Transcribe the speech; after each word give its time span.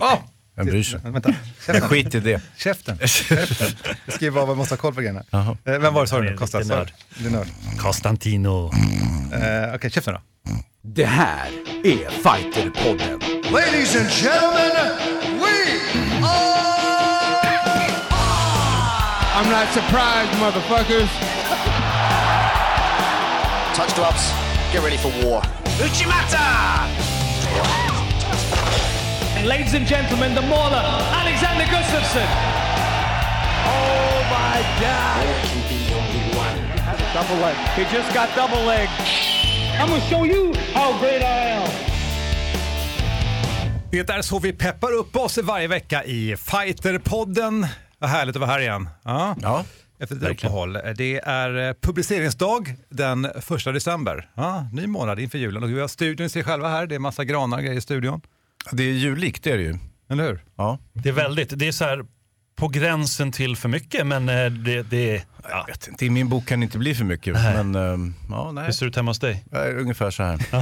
Oh! 0.00 0.18
Vem 0.56 0.66
bryr 0.66 0.82
sig? 0.82 1.00
Vänta, 1.04 1.32
käften. 1.66 1.88
skit 1.88 2.14
i 2.14 2.20
det. 2.20 2.40
käften. 2.56 2.98
käften. 2.98 3.68
Jag 4.06 4.14
skriver 4.14 4.34
bara 4.34 4.40
vad 4.40 4.48
man 4.48 4.56
måste 4.56 4.74
ha 4.74 4.80
koll 4.80 4.94
på 4.94 5.00
grejerna. 5.00 5.22
Jaha. 5.30 5.56
Eh, 5.64 5.78
Vem 5.78 5.94
var 5.94 6.00
det 6.02 6.08
sa 6.08 6.20
du 6.20 6.30
nu? 6.30 6.36
Kostas? 6.36 6.68
nörd. 6.68 6.92
Du 7.18 7.26
är 7.26 7.30
nörd. 7.30 7.46
Konstantino. 7.78 8.70
Eh, 9.32 9.74
Okej, 9.74 9.90
käften 9.90 10.14
då. 10.14 10.20
Det 10.82 11.04
här 11.06 11.48
är 11.84 12.10
Fighterpodden. 12.10 13.20
Ladies 13.52 13.96
and 13.96 14.10
gentlemen, 14.10 14.96
we 15.40 15.80
are. 16.22 16.66
I'm 19.36 19.50
not 19.50 19.68
surprised, 19.74 20.38
motherfuckers. 20.40 21.10
Touch 23.76 23.94
gloves. 23.94 24.32
Get 24.72 24.82
ready 24.84 24.96
for 24.98 25.10
war. 25.24 25.42
And 25.82 25.92
ladies 29.46 29.74
and 29.74 29.86
gentlemen, 29.86 30.34
the 30.34 30.42
mauler, 30.42 30.84
Alexander 31.22 31.64
Gustafsson. 31.64 32.28
Oh 33.66 34.18
my 34.36 34.58
God. 34.82 35.26
Double 37.14 37.40
leg. 37.40 37.56
He 37.76 37.96
just 37.96 38.14
got 38.14 38.28
double 38.36 38.64
leg. 38.66 38.88
I'm 39.78 39.88
gonna 39.88 40.00
show 40.00 40.24
you 40.24 40.54
how 40.74 41.00
great 41.00 41.22
I 41.22 41.50
am. 41.50 41.68
Det 43.90 44.10
är 44.10 44.22
så 44.22 44.38
vi 44.38 44.52
peppar 44.52 44.92
upp 44.92 45.16
oss 45.16 45.38
varje 45.38 45.68
vecka 45.68 46.04
i 46.04 46.36
Fighterpodden. 46.36 47.66
Vad 47.98 48.10
härligt 48.10 48.36
att 48.36 48.40
vara 48.40 48.50
här 48.50 48.60
igen. 48.60 48.88
Ja. 49.04 49.36
Ja. 49.42 49.64
Efter 50.00 50.16
ett 50.16 50.22
uppehåll. 50.22 50.78
Det 50.96 51.20
är 51.24 51.68
eh, 51.68 51.74
publiceringsdag 51.80 52.74
den 52.88 53.24
1 53.24 53.48
december. 53.64 54.28
Ja, 54.34 54.68
ny 54.72 54.86
månad 54.86 55.20
inför 55.20 55.38
julen. 55.38 55.62
Och 55.62 55.70
vi 55.70 55.80
har 55.80 55.88
studion 55.88 56.26
i 56.26 56.28
sig 56.28 56.44
själva 56.44 56.68
här. 56.68 56.86
Det 56.86 56.94
är 56.94 56.98
massa 56.98 57.24
granar 57.24 57.56
och 57.56 57.62
grejer 57.64 57.78
i 57.78 57.80
studion. 57.80 58.20
Det 58.72 58.82
är 58.82 58.92
jullikt, 58.92 59.44
det 59.44 59.50
är 59.52 59.56
det 59.56 59.62
ju. 59.62 59.78
Eller 60.10 60.24
hur? 60.24 60.44
Ja. 60.56 60.78
Det 60.92 61.08
är 61.08 61.12
väldigt, 61.12 61.58
det 61.58 61.68
är 61.68 61.72
så 61.72 61.84
här 61.84 62.04
på 62.56 62.68
gränsen 62.68 63.32
till 63.32 63.56
för 63.56 63.68
mycket 63.68 64.06
men 64.06 64.28
eh, 64.28 64.50
det, 64.50 64.82
det 64.82 65.10
är, 65.16 65.22
ja. 65.42 65.48
Jag 65.50 65.66
vet 65.66 65.88
inte, 65.88 66.06
i 66.06 66.10
min 66.10 66.28
bok 66.28 66.46
kan 66.46 66.60
det 66.60 66.64
inte 66.64 66.78
bli 66.78 66.94
för 66.94 67.04
mycket. 67.04 67.34
Men 67.34 67.74
ehm, 67.74 68.14
ja, 68.30 68.52
nej. 68.52 68.64
Hur 68.64 68.72
ser 68.72 68.86
det 68.86 68.88
ut 68.90 68.96
hemma 68.96 69.10
hos 69.10 69.18
dig? 69.18 69.44
Ungefär 69.80 70.10
så 70.10 70.22
här. 70.22 70.34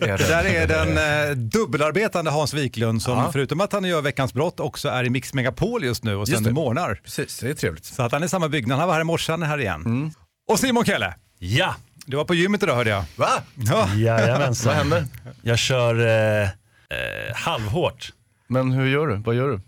Är 0.00 0.18
Det 0.18 0.28
där 0.28 0.44
är 0.44 0.66
den 0.66 1.28
eh, 1.30 1.36
dubbelarbetande 1.36 2.30
Hans 2.30 2.54
Wiklund 2.54 3.02
som 3.02 3.18
Ja. 3.18 3.32
förutom 3.32 3.60
att 3.60 3.72
han 3.72 3.84
gör 3.84 4.02
Veckans 4.02 4.34
brott 4.34 4.60
också 4.60 4.88
är 4.88 5.04
i 5.04 5.10
Mix 5.10 5.34
Megapol 5.34 5.84
just 5.84 6.04
nu 6.04 6.14
och 6.16 6.28
sänder 6.28 6.50
morgnar. 6.50 7.00
Precis, 7.04 7.38
det 7.38 7.50
är 7.50 7.54
trevligt. 7.54 7.84
Så 7.84 8.02
att 8.02 8.12
han 8.12 8.22
är 8.22 8.26
i 8.26 8.28
samma 8.28 8.48
byggnad. 8.48 8.78
Han 8.78 8.88
var 8.88 8.94
här 8.94 9.00
i 9.00 9.04
morse, 9.04 9.32
han 9.32 9.42
är 9.42 9.46
här 9.46 9.58
igen. 9.60 10.14
Och 10.50 10.58
Simon 10.58 10.84
Kelle, 10.84 11.14
Ja, 11.38 11.74
du 12.06 12.16
var 12.16 12.24
på 12.24 12.34
gymmet 12.34 12.62
idag 12.62 12.74
hörde 12.76 12.90
jag. 12.90 13.04
Va? 13.16 13.28
Ja. 13.54 13.94
jajamensan. 13.94 14.68
Vad 14.68 14.76
händer? 14.76 15.04
Jag 15.42 15.58
kör 15.58 15.94
eh, 16.42 16.48
eh, 16.90 17.34
halvhårt. 17.36 18.12
Men 18.46 18.72
hur 18.72 18.86
gör 18.86 19.06
du? 19.06 19.16
Vad 19.16 19.34
gör 19.34 19.48
du? 19.48 19.60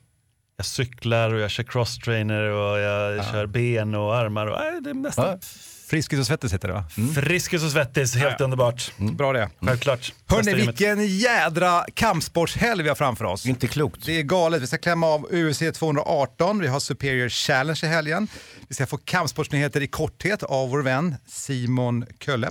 Jag 0.56 0.67
cyklar 0.67 1.34
och 1.34 1.41
jag 1.41 1.51
kör 1.51 1.62
crosstrainer 1.64 2.42
och 2.42 2.79
jag 2.79 3.25
kör 3.25 3.47
ben 3.47 3.95
och 3.95 4.17
armar. 4.17 4.47
Och, 4.47 4.59
nej, 4.61 4.81
det 4.83 4.91
är 4.91 4.95
nästan 4.95 5.27
Ja. 5.27 5.39
Friskis 5.87 6.20
och 6.20 6.27
Svettis 6.27 6.53
heter 6.55 6.69
det 6.69 6.75
va? 6.75 6.84
Friskis 7.14 7.62
och 7.64 7.70
svettis, 7.70 8.17
helt 8.17 8.41
underbart. 8.41 8.92
Bra 8.97 9.33
det. 9.33 9.51
Självklart. 9.61 10.12
Hörni, 10.27 10.42
Bästa 10.45 10.51
gymmet. 10.59 10.69
vilken 10.81 11.06
jädra 11.06 11.84
kampsportshelg 11.95 12.83
vi 12.83 12.89
har 12.89 12.97
framför 12.97 13.25
oss. 13.25 13.47
Inte 13.47 13.67
klokt. 13.67 14.07
Det 14.07 14.19
är 14.19 14.23
galet. 14.23 14.62
Vi 14.62 14.67
ska 14.67 14.79
klämma 14.79 15.07
av 15.07 15.27
UFC 15.34 15.62
218, 15.75 16.59
vi 16.59 16.67
har 16.69 16.81
Superior 16.81 17.29
Challenge 17.29 17.81
i 17.83 17.86
helgen. 17.86 18.29
Vi 18.69 18.75
ska 18.75 18.86
få 18.86 18.97
kampsportsnyheter 18.97 19.81
i 19.81 19.86
korthet 19.86 20.42
av 20.42 20.70
vår 20.70 20.83
vän 20.83 21.14
Simon 21.27 22.05
Kölle. 22.20 22.51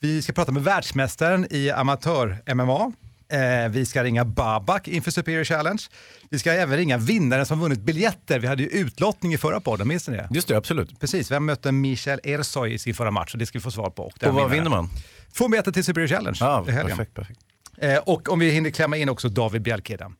Vi 0.00 0.22
ska 0.22 0.32
prata 0.32 0.52
med 0.52 0.62
världsmästaren 0.64 1.46
i 1.50 1.70
amatör-MMA. 1.70 2.92
Eh, 3.32 3.68
vi 3.70 3.86
ska 3.86 4.04
ringa 4.04 4.24
Babak 4.24 4.88
inför 4.88 5.10
Superior 5.10 5.44
Challenge. 5.44 5.82
Vi 6.30 6.38
ska 6.38 6.52
även 6.52 6.76
ringa 6.76 6.98
vinnaren 6.98 7.46
som 7.46 7.60
vunnit 7.60 7.80
biljetter. 7.80 8.38
Vi 8.38 8.46
hade 8.46 8.62
ju 8.62 8.68
utlottning 8.68 9.34
i 9.34 9.38
förra 9.38 9.60
podden, 9.60 9.88
minns 9.88 10.08
ni 10.08 10.16
det? 10.16 10.28
Just 10.30 10.48
det, 10.48 10.56
absolut. 10.56 11.00
Precis, 11.00 11.30
vem 11.30 11.44
mötte 11.46 11.72
Michel 11.72 12.20
Ersoy 12.24 12.72
i 12.74 12.78
sin 12.78 12.94
förra 12.94 13.10
match? 13.10 13.32
Och 13.32 13.38
det 13.38 13.46
ska 13.46 13.58
vi 13.58 13.62
få 13.62 13.70
svar 13.70 13.90
på. 13.90 14.02
Och, 14.02 14.12
Och 14.12 14.12
vad 14.22 14.34
vinnaren. 14.34 14.50
vinner 14.50 14.70
man? 14.70 14.90
Två 15.32 15.48
biljetter 15.48 15.72
till 15.72 15.84
Superior 15.84 16.08
Challenge 16.08 16.38
helgen. 16.72 16.86
perfekt, 16.88 17.14
perfekt. 17.14 17.40
Eh, 17.78 17.96
och 17.98 18.28
om 18.28 18.38
vi 18.38 18.50
hinner 18.50 18.70
klämma 18.70 18.96
in 18.96 19.08
också 19.08 19.28
David 19.28 19.62
Bjelkeda. 19.62 20.10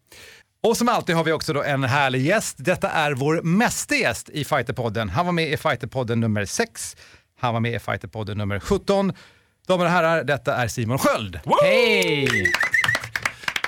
Och 0.63 0.77
som 0.77 0.89
alltid 0.89 1.17
har 1.17 1.25
vi 1.25 1.33
också 1.33 1.53
då 1.53 1.63
en 1.63 1.85
härlig 1.85 2.27
gäst. 2.27 2.57
Detta 2.59 2.91
är 2.91 3.13
vår 3.13 3.43
meste 3.43 3.97
gäst 3.97 4.29
i 4.29 4.45
Fighterpodden. 4.45 5.09
Han 5.09 5.27
var 5.27 5.33
med 5.33 5.53
i 5.53 5.57
Fighterpodden 5.57 6.21
nummer 6.21 6.45
6. 6.45 6.97
Han 7.41 7.53
var 7.55 7.61
med 7.61 7.75
i 7.75 7.79
Fighterpodden 7.79 8.39
nummer 8.39 8.61
17. 8.61 9.13
Damer 9.69 9.85
och 9.85 9.91
herrar, 9.91 10.25
detta 10.25 10.57
är 10.57 10.69
Simon 10.69 10.99
Sköld. 10.99 11.41
Hej! 11.63 12.53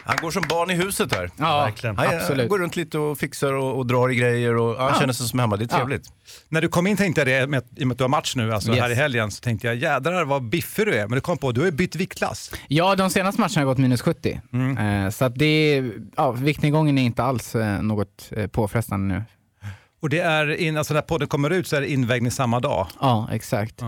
Han 0.06 0.16
går 0.22 0.30
som 0.30 0.42
barn 0.48 0.70
i 0.70 0.74
huset 0.74 1.14
här. 1.14 1.30
Ja, 1.36 1.58
Verkligen. 1.64 1.96
Han, 1.96 2.06
han 2.06 2.16
absolut. 2.16 2.48
går 2.48 2.58
runt 2.58 2.76
lite 2.76 2.98
och 2.98 3.18
fixar 3.18 3.52
och, 3.52 3.76
och 3.78 3.86
drar 3.86 4.08
i 4.10 4.14
grejer 4.14 4.56
och 4.56 4.76
han 4.76 5.00
känner 5.00 5.12
sig 5.12 5.28
som 5.28 5.38
hemma. 5.38 5.56
Det 5.56 5.64
är 5.64 5.68
trevligt. 5.68 6.08
När 6.48 6.60
du 6.62 6.68
kom 6.68 6.86
in 6.86 6.96
tänkte 6.96 7.20
jag 7.20 7.28
det, 7.28 7.46
med, 7.46 7.62
i 7.76 7.82
och 7.82 7.86
med 7.88 7.94
att 7.94 7.98
du 7.98 8.04
har 8.04 8.08
match 8.08 8.36
nu, 8.36 8.52
alltså 8.54 8.70
Yes. 8.70 8.80
här 8.80 8.90
i 8.90 8.94
helgen, 8.94 9.30
så 9.30 9.40
tänkte 9.40 9.66
jag 9.66 9.76
jädrar 9.76 10.24
vad 10.24 10.42
biffig 10.42 10.86
du 10.86 10.94
är. 10.94 11.06
Men 11.08 11.14
du 11.14 11.20
kom 11.20 11.38
på, 11.38 11.52
du 11.52 11.60
har 11.64 11.70
bytt 11.70 11.96
viktklass. 11.96 12.52
Ja, 12.68 12.96
de 12.96 13.10
senaste 13.10 13.40
matcherna 13.40 13.60
har 13.60 13.64
gått 13.64 13.78
minus 13.78 14.02
70. 14.02 14.40
Eh, 14.78 15.10
så 15.10 15.24
att 15.24 15.34
det 15.34 15.46
är, 15.46 15.92
ja, 16.16 16.30
viktnedgången 16.32 16.98
är 16.98 17.02
inte 17.02 17.22
alls 17.22 17.54
eh, 17.54 17.82
något 17.82 18.30
eh, 18.36 18.46
påfrestande 18.46 19.14
nu. 19.14 19.22
Och 20.06 20.10
det 20.10 20.20
är, 20.20 20.56
in, 20.56 20.76
alltså 20.76 20.94
när 20.94 21.00
podden 21.00 21.28
kommer 21.28 21.50
ut 21.50 21.66
så 21.66 21.76
är 21.76 21.80
det 21.80 21.92
invägning 21.92 22.30
samma 22.30 22.60
dag. 22.60 22.86
Ja, 23.00 23.28
exakt. 23.32 23.82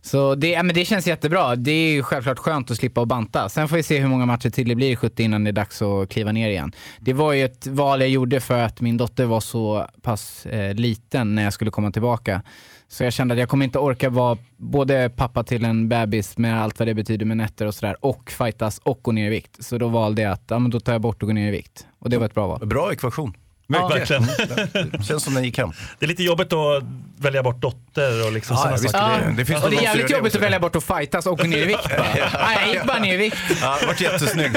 Så 0.00 0.34
det, 0.34 0.48
ja, 0.48 0.62
men 0.62 0.74
det 0.74 0.84
känns 0.84 1.06
jättebra. 1.06 1.56
Det 1.56 1.70
är 1.70 1.92
ju 1.92 2.02
självklart 2.02 2.38
skönt 2.38 2.70
att 2.70 2.76
slippa 2.76 3.02
att 3.02 3.08
banta. 3.08 3.48
Sen 3.48 3.68
får 3.68 3.76
vi 3.76 3.82
se 3.82 3.98
hur 3.98 4.08
många 4.08 4.26
matcher 4.26 4.50
till 4.50 4.68
det 4.68 4.74
blir 4.74 4.90
i 4.90 4.96
70 4.96 5.22
innan 5.22 5.44
det 5.44 5.50
är 5.50 5.52
dags 5.52 5.82
att 5.82 6.08
kliva 6.08 6.32
ner 6.32 6.48
igen. 6.48 6.72
Det 6.98 7.12
var 7.12 7.32
ju 7.32 7.44
ett 7.44 7.66
val 7.66 8.00
jag 8.00 8.10
gjorde 8.10 8.40
för 8.40 8.58
att 8.58 8.80
min 8.80 8.96
dotter 8.96 9.24
var 9.24 9.40
så 9.40 9.86
pass 10.02 10.46
eh, 10.46 10.74
liten 10.74 11.34
när 11.34 11.44
jag 11.44 11.52
skulle 11.52 11.70
komma 11.70 11.90
tillbaka. 11.90 12.42
Så 12.88 13.04
jag 13.04 13.12
kände 13.12 13.34
att 13.34 13.40
jag 13.40 13.48
kommer 13.48 13.64
inte 13.64 13.78
orka 13.78 14.10
vara 14.10 14.38
både 14.56 15.10
pappa 15.16 15.44
till 15.44 15.64
en 15.64 15.88
bebis 15.88 16.38
med 16.38 16.62
allt 16.62 16.78
vad 16.78 16.88
det 16.88 16.94
betyder 16.94 17.26
med 17.26 17.36
nätter 17.36 17.66
och 17.66 17.74
sådär 17.74 17.96
och 18.00 18.30
fightas 18.30 18.78
och 18.78 19.00
gå 19.02 19.12
ner 19.12 19.26
i 19.26 19.30
vikt. 19.30 19.64
Så 19.64 19.78
då 19.78 19.88
valde 19.88 20.22
jag 20.22 20.32
att 20.32 20.44
ja, 20.48 20.58
men 20.58 20.70
då 20.70 20.80
tar 20.80 20.92
jag 20.92 21.00
bort 21.00 21.22
och 21.22 21.28
går 21.28 21.34
ner 21.34 21.48
i 21.48 21.50
vikt. 21.50 21.86
Och 21.98 22.10
det 22.10 22.18
var 22.18 22.26
ett 22.26 22.34
bra 22.34 22.46
val. 22.46 22.66
Bra 22.66 22.92
ekvation. 22.92 23.34
Ja. 23.72 23.88
Verkligen. 23.88 25.02
Känns 25.02 25.22
som 25.22 25.34
den 25.34 25.44
gick 25.44 25.58
hem. 25.58 25.70
Det 25.98 26.06
är 26.06 26.08
lite 26.08 26.22
jobbigt 26.22 26.52
att 26.52 26.82
välja 27.20 27.42
bort 27.42 27.60
dotter 27.60 28.26
och 28.26 28.32
liksom 28.32 28.54
Ja, 28.56 28.62
sådana 28.62 28.76
visst. 28.76 28.90
saker. 28.90 29.26
det- 29.26 29.34
det 29.36 29.44
finns 29.44 29.64
och 29.64 29.70
det 29.70 29.76
är 29.76 29.82
jävligt 29.82 30.08
det 30.08 30.14
jobbigt 30.16 30.34
att 30.36 30.42
välja 30.42 30.60
bort 30.60 30.76
att 30.76 30.84
fightas 30.84 31.26
och 31.26 31.38
gå 31.38 31.44
ner 31.44 31.58
i 31.58 31.64
vikt. 31.64 31.80
Nej, 31.98 32.58
jag 32.66 32.74
gick 32.74 32.84
bara 32.86 32.98
ner 32.98 33.14
i 33.14 33.16
vikt. 33.16 33.36
Ja, 33.60 33.76
det 33.80 33.86
vart 33.86 34.00
jättesnygg. 34.00 34.50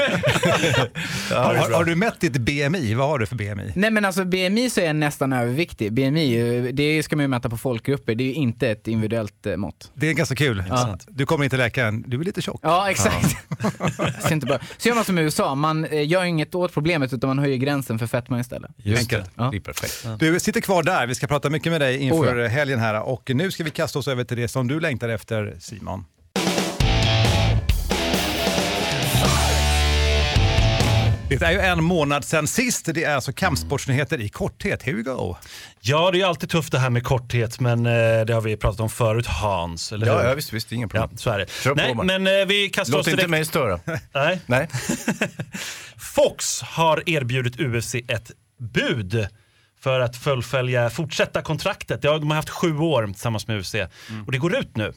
Har, 1.30 1.54
har, 1.54 1.70
har 1.70 1.84
du 1.84 1.94
mätt 1.94 2.20
ditt 2.20 2.32
BMI? 2.36 2.94
Vad 2.94 3.08
har 3.08 3.18
du 3.18 3.26
för 3.26 3.36
BMI? 3.36 3.72
Nej 3.74 3.90
men 3.90 4.04
alltså 4.04 4.24
BMI 4.24 4.70
så 4.70 4.80
är 4.80 4.84
jag 4.84 4.96
nästan 4.96 5.32
överviktig. 5.32 5.92
BMI, 5.92 6.56
eh, 6.66 6.72
det 6.74 7.02
ska 7.02 7.16
man 7.16 7.24
ju 7.24 7.28
mäta 7.28 7.50
på 7.50 7.56
folkgrupper. 7.56 8.14
Det 8.14 8.24
är 8.24 8.26
ju 8.26 8.34
inte 8.34 8.68
ett 8.70 8.88
individuellt 8.88 9.46
eh, 9.46 9.56
mått. 9.56 9.90
Det 9.94 10.08
är 10.08 10.12
ganska 10.12 10.34
kul. 10.34 10.64
Du 11.08 11.26
kommer 11.26 11.44
in 11.44 11.50
till 11.50 11.58
läkaren, 11.58 12.04
du 12.06 12.20
är 12.20 12.24
lite 12.24 12.42
tjock. 12.42 12.60
Ja, 12.62 12.90
exakt. 12.90 13.36
Inte 14.30 14.46
bra. 14.46 14.58
Så 14.78 14.88
gör 14.88 14.94
man 14.94 15.04
som 15.04 15.18
i 15.18 15.22
USA, 15.22 15.54
man 15.54 15.84
eh, 15.84 16.06
gör 16.08 16.24
inget 16.24 16.54
åt 16.54 16.72
problemet 16.74 17.12
utan 17.12 17.28
man 17.28 17.38
höjer 17.38 17.56
gränsen 17.56 17.98
för 17.98 18.06
fetma 18.06 18.40
istället. 18.40 18.70
Just 18.76 19.01
det. 19.10 19.24
Ja. 19.36 19.48
Det 19.50 19.56
är 19.56 19.60
perfekt. 19.60 20.06
Du 20.18 20.40
sitter 20.40 20.60
kvar 20.60 20.82
där, 20.82 21.06
vi 21.06 21.14
ska 21.14 21.26
prata 21.26 21.50
mycket 21.50 21.72
med 21.72 21.80
dig 21.80 21.98
inför 21.98 22.34
Oh 22.36 22.40
ja. 22.42 22.48
helgen 22.48 22.78
här 22.80 23.02
och 23.02 23.30
nu 23.34 23.50
ska 23.50 23.64
vi 23.64 23.70
kasta 23.70 23.98
oss 23.98 24.08
över 24.08 24.24
till 24.24 24.36
det 24.36 24.48
som 24.48 24.68
du 24.68 24.80
längtar 24.80 25.08
efter 25.08 25.56
Simon. 25.60 26.04
Det 31.28 31.42
är 31.46 31.52
ju 31.52 31.58
en 31.60 31.84
månad 31.84 32.24
sedan 32.24 32.46
sist, 32.46 32.88
det 32.94 33.04
är 33.04 33.14
alltså 33.14 33.32
kampsportsnyheter 33.32 34.20
i 34.20 34.28
korthet. 34.28 34.82
Here 34.82 34.96
we 34.96 35.02
go. 35.02 35.36
Ja, 35.80 36.10
det 36.10 36.16
är 36.16 36.18
ju 36.18 36.24
alltid 36.26 36.50
tufft 36.50 36.72
det 36.72 36.78
här 36.78 36.90
med 36.90 37.04
korthet, 37.04 37.60
men 37.60 37.86
eh, 37.86 37.92
det 38.26 38.34
har 38.34 38.40
vi 38.40 38.56
pratat 38.56 38.80
om 38.80 38.90
förut 38.90 39.26
Hans, 39.26 39.92
eller 39.92 40.06
hur? 40.06 40.12
Ja, 40.12 40.24
ja 40.28 40.34
visst, 40.34 40.52
visst, 40.52 40.72
inga 40.72 40.84
Ja, 40.84 40.88
problem. 40.88 41.18
så 41.18 41.30
är 41.30 41.38
det. 41.38 41.50
Kör 41.50 41.70
på 41.70 41.76
Nej, 41.76 41.94
bara. 41.94 42.02
men 42.18 42.26
eh, 42.26 42.46
vi 42.46 42.68
kastar 42.68 42.92
Låt 42.92 43.00
oss 43.00 43.06
inte 43.08 43.16
direkt... 43.16 43.30
mig 43.30 43.44
störa. 43.44 43.80
Nej. 44.14 44.40
Nej. 44.46 44.68
Fox 45.98 46.62
har 46.62 47.02
erbjudit 47.10 47.60
UFC 47.60 47.94
ett 47.94 48.30
bud 48.62 49.26
för 49.80 50.00
att 50.00 50.16
fullfölja, 50.16 50.90
fortsätta 50.90 51.42
kontraktet. 51.42 52.02
De 52.02 52.30
har 52.30 52.36
haft 52.36 52.50
sju 52.50 52.78
år 52.78 53.06
tillsammans 53.06 53.46
med 53.46 53.58
UFC 53.60 53.74
och 54.26 54.32
det 54.32 54.38
går 54.38 54.56
ut 54.56 54.76
nu. 54.76 54.92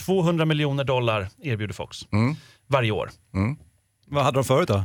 200 0.00 0.44
miljoner 0.44 0.84
dollar 0.84 1.28
erbjuder 1.42 1.74
Fox 1.74 1.98
varje 2.66 2.90
år. 2.90 3.10
Vad 4.06 4.24
hade 4.24 4.38
de 4.38 4.44
förut 4.44 4.68
då? 4.68 4.84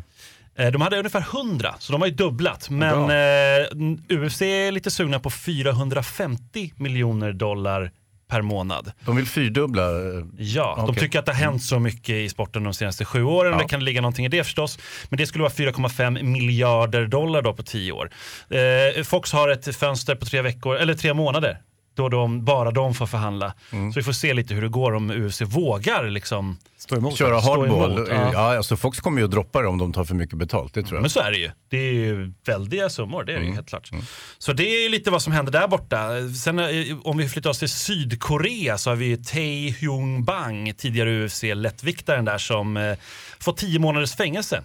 Eh, 0.56 0.72
De 0.72 0.82
hade 0.82 0.98
ungefär 1.00 1.26
100, 1.34 1.76
så 1.80 1.92
de 1.92 2.02
har 2.02 2.08
ju 2.08 2.14
dubblat. 2.16 2.70
Men 2.70 2.94
eh, 3.04 4.18
UFC 4.20 4.42
är 4.42 4.72
lite 4.72 4.92
sugna 4.92 5.20
på 5.20 5.30
450 5.30 6.74
miljoner 6.78 7.34
dollar 7.34 7.92
per 8.28 8.42
månad. 8.42 8.92
De 9.06 9.16
vill 9.16 9.26
fyrdubbla. 9.28 9.82
eh, 9.90 10.24
Ja, 10.38 10.74
de 10.78 10.84
Okej. 10.90 10.96
tycker 11.04 11.20
att 11.20 11.26
det 11.26 11.32
har 11.32 11.40
hänt 11.46 11.64
så 11.64 11.80
mycket 11.80 12.10
i 12.16 12.30
sporten 12.30 12.64
de 12.64 12.74
senaste 12.74 13.06
sju 13.06 13.24
åren. 13.24 13.52
Ja. 13.52 13.58
Det 13.58 13.68
kan 13.68 13.84
ligga 13.86 14.02
någonting 14.02 14.26
i 14.26 14.30
det 14.30 14.44
förstås. 14.44 14.80
Men 15.10 15.18
det 15.18 15.28
skulle 15.28 15.42
vara 15.42 15.54
4,5 15.54 16.24
miljarder 16.24 17.08
dollar 17.08 17.42
då 17.42 17.54
på 17.54 17.64
tio 17.64 17.92
år. 17.92 18.10
Eh, 18.50 19.04
Fox 19.04 19.32
har 19.32 19.50
ett 19.50 19.76
fönster 19.76 20.16
på 20.16 20.26
tre 20.26 20.42
veckor, 20.42 20.76
eller 20.76 20.94
tre 20.94 21.14
månader 21.14 21.58
då 21.96 22.10
de, 22.10 22.46
bara 22.46 22.72
de 22.72 22.94
får 22.94 23.06
förhandla. 23.08 23.54
Så 23.70 23.92
vi 23.96 24.04
får 24.04 24.12
se 24.12 24.34
lite 24.34 24.54
hur 24.54 24.62
det 24.62 24.68
går 24.70 24.94
om 24.96 25.12
UFC 25.12 25.42
vågar 25.42 26.04
liksom. 26.10 26.58
Stå 26.78 26.96
emot. 26.96 27.18
Köra 27.18 27.42
Stå 27.42 27.50
hardball. 27.62 27.92
emot, 27.94 28.08
ja. 28.12 28.30
ja. 28.34 28.58
alltså 28.58 28.78
Fox 28.78 29.00
kommer 29.00 29.20
ju 29.22 29.26
att 29.26 29.32
droppa 29.32 29.62
det 29.62 29.68
om 29.68 29.78
de 29.78 29.94
tar 29.94 30.04
för 30.04 30.16
mycket 30.16 30.38
betalt, 30.38 30.74
det 30.74 30.84
tror 30.84 30.96
jag. 30.96 31.02
Men 31.02 31.10
så 31.10 31.20
är 31.20 31.32
det 31.32 31.38
ju. 31.38 31.52
Det 31.70 31.78
är 31.78 31.94
ju 31.94 32.34
väldiga 32.46 32.90
summor, 32.90 33.24
det 33.24 33.32
är 33.32 33.36
det 33.36 33.40
Mm. 33.42 33.50
ju 33.50 33.56
helt 33.56 33.68
klart. 33.70 33.90
Så 34.38 34.54
det 34.54 34.64
är 34.64 34.84
ju 34.84 34.90
lite 34.90 35.12
vad 35.12 35.22
som 35.22 35.34
händer 35.34 35.52
där 35.52 35.68
borta. 35.68 36.10
Sen 36.44 36.60
eh, 36.60 36.66
om 37.04 37.18
vi 37.18 37.30
flyttar 37.30 37.50
oss 37.50 37.60
till 37.60 37.70
Sydkorea 37.70 38.78
så 38.78 38.90
har 38.92 38.96
vi 38.96 39.06
ju 39.06 39.18
Tae 39.18 39.72
Hyung 39.80 40.24
Bang, 40.26 40.78
tidigare 40.78 41.10
UFC-lättviktaren 41.26 42.26
där 42.26 42.38
som 42.38 42.78
eh, 42.78 42.98
fått 43.40 43.58
10 43.58 43.80
månaders 43.80 44.16
fängelse. 44.16 44.64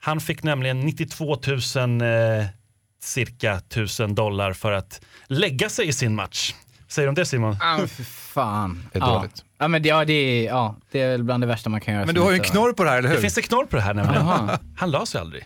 Han 0.00 0.20
fick 0.20 0.42
nämligen 0.42 0.80
92 0.80 1.24
000 1.46 2.00
eh, 2.00 2.46
cirka 3.00 3.54
1000 3.54 4.14
dollar 4.14 4.52
för 4.52 4.72
att 4.72 5.00
lägga 5.26 5.68
sig 5.68 5.88
i 5.88 5.92
sin 5.92 6.14
match. 6.14 6.54
Säger 6.88 7.06
de 7.06 7.14
det 7.14 7.26
Simon? 7.26 7.56
Ja, 7.60 7.76
men 7.78 7.88
för 7.88 8.02
fan. 8.02 8.88
Det 8.92 8.98
är 8.98 9.02
ja. 9.02 9.14
dåligt. 9.14 9.44
Ja, 9.58 9.68
men 9.68 9.82
det, 9.82 9.88
ja, 9.88 10.04
det, 10.04 10.12
är, 10.12 10.44
ja, 10.44 10.76
det 10.90 11.00
är 11.00 11.10
väl 11.10 11.24
bland 11.24 11.42
det 11.42 11.46
värsta 11.46 11.70
man 11.70 11.80
kan 11.80 11.94
göra. 11.94 12.06
Men 12.06 12.14
du 12.14 12.20
har 12.20 12.30
ju 12.30 12.36
en 12.36 12.44
knorr 12.44 12.72
på 12.72 12.84
det 12.84 12.90
här, 12.90 12.98
eller 12.98 13.08
hur? 13.08 13.16
Det 13.16 13.22
finns 13.22 13.34
det 13.34 13.42
knorr 13.42 13.66
på 13.66 13.76
det 13.76 13.82
här 13.82 13.94
nämligen. 13.94 14.26
Han 14.76 14.90
la 14.90 15.06
sig 15.06 15.20
aldrig. 15.20 15.44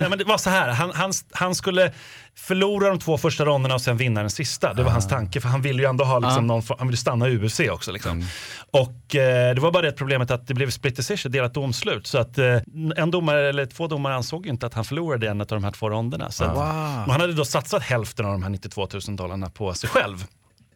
Nej, 0.00 0.08
men 0.08 0.18
det 0.18 0.24
var 0.24 0.38
så 0.38 0.50
här, 0.50 0.68
han, 0.68 0.90
han, 0.94 1.12
han 1.32 1.54
skulle 1.54 1.92
förlora 2.34 2.88
de 2.88 2.98
två 2.98 3.18
första 3.18 3.44
ronderna 3.44 3.74
och 3.74 3.80
sen 3.80 3.96
vinna 3.96 4.20
den 4.20 4.30
sista. 4.30 4.74
Det 4.74 4.82
var 4.82 4.90
hans 4.90 5.08
tanke, 5.08 5.40
för 5.40 5.48
han 5.48 5.62
ville 5.62 5.82
ju 5.82 5.88
ändå 5.88 6.04
ha 6.04 6.18
liksom 6.18 6.46
någon, 6.46 6.62
form- 6.62 6.76
han 6.78 6.88
ville 6.88 6.96
stanna 6.96 7.28
i 7.28 7.36
UFC 7.36 7.60
också. 7.70 7.92
Liksom. 7.92 8.24
Och 8.70 9.14
eh, 9.16 9.54
det 9.54 9.60
var 9.60 9.72
bara 9.72 9.82
det 9.82 9.92
problemet 9.92 10.30
att 10.30 10.46
det 10.46 10.54
blev 10.54 10.70
split 10.70 10.96
decision, 10.96 11.32
delat 11.32 11.54
domslut. 11.54 12.06
Så 12.06 12.18
att 12.18 12.38
eh, 12.38 12.56
en 12.96 13.10
domare, 13.10 13.48
eller 13.48 13.66
två 13.66 13.86
domare 13.86 14.14
ansåg 14.14 14.46
ju 14.46 14.52
inte 14.52 14.66
att 14.66 14.74
han 14.74 14.84
förlorade 14.84 15.28
en 15.28 15.40
av 15.40 15.46
de 15.46 15.64
här 15.64 15.70
två 15.72 15.90
ronderna. 15.90 16.30
Så 16.30 16.44
att, 16.44 16.56
och 17.06 17.12
han 17.12 17.20
hade 17.20 17.32
då 17.32 17.44
satsat 17.44 17.82
hälften 17.82 18.26
av 18.26 18.32
de 18.32 18.42
här 18.42 18.50
92 18.50 18.88
000 19.08 19.16
dollarna 19.16 19.50
på 19.50 19.74
sig 19.74 19.90
själv. 19.90 20.24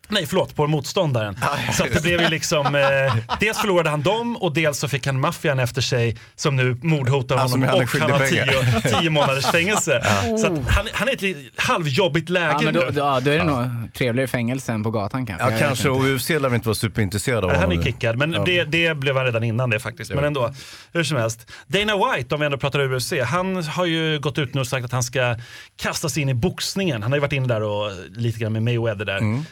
Nej, 0.09 0.27
förlåt, 0.27 0.55
på 0.57 0.67
motståndaren. 0.67 1.39
Så 1.73 1.85
att 1.85 1.93
det 1.93 2.03
blev 2.03 2.21
ju 2.21 2.29
liksom, 2.29 2.67
eh, 2.75 3.17
dels 3.41 3.59
förlorade 3.59 3.91
han 3.91 4.03
dem 4.03 4.37
och 4.37 4.53
dels 4.55 4.79
så 4.79 4.89
fick 4.89 5.07
han 5.07 5.21
maffian 5.21 5.59
efter 5.59 5.81
sig 5.83 6.17
som 6.37 6.57
nu 6.57 6.77
mordhotar 6.83 7.37
Alltså, 7.37 7.57
honom 7.59 7.69
är 7.69 7.83
och 7.83 7.89
han 8.01 8.11
har 8.11 8.27
tio, 8.27 9.01
tio 9.01 9.11
månaders 9.11 9.47
fängelse. 9.47 10.03
Så 10.41 10.47
att 10.47 10.69
han, 10.69 10.89
han 10.93 11.09
är 11.09 11.13
i 11.13 11.15
ett 11.15 11.23
lite 11.23 11.63
halvjobbigt 11.63 12.29
läge 12.29 12.47
Ja, 12.53 12.61
men 12.65 12.75
då, 12.75 12.81
nu. 12.81 12.99
ja, 12.99 13.21
då 13.21 13.31
är 13.31 13.39
det 13.39 13.45
nog 13.45 13.67
trevligare 13.95 14.29
fängelse 14.29 14.73
än 14.73 14.83
på 14.83 14.91
gatan 14.91 15.27
kanske. 15.27 15.47
Ja, 15.47 15.51
Jag 15.51 15.61
kanske. 15.61 15.89
Och 15.89 16.05
UFC 16.05 16.29
lär 16.31 16.39
väl 16.39 16.55
inte 16.55 16.69
vara 16.69 16.75
superintresserad 16.75 17.45
av 17.45 17.51
Nej, 17.51 17.57
han 17.59 17.65
honom 17.69 17.81
är 17.81 17.85
kickad, 17.85 18.19
men 18.19 18.33
Ja. 18.33 18.43
det, 18.47 18.65
det 18.65 18.95
blev 18.97 19.17
han 19.17 19.25
redan 19.25 19.45
innan 19.45 19.71
det 19.71 19.81
faktiskt. 19.81 20.15
Men 20.15 20.25
ändå, 20.25 20.55
hur 20.93 21.05
som 21.05 21.17
helst. 21.17 21.51
Dana 21.67 21.93
White, 21.97 22.35
om 22.35 22.41
vi 22.41 22.47
ändå 22.47 22.59
pratar 22.59 22.95
UFC, 22.95 23.13
han 23.25 23.65
har 23.65 23.85
ju 23.87 24.19
gått 24.19 24.39
ut 24.39 24.55
nu 24.55 24.61
och 24.61 24.67
sagt 24.67 24.85
att 24.85 24.93
han 24.93 25.03
ska 25.03 25.37
kasta 25.77 26.09
sig 26.09 26.23
in 26.23 26.29
i 26.29 26.35
boxningen. 26.35 27.03
Han 27.03 27.13
har 27.13 27.17
ju 27.17 27.21
varit 27.21 27.33
inne 27.33 27.47
där 27.49 27.63
och 27.63 27.91
lite 28.17 28.39
grann 28.39 28.53
med 28.53 28.63
Mayweather 28.63 29.05
där. 29.05 29.19
Mm. 29.19 29.45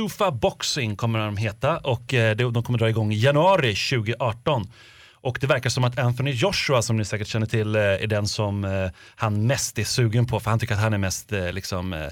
Sufa 0.00 0.30
Boxing 0.30 0.96
kommer 0.96 1.18
de 1.18 1.36
heta 1.36 1.78
och 1.78 2.14
eh, 2.14 2.36
de 2.36 2.62
kommer 2.62 2.78
dra 2.78 2.88
igång 2.88 3.12
i 3.12 3.16
januari 3.16 3.74
2018. 3.74 4.66
Och 5.22 5.38
det 5.40 5.46
verkar 5.46 5.70
som 5.70 5.84
att 5.84 5.98
Anthony 5.98 6.30
Joshua, 6.30 6.82
som 6.82 6.96
ni 6.96 7.04
säkert 7.04 7.26
känner 7.28 7.46
till, 7.46 7.76
eh, 7.76 7.82
är 7.82 8.06
den 8.06 8.28
som 8.28 8.64
eh, 8.64 8.70
han 9.16 9.46
mest 9.46 9.78
är 9.78 9.84
sugen 9.84 10.26
på. 10.26 10.40
För 10.40 10.50
han 10.50 10.58
tycker 10.58 10.74
att 10.74 10.80
han 10.80 10.92
är 10.92 10.98
mest, 10.98 11.32
eh, 11.32 11.52
liksom, 11.52 12.08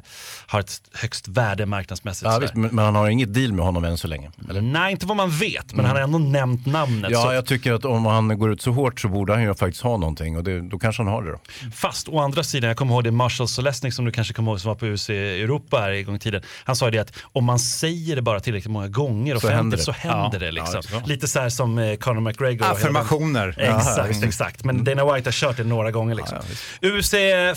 har 0.46 0.60
ett 0.60 0.80
högst 0.94 1.28
värde 1.28 1.66
marknadsmässigt. 1.66 2.30
Ja, 2.32 2.38
visst, 2.38 2.54
men 2.54 2.78
han 2.78 2.94
har 2.94 3.08
inget 3.08 3.34
deal 3.34 3.52
med 3.52 3.64
honom 3.64 3.84
än 3.84 3.98
så 3.98 4.08
länge. 4.08 4.30
Eller? 4.50 4.60
Nej, 4.60 4.92
inte 4.92 5.06
vad 5.06 5.16
man 5.16 5.30
vet, 5.30 5.72
men 5.74 5.84
han 5.84 5.96
har 5.96 6.02
ändå 6.02 6.18
nämnt 6.18 6.66
namnet. 6.66 7.10
Ja, 7.10 7.22
så 7.22 7.32
jag 7.32 7.46
tycker 7.46 7.72
att 7.72 7.84
om 7.84 8.06
han 8.06 8.38
går 8.38 8.52
ut 8.52 8.62
så 8.62 8.70
hårt 8.70 9.00
så 9.00 9.08
borde 9.08 9.32
han 9.32 9.42
ju 9.42 9.54
faktiskt 9.54 9.82
ha 9.84 9.96
någonting 9.96 10.36
och 10.36 10.44
det, 10.44 10.60
då 10.60 10.78
kanske 10.78 11.02
han 11.02 11.12
har 11.12 11.22
det 11.22 11.30
då. 11.30 11.38
Fast 11.74 12.08
å 12.08 12.18
andra 12.20 12.42
sidan, 12.42 12.68
jag 12.68 12.76
kommer 12.76 12.94
ihåg 12.94 13.04
det 13.04 13.10
Marshall 13.10 13.48
Solesnik 13.48 13.94
som 13.94 14.04
du 14.04 14.12
kanske 14.12 14.34
kommer 14.34 14.50
ihåg 14.52 14.60
som 14.60 14.68
var 14.68 14.74
på 14.74 14.86
UC 14.86 15.10
i 15.10 15.42
Europa 15.42 15.78
här 15.80 15.90
en 15.90 16.04
gång 16.04 16.14
i 16.16 16.18
tiden. 16.18 16.42
Han 16.64 16.76
sa 16.76 16.84
ju 16.84 16.90
det 16.90 16.98
att 16.98 17.12
om 17.22 17.44
man 17.44 17.58
säger 17.58 18.16
det 18.16 18.22
bara 18.22 18.40
tillräckligt 18.40 18.72
många 18.72 18.88
gånger 18.88 19.36
Så 19.36 19.48
händer 19.48 19.58
offentligt 19.58 19.78
det. 19.80 19.84
så 19.84 20.08
händer 20.08 20.30
Ja. 20.32 20.38
det. 20.38 20.52
Liksom. 20.52 20.82
Ja, 20.92 20.98
det. 21.00 21.06
Lite 21.06 21.28
så 21.28 21.40
här 21.40 21.48
som 21.48 21.96
Conor 22.00 22.20
McGregor. 22.20 22.70
och 22.72 22.78
Affirmationer. 23.00 23.54
Exakt, 23.58 24.22
exakt. 24.24 24.64
Men 24.64 24.84
Dana 24.84 25.14
White 25.14 25.26
har 25.28 25.32
kört 25.32 25.56
det 25.56 25.64
några 25.64 25.90
gånger. 25.90 26.14
Liksom. 26.14 26.38
UFC 26.82 27.10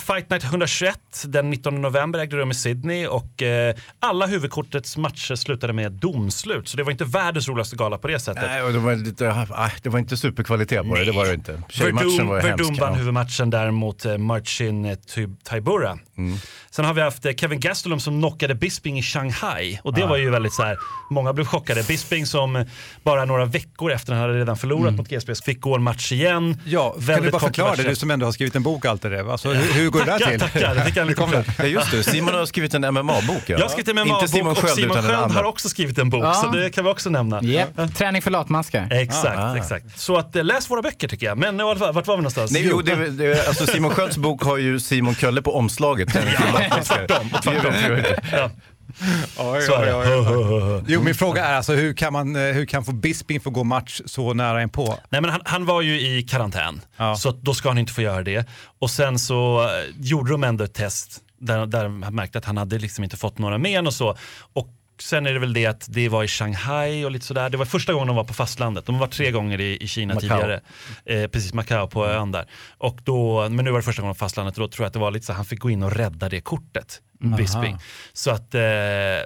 Fight 0.05 0.29
Night 0.29 0.43
121 0.43 0.99
den 1.25 1.49
19 1.49 1.81
november 1.81 2.19
ägde 2.19 2.37
rum 2.37 2.51
i 2.51 2.53
Sydney 2.53 3.07
och 3.07 3.41
eh, 3.41 3.75
alla 3.99 4.25
huvudkortets 4.27 4.97
matcher 4.97 5.35
slutade 5.35 5.73
med 5.73 5.91
domslut. 5.91 6.67
Så 6.67 6.77
det 6.77 6.83
var 6.83 6.91
inte 6.91 7.05
världens 7.05 7.47
roligaste 7.47 7.75
gala 7.75 7.97
på 7.97 8.07
det 8.07 8.19
sättet. 8.19 8.43
Nej, 8.47 8.63
och 8.63 8.73
det 8.73 8.79
var, 8.79 8.95
lite, 8.95 9.31
ah, 9.51 9.69
det 9.83 9.89
var 9.89 9.99
inte 9.99 10.17
superkvalitet 10.17 10.89
på 10.89 10.95
det, 10.95 11.05
det 11.05 11.11
var 11.11 11.25
det 11.25 11.33
inte. 11.33 11.61
Tjejmatchen 11.69 12.09
Verdum, 12.09 12.27
var 12.27 12.35
ju 12.35 12.41
Verdum 12.41 12.65
hemsk. 12.67 12.81
vann 12.81 12.91
Ja. 12.91 12.97
huvudmatchen 12.97 13.49
där 13.49 13.71
mot 13.71 14.05
eh, 14.05 14.17
Marcin 14.17 14.85
eh, 14.85 14.97
Tybura. 15.49 15.97
Mm. 16.17 16.37
Sen 16.71 16.85
har 16.85 16.93
vi 16.93 17.01
haft 17.01 17.25
eh, 17.25 17.33
Kevin 17.33 17.59
Gastelum 17.59 17.99
som 17.99 18.19
knockade 18.21 18.55
Bisping 18.55 18.99
i 18.99 19.03
Shanghai. 19.03 19.79
Och 19.83 19.93
det 19.93 20.05
var 20.05 20.17
ju 20.17 20.29
väldigt 20.29 20.53
så 20.53 20.63
här, 20.63 20.77
många 21.09 21.33
blev 21.33 21.45
chockade. 21.45 21.83
Bisping 21.83 22.25
som 22.25 22.55
eh, 22.55 22.65
bara 23.03 23.25
några 23.25 23.45
veckor 23.45 23.91
efter 23.91 24.13
han 24.13 24.21
hade 24.21 24.33
redan 24.39 24.57
förlorat 24.57 24.93
mot 24.93 25.07
GSP 25.09 25.35
fick 25.45 25.61
gå 25.61 25.75
en 25.75 25.83
match 25.83 26.11
igen. 26.11 26.37
Mm. 26.37 26.59
Ja, 26.65 26.91
kan 26.91 27.01
Väldigt 27.05 27.25
du 27.25 27.31
bara 27.31 27.39
förklara 27.41 27.75
det, 27.75 27.83
du 27.83 27.95
som 27.95 28.11
ändå 28.11 28.25
har 28.25 28.31
skrivit 28.31 28.55
en 28.55 28.63
bok 28.63 28.85
och 28.85 28.91
allt 28.91 29.01
det 29.01 29.09
där. 29.09 29.31
Alltså, 29.31 29.49
hur, 29.49 29.73
hur 29.73 29.89
går 29.89 29.99
det 29.99 30.05
där 30.05 30.19
Tackar, 30.19 30.31
till? 30.31 30.39
tackar. 30.39 30.75
Det 30.75 30.85
fick 30.85 30.97
han 30.97 31.07
lite. 31.07 31.43
Ja, 31.57 31.65
just 31.65 31.91
det. 31.91 32.03
Simon 32.03 32.33
har 32.33 32.45
skrivit 32.45 32.73
en 32.73 32.81
MMA-bok. 32.93 33.41
Ja. 33.45 33.57
Jag 33.57 33.59
har 33.59 33.69
skrivit 33.69 33.87
en 33.87 33.95
MMA-bok 33.95 34.21
och 34.51 34.57
Sköld, 34.57 34.75
Simon 34.75 34.95
Sköld 35.01 35.31
har 35.31 35.43
också 35.43 35.69
skrivit 35.69 35.97
en 35.97 36.09
bok, 36.09 36.23
Ja. 36.23 36.33
så 36.33 36.47
det 36.49 36.69
kan 36.69 36.83
vi 36.83 36.89
också 36.89 37.09
nämna. 37.09 37.41
Japp, 37.43 37.95
träning 37.95 38.21
för 38.21 38.31
latmaskar. 38.31 38.87
Exakt, 38.91 39.39
Ah. 39.39 39.57
exakt. 39.57 39.99
Så 39.99 40.17
att, 40.17 40.35
eh, 40.35 40.43
läs 40.43 40.69
våra 40.69 40.81
böcker 40.81 41.07
tycker 41.07 41.25
jag. 41.25 41.37
Men 41.37 41.57
fall, 41.57 41.93
vart 41.93 42.07
var 42.07 42.15
vi 42.15 42.21
någonstans? 42.21 42.51
Nej, 42.51 42.67
jo, 42.69 42.81
det, 42.81 43.09
det, 43.09 43.47
alltså 43.47 43.65
Simon 43.67 43.91
Skölds 43.91 44.17
bok 44.17 44.43
har 44.43 44.57
ju 44.57 44.79
Simon 44.79 45.15
Kölle 45.15 45.41
på 45.41 45.55
omslaget. 45.55 46.09
Ja. 46.53 46.60
Oj, 49.37 49.61
Så 49.61 49.73
är 49.75 49.99
oj, 49.99 50.07
oj, 50.27 50.63
oj. 50.63 50.83
Jo, 50.87 51.01
min 51.03 51.15
fråga 51.15 51.45
är 51.45 51.53
alltså 51.55 51.73
hur 51.73 51.93
kan, 51.93 52.13
man, 52.13 52.35
eh, 52.35 52.41
hur 52.41 52.65
kan 52.65 52.83
få 52.85 52.91
Bisping 52.91 53.39
få 53.41 53.49
gå 53.49 53.63
match 53.63 54.01
så 54.05 54.33
nära 54.33 54.61
en 54.61 54.69
på? 54.69 54.97
Nej, 55.09 55.21
men 55.21 55.29
han, 55.29 55.41
han 55.45 55.65
var 55.65 55.81
ju 55.81 56.01
i 56.01 56.23
karantän, 56.23 56.81
Ja. 56.97 57.15
så 57.15 57.31
då 57.31 57.53
ska 57.53 57.69
han 57.69 57.77
inte 57.77 57.93
få 57.93 58.01
göra 58.01 58.23
det. 58.23 58.45
Och 58.79 58.89
sen 58.89 59.19
så 59.19 59.61
eh, 59.63 59.69
gjorde 59.99 60.31
de 60.31 60.43
ändå 60.43 60.63
ett 60.63 60.73
test 60.73 61.19
där, 61.39 61.65
där 61.65 61.83
de 61.83 61.99
märkte 61.99 62.37
att 62.37 62.45
han 62.45 62.57
hade 62.57 62.77
liksom 62.79 63.03
inte 63.03 63.17
fått 63.17 63.37
några 63.37 63.57
men 63.57 63.87
och 63.87 63.93
så. 63.93 64.15
Och 64.53 64.67
sen 65.01 65.25
är 65.25 65.33
det 65.33 65.39
väl 65.39 65.53
det 65.53 65.65
att 65.65 65.85
det 65.89 66.09
var 66.09 66.23
i 66.23 66.27
Shanghai 66.27 67.05
och 67.05 67.11
lite 67.11 67.25
sådär. 67.25 67.49
Det 67.49 67.57
var 67.57 67.65
första 67.65 67.93
gången 67.93 68.07
de 68.07 68.15
var 68.15 68.23
på 68.23 68.33
fastlandet. 68.33 68.85
De 68.85 68.95
har 68.95 68.99
varit 68.99 69.13
tre 69.13 69.31
gånger 69.31 69.61
i, 69.61 69.77
i 69.83 69.87
Kina 69.87 70.13
Macau. 70.13 70.29
tidigare. 70.29 70.61
Eh, 71.05 71.27
precis, 71.27 71.53
Macau 71.53 71.87
på 71.87 72.07
ön 72.07 72.31
där. 72.31 72.45
Och 72.77 72.99
då, 73.03 73.49
men 73.49 73.65
nu 73.65 73.71
var 73.71 73.79
det 73.79 73.83
första 73.83 74.01
gången 74.01 74.15
på 74.15 74.19
fastlandet 74.19 74.57
och 74.57 74.61
då 74.61 74.67
tror 74.67 74.83
jag 74.83 74.87
att 74.87 74.93
det 74.93 74.99
var 74.99 75.11
lite 75.11 75.25
så 75.25 75.33
han 75.33 75.45
fick 75.45 75.59
gå 75.59 75.69
in 75.69 75.83
och 75.83 75.91
rädda 75.91 76.29
det 76.29 76.41
kortet, 76.41 77.01
Bisping. 77.37 77.77
Så 78.13 78.31
att, 78.31 78.55
eh, 78.55 78.61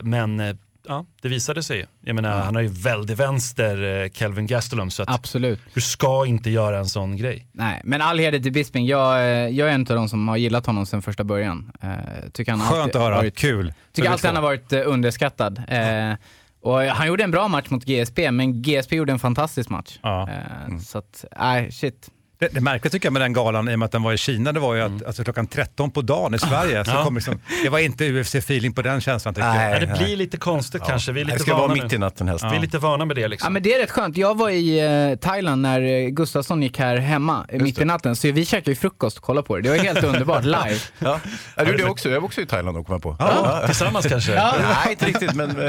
men 0.01 0.39
eh, 0.39 0.56
ja, 0.88 1.06
det 1.22 1.28
visade 1.30 1.64
sig. 1.64 1.86
Jag 2.02 2.16
menar, 2.16 2.40
han 2.42 2.56
har 2.56 2.62
ju 2.62 2.68
väldigt 2.68 3.20
vänster, 3.20 4.04
eh, 4.04 4.10
Kelvin 4.12 4.48
Gastelum, 4.48 4.90
så 4.92 5.04
att 5.04 5.10
Absolut. 5.10 5.60
du 5.74 5.82
ska 5.82 6.26
inte 6.26 6.50
göra 6.50 6.78
en 6.80 6.86
sån 6.86 7.18
grej. 7.18 7.48
Nej, 7.52 7.82
men 7.84 8.02
all 8.02 8.20
heder 8.20 8.40
till 8.40 8.52
Bisping. 8.52 8.86
Jag, 8.86 9.18
eh, 9.20 9.28
jag 9.50 9.70
är 9.70 9.74
en 9.74 9.82
av 9.82 9.86
de 9.96 10.10
som 10.10 10.28
har 10.28 10.38
gillat 10.38 10.66
honom 10.66 10.86
sedan 10.86 11.02
första 11.02 11.24
början. 11.24 11.72
Eh, 11.82 11.90
tycker 12.34 12.52
han 12.52 12.62
Skönt 12.62 12.74
alltid 12.82 12.96
att 12.96 13.01
höra, 13.01 13.15
Varit, 13.15 13.38
kul. 13.38 13.74
tycker 13.94 14.10
alltid 14.10 14.25
han 14.25 14.36
har 14.36 14.44
varit 14.44 14.74
underskattad. 14.74 15.63
Eh, 15.68 16.13
och 16.62 16.80
han 16.82 17.08
gjorde 17.08 17.24
en 17.24 17.32
bra 17.32 17.48
match 17.48 17.70
mot 17.70 17.86
GSP, 17.86 18.32
men 18.32 18.62
GSP 18.62 18.96
gjorde 18.96 19.12
en 19.12 19.20
fantastisk 19.20 19.70
match. 19.70 20.00
Ja. 20.01 20.30
Eh, 20.30 20.77
Så 20.80 20.98
att, 20.98 21.25
nej, 21.39 21.72
shit. 21.72 22.10
Det, 22.39 22.48
det 22.54 22.62
märkliga 22.62 22.92
tycker 22.92 23.06
jag 23.06 23.13
med 23.13 23.22
den 23.22 23.34
galan, 23.34 23.70
i 23.70 23.75
och 23.75 23.80
med 23.80 23.86
att 23.86 23.92
den 23.92 24.04
var 24.04 24.13
i 24.13 24.18
Kina, 24.18 24.51
det 24.51 24.60
var 24.60 24.75
ju 24.75 24.82
att 24.82 25.06
alltså, 25.06 25.24
klockan 25.24 25.48
13 25.48 25.92
på 25.92 26.01
dagen 26.01 26.34
i 26.36 26.39
Sverige, 26.39 26.86
så 26.86 26.92
Ja. 26.92 27.04
kom 27.04 27.15
liksom, 27.15 27.39
det 27.63 27.70
var 27.70 27.80
inte 27.80 28.04
UFC-feeling 28.04 28.74
på 28.74 28.82
den 28.82 29.01
känslan 29.01 29.34
tycker 29.34 29.48
jag. 29.48 29.56
Nej. 29.56 29.74
Ja, 29.74 29.80
det 29.80 29.98
blir 30.06 30.18
lite 30.18 30.38
konstigt 30.38 30.82
kanske. 30.86 31.12
Vi 31.12 31.22
är 31.22 31.25
Det 31.25 31.32
lite, 31.32 31.44
ska 31.44 31.56
vara 31.58 31.74
mitt 31.74 31.94
i 31.94 31.98
natten 31.98 32.27
helst. 32.27 32.46
vi 32.51 32.56
är 32.56 32.60
lite 32.60 32.77
vana 32.77 33.06
med 33.06 33.15
det. 33.15 33.22
Ja 33.22 33.27
Liksom. 33.27 33.54
men 33.54 33.63
det 33.63 33.74
är 33.74 33.80
rätt 33.80 33.92
skönt. 33.92 34.18
Jag 34.18 34.38
var 34.38 34.50
i 34.50 34.80
eh, 35.12 35.18
Thailand 35.20 35.62
när 35.62 35.82
eh, 35.82 36.08
Gustafsson 36.10 36.63
gick 36.63 36.80
här 36.80 36.98
hemma 36.98 37.46
eh, 37.50 37.62
mitt 37.62 37.80
i 37.82 37.86
natten, 37.86 38.15
så 38.15 38.32
vi 38.32 38.46
käkade 38.46 38.72
ju 38.72 38.75
frukost 38.75 39.18
och 39.18 39.24
kollade 39.24 39.48
på 39.48 39.56
det. 39.56 39.62
Det 39.62 39.70
var 39.70 39.77
helt 39.77 40.04
underbart, 40.04 40.44
live. 40.44 40.80
Ja. 41.00 41.20
Ja, 41.56 41.63
det 41.63 41.70
gjorde 41.70 41.82
jag 41.84 41.92
också. 41.92 42.10
Jag 42.10 42.22
var 42.22 42.25
också 42.25 42.42
i 42.42 42.46
Thailand 42.46 42.77
och 42.77 42.86
kom 42.86 42.94
jag 42.94 43.01
på. 43.04 43.15
ja, 43.20 43.62
tillsammans 43.65 44.06
kanske. 44.06 44.36
Nej, 44.36 44.56
inte 44.89 45.06
riktigt, 45.06 45.34
men 45.34 45.50
eh, 45.60 45.68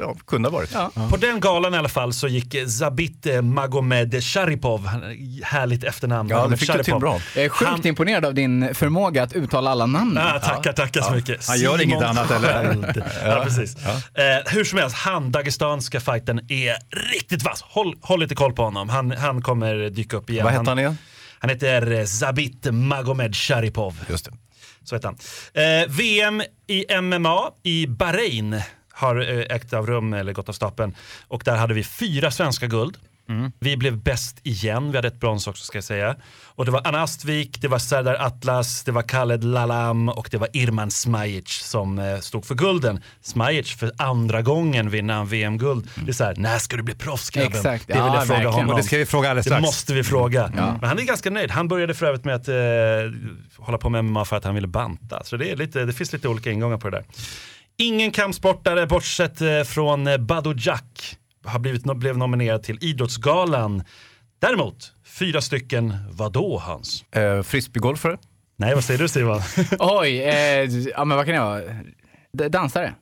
ja, 0.00 0.16
kunde 0.26 0.48
ha 0.48 0.56
varit. 0.56 0.72
På 1.10 1.16
den 1.16 1.40
galan 1.40 1.74
i 1.74 1.76
alla 1.78 1.88
fall 1.88 2.12
så 2.12 2.28
gick 2.28 2.54
eh, 2.54 2.66
Zabit 2.66 3.26
Magomed 3.42 4.24
Sharipov, 4.24 4.86
härligt 5.42 5.84
efternamn. 6.08 6.28
Ja, 6.28 6.36
det 6.36 6.40
Magomed 6.40 6.58
fick 6.58 6.72
du 6.72 6.82
till 6.82 6.94
bra. 6.94 7.20
Jag 7.36 7.44
är 7.44 7.48
sjukt 7.48 7.70
Han- 7.70 7.86
imponerad 7.86 8.24
av 8.24 8.34
din 8.34 8.74
förmåga 8.74 9.22
att 9.22 9.32
uttala 9.32 9.70
alla 9.70 9.86
namn. 9.86 10.18
Ah, 10.18 10.38
tackar, 10.38 10.72
tackar 10.72 11.00
så 11.02 11.12
mycket. 11.12 11.46
Han 11.48 11.58
gör 11.60 11.82
inget 11.82 12.02
annat, 12.02 12.30
eller? 12.30 12.94
Ja, 13.26 13.40
precis. 13.44 13.76
Eh, 13.86 13.92
hur 14.46 14.64
som 14.64 14.78
helst, 14.78 14.96
han, 14.96 15.32
dagestanska 15.32 16.00
fighten 16.00 16.38
är 16.48 16.76
riktigt 17.12 17.42
vass. 17.42 17.62
Håll, 17.62 17.96
håll 18.02 18.20
lite 18.20 18.34
koll 18.34 18.52
på 18.52 18.62
honom. 18.62 18.88
Han, 18.88 19.10
han 19.10 19.42
kommer 19.42 19.90
dyka 19.90 20.16
upp 20.16 20.30
igen. 20.30 20.44
Vad 20.44 20.52
hette 20.52 20.70
han 20.70 20.78
igen? 20.78 20.98
Han 21.38 21.50
heter 21.50 22.04
Zabit 22.06 22.66
Magomed 22.72 23.36
Sharipov. 23.36 24.04
Just 24.08 24.24
det. 24.24 24.30
Så 24.84 24.94
heter 24.94 25.08
han. 25.08 25.18
Eh, 25.82 25.88
VM 25.88 26.42
i 26.66 26.84
MMA 27.00 27.50
i 27.62 27.86
Bahrain 27.86 28.60
har 28.92 29.20
eh, 29.38 29.56
ägt 29.56 29.72
av 29.72 29.86
rum, 29.86 30.12
eller 30.12 30.32
gått 30.32 30.48
av 30.48 30.52
stapeln. 30.52 30.94
Och 31.28 31.42
där 31.44 31.56
hade 31.56 31.74
vi 31.74 31.84
fyra 31.84 32.30
svenska 32.30 32.66
guld. 32.66 32.96
Vi 33.60 33.76
blev 33.76 33.96
bäst 34.02 34.40
igen, 34.42 34.90
vi 34.90 34.98
hade 34.98 35.08
ett 35.08 35.20
brons 35.20 35.46
också 35.46 35.64
ska 35.64 35.76
jag 35.76 35.84
säga. 35.84 36.16
Och 36.44 36.64
det 36.64 36.70
var 36.70 36.80
Anna 36.84 37.02
Astvik, 37.02 37.60
det 37.60 37.68
var 37.68 37.78
Serdar 37.78 38.14
Atlas, 38.14 38.84
det 38.84 38.92
var 38.92 39.02
Khaled 39.02 39.44
Lalam 39.44 40.08
och 40.08 40.28
det 40.30 40.38
var 40.38 40.48
Irman 40.52 40.90
Smajic 40.90 41.48
som 41.48 41.98
eh, 41.98 42.18
stod 42.18 42.44
för 42.46 42.54
gulden. 42.54 43.00
Smajic 43.22 43.76
för 43.76 43.92
andra 43.98 44.42
gången 44.42 44.90
vinner 44.90 45.14
han 45.14 45.26
VM-guld. 45.26 45.88
Det 45.94 46.10
är 46.10 46.12
så 46.12 46.24
här, 46.24 46.34
när 46.36 46.58
ska 46.58 46.76
du 46.76 46.82
bli 46.82 46.94
proffs 46.94 47.30
grabben? 47.30 47.52
Exakt. 47.52 47.86
Det 47.86 47.92
vill 47.92 48.02
Ja, 48.02 48.14
jag 48.14 48.26
fråga 48.26 48.34
verkligen. 48.38 48.52
honom. 48.54 48.70
Och 48.70 48.76
det 48.76 48.82
ska 48.82 48.98
vi 48.98 49.06
fråga 49.06 49.30
alldeles 49.30 49.44
Det 49.44 49.50
strax. 49.50 49.62
måste 49.66 49.94
vi 49.94 50.04
fråga. 50.04 50.50
Men 50.54 50.88
han 50.88 50.98
är 50.98 51.02
ganska 51.02 51.30
nöjd. 51.30 51.50
Han 51.50 51.68
började 51.68 51.94
för 51.94 52.06
övrigt 52.06 52.24
med 52.24 52.34
att 52.34 52.48
eh, 52.48 52.54
hålla 53.64 53.78
på 53.78 53.90
med 53.90 54.04
MMA 54.04 54.24
för 54.24 54.36
att 54.36 54.44
han 54.44 54.54
ville 54.54 54.66
banta. 54.68 55.24
Så 55.24 55.36
det, 55.36 55.50
är 55.50 55.56
lite, 55.56 55.84
det 55.84 55.92
finns 55.92 56.12
lite 56.12 56.28
olika 56.28 56.50
ingångar 56.50 56.76
på 56.78 56.90
det 56.90 56.96
där. 56.96 57.04
Ingen 57.76 58.10
kampsportare 58.10 58.86
bortsett 58.86 59.40
eh, 59.40 59.62
från 59.66 60.06
eh, 60.06 60.16
Badou 60.16 60.54
Jack 60.58 61.16
har 61.48 61.58
blivit, 61.58 61.82
blev 61.84 62.18
nominerad 62.18 62.62
till 62.62 62.78
Idrottsgalan. 62.80 63.82
Däremot, 64.40 64.92
fyra 65.18 65.40
stycken, 65.40 65.94
vadå 66.10 66.58
Hans? 66.58 67.04
Eh, 67.12 67.42
Frisbeegolfare. 67.42 68.16
Nej, 68.56 68.74
vad 68.74 68.84
säger 68.84 68.98
du 69.00 69.08
Simon? 69.08 69.40
Oj, 69.78 70.18
eh, 70.22 70.64
ja 70.64 71.04
men 71.04 71.16
vad 71.16 71.26
kan 71.26 71.34
det 71.34 71.40
vara? 71.40 71.60
D- 72.32 72.48
dansare? 72.48 72.94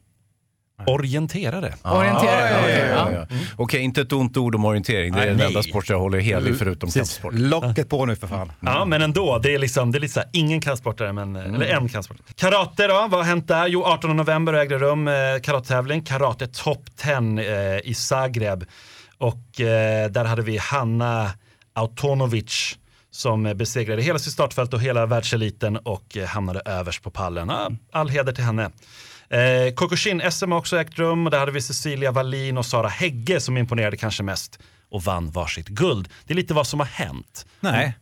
Orienterare. 0.87 1.75
Orienterare? 1.83 2.51
Ja, 2.51 2.59
okej, 2.61 2.89
ja, 2.91 2.97
ja, 2.97 3.11
ja. 3.13 3.27
ja. 3.31 3.37
Okej, 3.57 3.81
inte 3.81 4.01
ett 4.01 4.13
ont 4.13 4.37
ord 4.37 4.55
om 4.55 4.65
orientering. 4.65 5.13
Det 5.15 5.23
är 5.23 5.27
den 5.27 5.41
enda 5.41 5.63
sport 5.63 5.89
jag 5.89 5.99
håller 5.99 6.19
helig 6.19 6.59
förutom 6.59 6.87
Precis. 6.87 7.19
kampsport. 7.19 7.35
Locket 7.35 7.89
på 7.89 8.07
nu 8.07 8.17
för 8.17 8.27
fan. 8.27 8.53
Ja, 8.61 8.85
men 8.85 9.03
ändå. 9.03 9.39
Det 9.39 9.55
är, 9.55 9.59
liksom, 9.59 9.93
det 9.93 9.99
är 9.99 10.01
lite 10.01 10.29
ingen 10.33 10.61
kampsportare, 10.61 11.13
men, 11.13 11.37
eller 11.37 11.67
en 11.67 11.89
kampsportare. 11.89 12.25
Karate 12.35 12.87
då, 12.87 12.95
vad 12.95 13.11
har 13.11 13.23
hänt 13.23 13.49
där? 13.49 13.67
Jo, 13.67 13.85
18 13.85 14.17
november 14.17 14.53
ägde 14.53 14.79
rum 14.79 15.09
eh, 15.09 15.15
karatetävling, 15.43 16.03
Karate 16.03 16.47
Top 16.47 16.97
10 16.97 17.75
eh, 17.75 17.81
i 17.85 17.95
Zagreb. 17.95 18.65
Och 19.19 19.61
eh, 19.61 20.11
där 20.11 20.25
hade 20.25 20.43
vi 20.43 20.57
Hanna 20.57 21.31
Autonovic 21.73 22.79
som 23.11 23.53
besegrade 23.57 24.03
hela 24.03 24.19
sitt 24.19 24.33
startfält 24.33 24.75
och 24.75 24.81
hela 24.81 25.07
världseliten 25.07 25.77
och 25.77 26.17
eh, 26.17 26.27
hamnade 26.27 26.63
överst 26.65 27.03
på 27.03 27.11
pallen. 27.11 27.49
Ja, 27.49 27.71
all 27.93 28.09
heder 28.09 28.33
till 28.33 28.45
henne. 28.45 28.71
Eh, 29.31 29.75
Kokushin-SM 29.75 30.51
har 30.53 30.59
också 30.59 30.77
ägt 30.81 30.99
rum 30.99 31.25
och 31.27 31.31
där 31.31 31.39
hade 31.39 31.53
vi 31.53 31.63
Cecilia 31.63 32.13
Wallin 32.13 32.59
och 32.59 32.67
Sara 32.67 32.89
Hägge 32.89 33.41
som 33.41 33.57
imponerade 33.57 33.97
kanske 33.97 34.23
mest 34.23 34.59
och 34.91 35.03
vann 35.03 35.31
varsitt 35.31 35.69
guld. 35.69 36.09
Det 36.25 36.33
är 36.33 36.37
lite 36.37 36.55
vad 36.55 36.67
som 36.67 36.81
har 36.81 36.87
hänt. 36.87 37.47
Nej. 37.61 37.97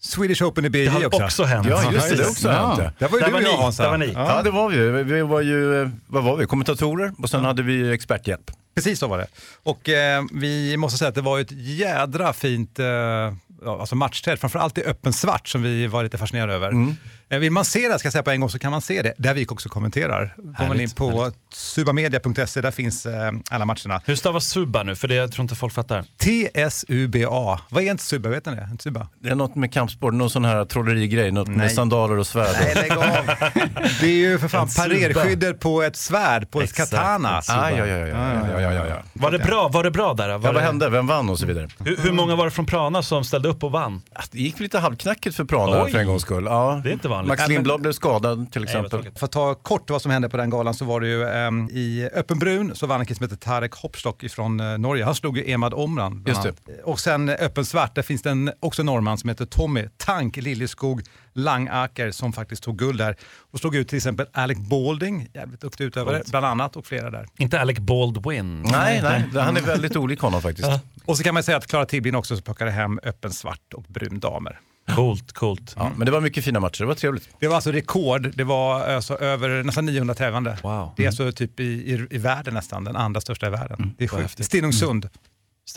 Swedish 0.00 0.42
Open 0.42 0.64
i 0.64 0.68
Det 0.68 0.72
BJ 0.78 0.86
har 0.86 1.06
också. 1.06 1.24
också 1.24 1.44
hänt. 1.44 1.66
Ja, 1.70 1.92
just 1.92 2.08
det. 2.08 2.16
Det 2.16 2.26
också 2.28 2.48
Ja. 2.48 2.66
hänt. 2.68 2.80
ja. 2.84 2.92
Där 2.98 3.08
var 3.08 3.18
ju 3.18 3.24
Där 3.24 3.26
du 3.26 3.32
var 3.32 3.40
och 3.40 3.46
jag 3.46 3.56
ni, 3.56 3.62
Hansa. 3.62 3.82
där 3.82 3.90
var 3.90 3.98
ni. 3.98 4.12
Ja, 4.14 4.42
det 4.42 4.50
var 4.50 4.68
vi. 4.68 5.02
Vi 5.02 5.22
var 5.22 5.40
ju, 5.40 5.82
eh, 5.82 5.88
vad 6.06 6.24
var 6.24 6.36
vi, 6.36 6.46
kommentatorer 6.46 7.12
och 7.18 7.30
sen 7.30 7.44
hade 7.44 7.62
vi 7.62 7.92
experthjälp. 7.92 8.50
Precis 8.74 8.98
så 8.98 9.06
var 9.08 9.18
det. 9.18 9.26
Och 9.62 9.88
eh, 9.88 10.24
vi 10.32 10.76
måste 10.76 10.98
säga 10.98 11.08
att 11.08 11.14
det 11.14 11.20
var 11.20 11.40
ett 11.40 11.52
jädra 11.52 12.32
fint 12.32 12.78
eh, 12.78 12.86
ja, 12.86 13.32
alltså 13.80 13.94
matchträd, 13.96 14.38
framförallt 14.40 14.78
i 14.78 14.82
öppen 14.82 15.12
svart 15.12 15.48
som 15.48 15.62
vi 15.62 15.86
var 15.86 16.02
lite 16.04 16.18
fascinerade 16.18 16.54
över. 16.54 16.70
Eh, 16.70 16.74
Eh, 17.28 17.38
vill 17.38 17.52
man 17.52 17.64
se 17.64 17.88
det, 17.88 17.98
ska 17.98 18.06
jag 18.06 18.12
säga 18.12 18.22
på 18.22 18.30
en 18.30 18.40
gång, 18.40 18.50
så 18.50 18.58
kan 18.58 18.70
man 18.70 18.80
se 18.80 19.02
det, 19.02 19.14
där 19.18 19.34
vi 19.34 19.46
också 19.48 19.68
kommenterar. 19.68 20.34
Går 20.36 20.68
man 20.68 20.80
in 20.80 20.90
på 20.90 21.32
subamedia.se, 21.52 22.60
där 22.60 22.70
finns 22.70 23.06
eh, 23.06 23.32
alla 23.50 23.64
matcherna. 23.64 24.00
Hur 24.04 24.16
stavas 24.16 24.46
suba 24.46 24.82
nu? 24.82 24.96
För 24.96 25.08
det 25.08 25.14
jag 25.14 25.32
tror 25.32 25.42
inte 25.42 25.54
folk 25.54 25.74
fattar. 25.74 26.04
T-S-U-B-A. 26.16 27.60
Vad 27.68 27.82
är 27.82 27.90
en 27.90 27.98
suba? 27.98 28.28
Vet 28.28 28.46
ni 28.46 28.54
det? 28.54 28.68
Suba? 28.80 29.08
Det 29.20 29.28
är 29.28 29.34
något 29.34 29.54
med 29.54 29.72
kampsport, 29.72 30.14
någon 30.14 30.30
sån 30.30 30.44
här 30.44 30.64
trollerigrej, 30.64 31.32
något 31.32 31.48
Nej. 31.48 31.56
med 31.56 31.72
sandaler 31.72 32.18
och 32.18 32.26
svärd. 32.26 32.56
Nej, 32.60 32.74
lägg 32.74 32.92
av. 32.92 33.04
det 34.00 34.06
är 34.06 34.10
ju 34.10 34.38
för 34.38 34.48
fan 34.48 34.68
parerskyddet 34.76 35.60
på 35.60 35.82
ett 35.82 35.96
svärd, 35.96 36.50
på 36.50 36.62
Exakt. 36.62 36.92
ett 36.92 36.98
katana. 36.98 37.42
Ah, 37.48 37.70
ja, 37.70 37.70
ja, 37.70 37.86
ja, 37.86 38.06
ja, 38.06 38.60
ja, 38.60 38.72
ja, 38.72 38.86
ja. 38.88 39.02
Var 39.12 39.30
det 39.30 39.38
bra, 39.38 39.68
var 39.68 39.84
det 39.84 39.90
bra 39.90 40.14
där? 40.14 40.38
Var 40.38 40.48
ja, 40.48 40.52
vad 40.52 40.62
hände? 40.62 40.90
Vem 40.90 41.06
vann 41.06 41.28
och 41.28 41.38
så 41.38 41.46
vidare? 41.46 41.68
Hur, 41.78 41.96
hur, 41.96 42.12
många 42.12 42.36
var 42.36 42.44
det 42.44 42.50
från 42.50 42.66
Prana 42.66 43.02
som 43.02 43.24
ställde 43.24 43.48
upp 43.48 43.64
och 43.64 43.72
vann? 43.72 44.02
Det 44.30 44.38
gick 44.38 44.60
lite 44.60 44.78
halvknackigt 44.78 45.36
för 45.36 45.44
Prana 45.44 45.84
Oj. 45.84 45.92
för 45.92 45.98
en 45.98 46.06
gångs 46.06 46.22
skull. 46.22 46.44
Ja. 46.44 46.80
Det 46.84 46.88
är 46.88 46.92
inte 46.92 47.15
vanligt. 47.16 47.28
Max 47.28 47.42
Ja, 47.42 47.48
Lindblad 47.48 47.80
blev 47.80 47.92
skadad 47.92 48.52
till 48.52 48.64
exempel. 48.64 48.90
tråkigt. 48.90 49.18
För 49.18 49.24
att 49.24 49.32
ta 49.32 49.54
kort 49.54 49.90
vad 49.90 50.02
som 50.02 50.10
hände 50.10 50.28
på 50.28 50.36
den 50.36 50.50
galan 50.50 50.74
så 50.74 50.84
var 50.84 51.00
det 51.00 51.08
ju 51.08 51.28
ehm, 51.28 51.68
i 51.70 52.08
öppen 52.14 52.38
brun 52.38 52.74
så 52.74 52.86
vann 52.86 53.00
en 53.00 53.06
kille 53.06 53.16
som 53.16 53.24
heter 53.24 53.36
Tarek 53.36 53.72
Hopstock 53.74 54.24
från 54.30 54.60
eh, 54.60 54.78
Norge. 54.78 55.04
Han 55.04 55.14
slog 55.14 55.38
ju 55.38 55.50
Emad 55.50 55.74
Omran. 55.74 56.24
Just 56.26 56.42
det. 56.42 56.54
Och 56.84 57.00
sen 57.00 57.28
öppen 57.28 57.64
svart, 57.64 57.94
där 57.94 58.02
finns 58.02 58.22
det 58.22 58.30
en, 58.30 58.52
också 58.60 58.82
en 58.82 58.86
norrman 58.86 59.18
som 59.18 59.28
heter 59.28 59.46
Tommy 59.46 59.88
Tank 59.96 60.36
Lilleskog 60.36 61.02
Langaker 61.36 62.10
som 62.10 62.32
faktiskt 62.32 62.62
tog 62.62 62.78
guld 62.78 62.98
där 62.98 63.16
och 63.50 63.58
slog 63.58 63.74
ut 63.76 63.88
till 63.88 63.96
exempel 63.96 64.26
Alec 64.32 64.58
Balding, 64.58 65.28
jävligt 65.34 65.60
duktig 65.60 65.84
utövare, 65.84 66.22
bland 66.30 66.46
annat 66.46 66.76
och 66.76 66.86
flera 66.86 67.10
där. 67.10 67.26
Inte 67.38 67.60
Alec 67.60 67.78
Baldwin. 67.78 68.62
Nej, 68.62 69.02
nej, 69.02 69.24
han 69.34 69.56
är 69.56 69.60
väldigt 69.60 69.96
olik 69.96 70.20
honom 70.20 70.42
faktiskt. 70.42 70.68
Och 71.04 71.16
så 71.16 71.22
kan 71.22 71.34
man 71.34 71.42
säga 71.42 71.56
att 71.56 71.66
Klara 71.66 71.86
Tibbling 71.86 72.14
också 72.14 72.36
plockade 72.36 72.70
hem 72.70 73.00
öppen 73.02 73.30
svart 73.30 73.74
och 73.74 73.82
brun 73.82 74.20
damer. 74.20 74.60
Coolt, 74.94 75.32
coolt. 75.32 75.74
Ja, 75.76 75.92
men 75.96 76.06
det 76.06 76.12
var 76.12 76.20
mycket 76.20 76.44
fina 76.44 76.60
matcher, 76.60 76.80
det 76.82 76.86
var 76.86 76.94
trevligt. 76.94 77.28
Det 77.38 77.48
var 77.48 77.54
alltså 77.54 77.72
rekord, 77.72 78.32
det 78.36 78.44
var 78.44 78.80
alltså 78.80 79.16
över 79.18 79.62
nästan 79.62 79.86
900 79.86 80.14
tävlande. 80.14 80.58
Wow. 80.62 80.90
Det 80.96 81.02
är 81.02 81.06
alltså 81.06 81.32
typ 81.32 81.60
i, 81.60 81.64
i, 81.64 82.06
i 82.10 82.18
världen 82.18 82.54
nästan, 82.54 82.84
den 82.84 82.96
andra 82.96 83.20
största 83.20 83.46
i 83.46 83.50
världen. 83.50 83.94
det 83.98 84.04
är 84.04 84.08
sjukt. 84.08 84.44
Stenungsund. 84.44 85.08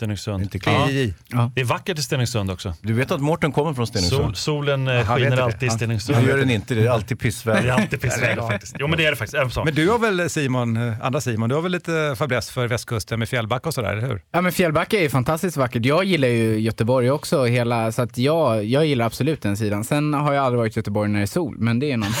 Stenungsund. 0.00 0.42
Inte 0.42 0.58
klart. 0.58 0.88
PJJ. 0.88 1.14
Det 1.54 1.60
är 1.60 1.64
vackert 1.64 1.98
i 1.98 2.02
Stenungsund 2.02 2.50
också. 2.50 2.74
Du 2.82 2.92
vet 2.92 3.10
att 3.10 3.20
Mårten 3.20 3.52
kommer 3.52 3.74
från 3.74 3.86
Sol, 3.86 3.96
Stenungsund? 4.02 4.36
solen 4.36 4.88
eh, 4.88 5.04
han 5.04 5.16
skiner 5.18 5.36
det. 5.36 5.44
alltid 5.44 5.62
i 5.62 5.66
Han- 5.68 5.76
Stenungsund. 5.78 6.18
Det 6.18 6.30
gör 6.30 6.38
den 6.38 6.50
inte, 6.50 6.74
det 6.74 6.86
är 6.86 6.90
alltid 6.90 7.16
Det 7.16 7.22
är 7.22 7.24
pissväder. 7.24 7.68
alltid 7.70 8.00
pissväder 8.00 8.42
faktiskt. 8.48 8.76
Jo 8.78 8.86
men 8.88 8.98
det 8.98 9.06
är 9.06 9.10
det 9.10 9.16
faktiskt. 9.16 9.34
Även 9.34 9.50
så. 9.50 9.64
Men 9.64 9.74
du 9.74 9.88
har 9.90 9.98
väl 9.98 10.30
Simon, 10.30 10.76
eh, 10.88 10.94
andra 11.06 11.20
Simon, 11.20 11.48
du 11.48 11.54
har 11.54 11.62
väl 11.62 11.72
lite 11.72 12.14
fäbless 12.18 12.50
för 12.50 12.68
västkusten 12.68 13.18
med 13.18 13.28
fjällbacka 13.28 13.68
och 13.68 13.74
sådär, 13.74 13.92
eller 13.92 14.08
hur? 14.08 14.22
Ja 14.32 14.40
men 14.40 14.52
Fjällbacka 14.52 14.98
är 14.98 15.02
ju 15.02 15.10
fantastiskt 15.10 15.56
vackert. 15.56 15.84
Jag 15.84 16.04
gillar 16.04 16.28
ju 16.28 16.58
Göteborg 16.60 17.10
också, 17.10 17.44
hela, 17.44 17.92
så 17.92 18.02
att 18.02 18.18
jag, 18.18 18.64
jag 18.64 18.86
gillar 18.86 19.06
absolut 19.06 19.42
den 19.42 19.56
sidan. 19.56 19.84
Sen 19.84 20.14
har 20.14 20.32
jag 20.32 20.44
aldrig 20.44 20.58
varit 20.58 20.76
i 20.76 20.78
Göteborg 20.78 21.10
när 21.10 21.18
det 21.18 21.24
är 21.24 21.26
sol, 21.26 21.54
men 21.58 21.78
det 21.78 21.92
är 21.92 21.96
någon... 21.96 22.08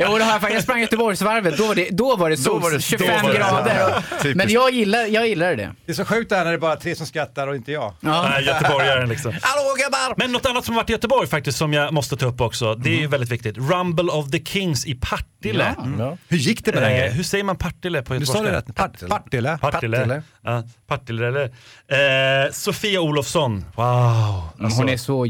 jo 0.00 0.18
det 0.18 0.24
har 0.24 0.32
jag 0.32 0.40
faktiskt. 0.40 0.52
Jag 0.54 0.62
sprang 0.62 0.80
Göteborgsvarvet, 0.80 1.58
då 1.58 1.66
var 1.66 1.74
det, 1.74 1.88
då 1.90 2.16
var 2.16 2.30
det 2.30 2.36
sol, 2.36 2.60
var 2.60 2.70
det- 2.70 2.80
25 2.80 3.06
då 3.22 3.26
var 3.26 3.32
det- 3.32 3.38
grader. 3.38 3.86
Och, 3.98 4.02
Typiskt. 4.22 4.36
men 4.36 4.48
jag 4.50 4.70
gillar, 4.70 5.06
jag 5.06 5.28
gillar 5.28 5.56
det. 5.56 5.70
Det 5.86 5.92
är 5.92 5.96
så 5.96 6.04
sjukt 6.04 6.30
det 6.30 6.36
här 6.36 6.44
när 6.44 6.53
det 6.54 6.58
är 6.58 6.60
bara 6.60 6.76
tre 6.76 6.96
som 6.96 7.06
skrattar 7.06 7.46
och 7.48 7.56
inte 7.56 7.72
jag. 7.72 7.92
Ja. 8.00 8.26
Nej, 8.30 8.44
göteborgaren 8.44 9.08
liksom. 9.08 9.32
Hallå! 9.42 10.14
Men 10.16 10.32
något 10.32 10.46
annat 10.46 10.64
som 10.64 10.74
varit 10.74 10.90
i 10.90 10.92
Göteborg 10.92 11.28
faktiskt 11.28 11.58
som 11.58 11.72
jag 11.72 11.92
måste 11.94 12.16
ta 12.16 12.26
upp 12.26 12.40
också. 12.40 12.74
Det 12.74 12.90
är 12.96 13.00
ju 13.00 13.06
väldigt 13.06 13.30
viktigt. 13.30 13.56
Rumble 13.58 14.12
of 14.12 14.30
the 14.30 14.44
Kings 14.44 14.86
i 14.86 14.94
Partille. 14.94 15.74
Ja. 15.98 16.16
Hur 16.28 16.36
gick 16.38 16.64
det 16.64 16.72
med 16.74 16.82
den 16.82 16.92
Eh, 16.92 16.98
grejen? 16.98 17.12
hur 17.14 17.22
säger 17.24 17.44
man 17.44 17.56
Partille 17.56 18.02
på 18.02 18.14
Du 18.14 18.26
sa 18.26 18.32
det 18.42 18.50
göteborgska? 18.50 18.68
rätt. 18.68 18.76
Part- 18.76 19.08
Partille. 19.08 19.58
Partille. 19.58 19.96
Partille. 19.98 20.22
Ja, 20.42 20.62
Partille 20.86 21.28
eller? 21.28 22.44
Eh, 22.44 22.50
Sofia 22.52 23.00
Olofsson. 23.00 23.64
Wow. 23.74 24.42
Hon 24.76 24.88
är 24.88 24.96
så... 24.96 25.26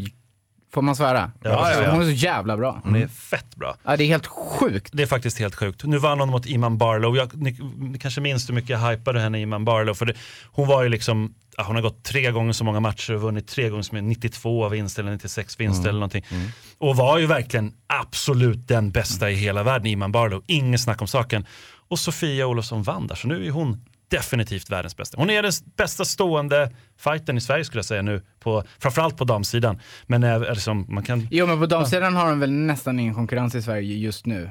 Får 0.74 0.82
man 0.82 0.96
svära? 0.96 1.32
Ja, 1.42 1.50
ja, 1.50 1.82
ja. 1.82 1.90
Hon 1.90 2.00
är 2.00 2.04
så 2.04 2.10
jävla 2.10 2.56
bra. 2.56 2.80
Hon 2.84 2.96
är 2.96 3.06
fett 3.06 3.56
bra. 3.56 3.76
Ja, 3.84 3.96
det 3.96 4.04
är 4.04 4.06
helt 4.06 4.26
sjukt. 4.26 4.90
Det 4.92 5.02
är 5.02 5.06
faktiskt 5.06 5.38
helt 5.38 5.54
sjukt. 5.54 5.84
Nu 5.84 5.98
vann 5.98 6.20
hon 6.20 6.28
mot 6.28 6.46
Iman 6.46 6.78
Barlow. 6.78 7.16
Jag, 7.16 7.42
ni, 7.42 7.56
ni 7.78 7.98
kanske 7.98 8.20
minns 8.20 8.48
hur 8.48 8.54
mycket 8.54 8.70
jag 8.70 8.78
hypade 8.78 9.20
henne 9.20 9.40
Iman 9.40 9.64
Barlow. 9.64 9.94
För 9.94 10.06
det, 10.06 10.14
hon 10.52 10.68
var 10.68 10.82
ju 10.82 10.88
liksom, 10.88 11.34
hon 11.58 11.76
har 11.76 11.82
gått 11.82 12.04
tre 12.04 12.30
gånger 12.30 12.52
så 12.52 12.64
många 12.64 12.80
matcher 12.80 13.14
och 13.14 13.20
vunnit 13.20 13.48
tre 13.48 13.68
gånger 13.68 13.82
så 13.82 13.94
mycket, 13.94 14.08
92 14.08 14.68
vinster 14.68 15.02
eller 15.02 15.12
96 15.12 15.60
vinster 15.60 15.88
eller 15.88 16.00
någonting. 16.00 16.24
Och 16.78 16.96
var 16.96 17.18
ju 17.18 17.26
verkligen 17.26 17.72
absolut 17.86 18.68
den 18.68 18.90
bästa 18.90 19.30
i 19.30 19.34
hela 19.34 19.62
världen, 19.62 19.86
Iman 19.86 20.12
Barlow. 20.12 20.42
Ingen 20.46 20.78
snack 20.78 21.00
om 21.00 21.08
saken. 21.08 21.46
Och 21.88 21.98
Sofia 21.98 22.46
Olofsson 22.46 22.82
vann 22.82 23.06
där, 23.06 23.14
så 23.14 23.28
nu 23.28 23.46
är 23.46 23.50
hon 23.50 23.84
definitivt 24.16 24.70
världens 24.70 24.96
bästa. 24.96 25.16
Hon 25.18 25.30
är 25.30 25.42
den 25.42 25.52
bästa 25.76 26.04
stående 26.04 26.70
fighten 26.98 27.36
i 27.36 27.40
Sverige 27.40 27.64
skulle 27.64 27.78
jag 27.78 27.84
säga 27.84 28.02
nu, 28.02 28.22
på, 28.40 28.64
framförallt 28.78 29.16
på 29.16 29.24
damsidan. 29.24 29.80
Men 30.06 30.24
eh, 30.24 30.40
liksom, 30.40 30.86
man 30.88 31.04
kan 31.04 31.28
Jo, 31.30 31.46
men 31.46 31.58
på 31.60 31.66
damsidan 31.66 32.16
har 32.16 32.28
de 32.30 32.40
väl 32.40 32.52
nästan 32.52 32.98
ingen 33.00 33.14
konkurrens 33.14 33.54
i 33.54 33.62
Sverige 33.62 33.96
just 33.96 34.26
nu. 34.26 34.50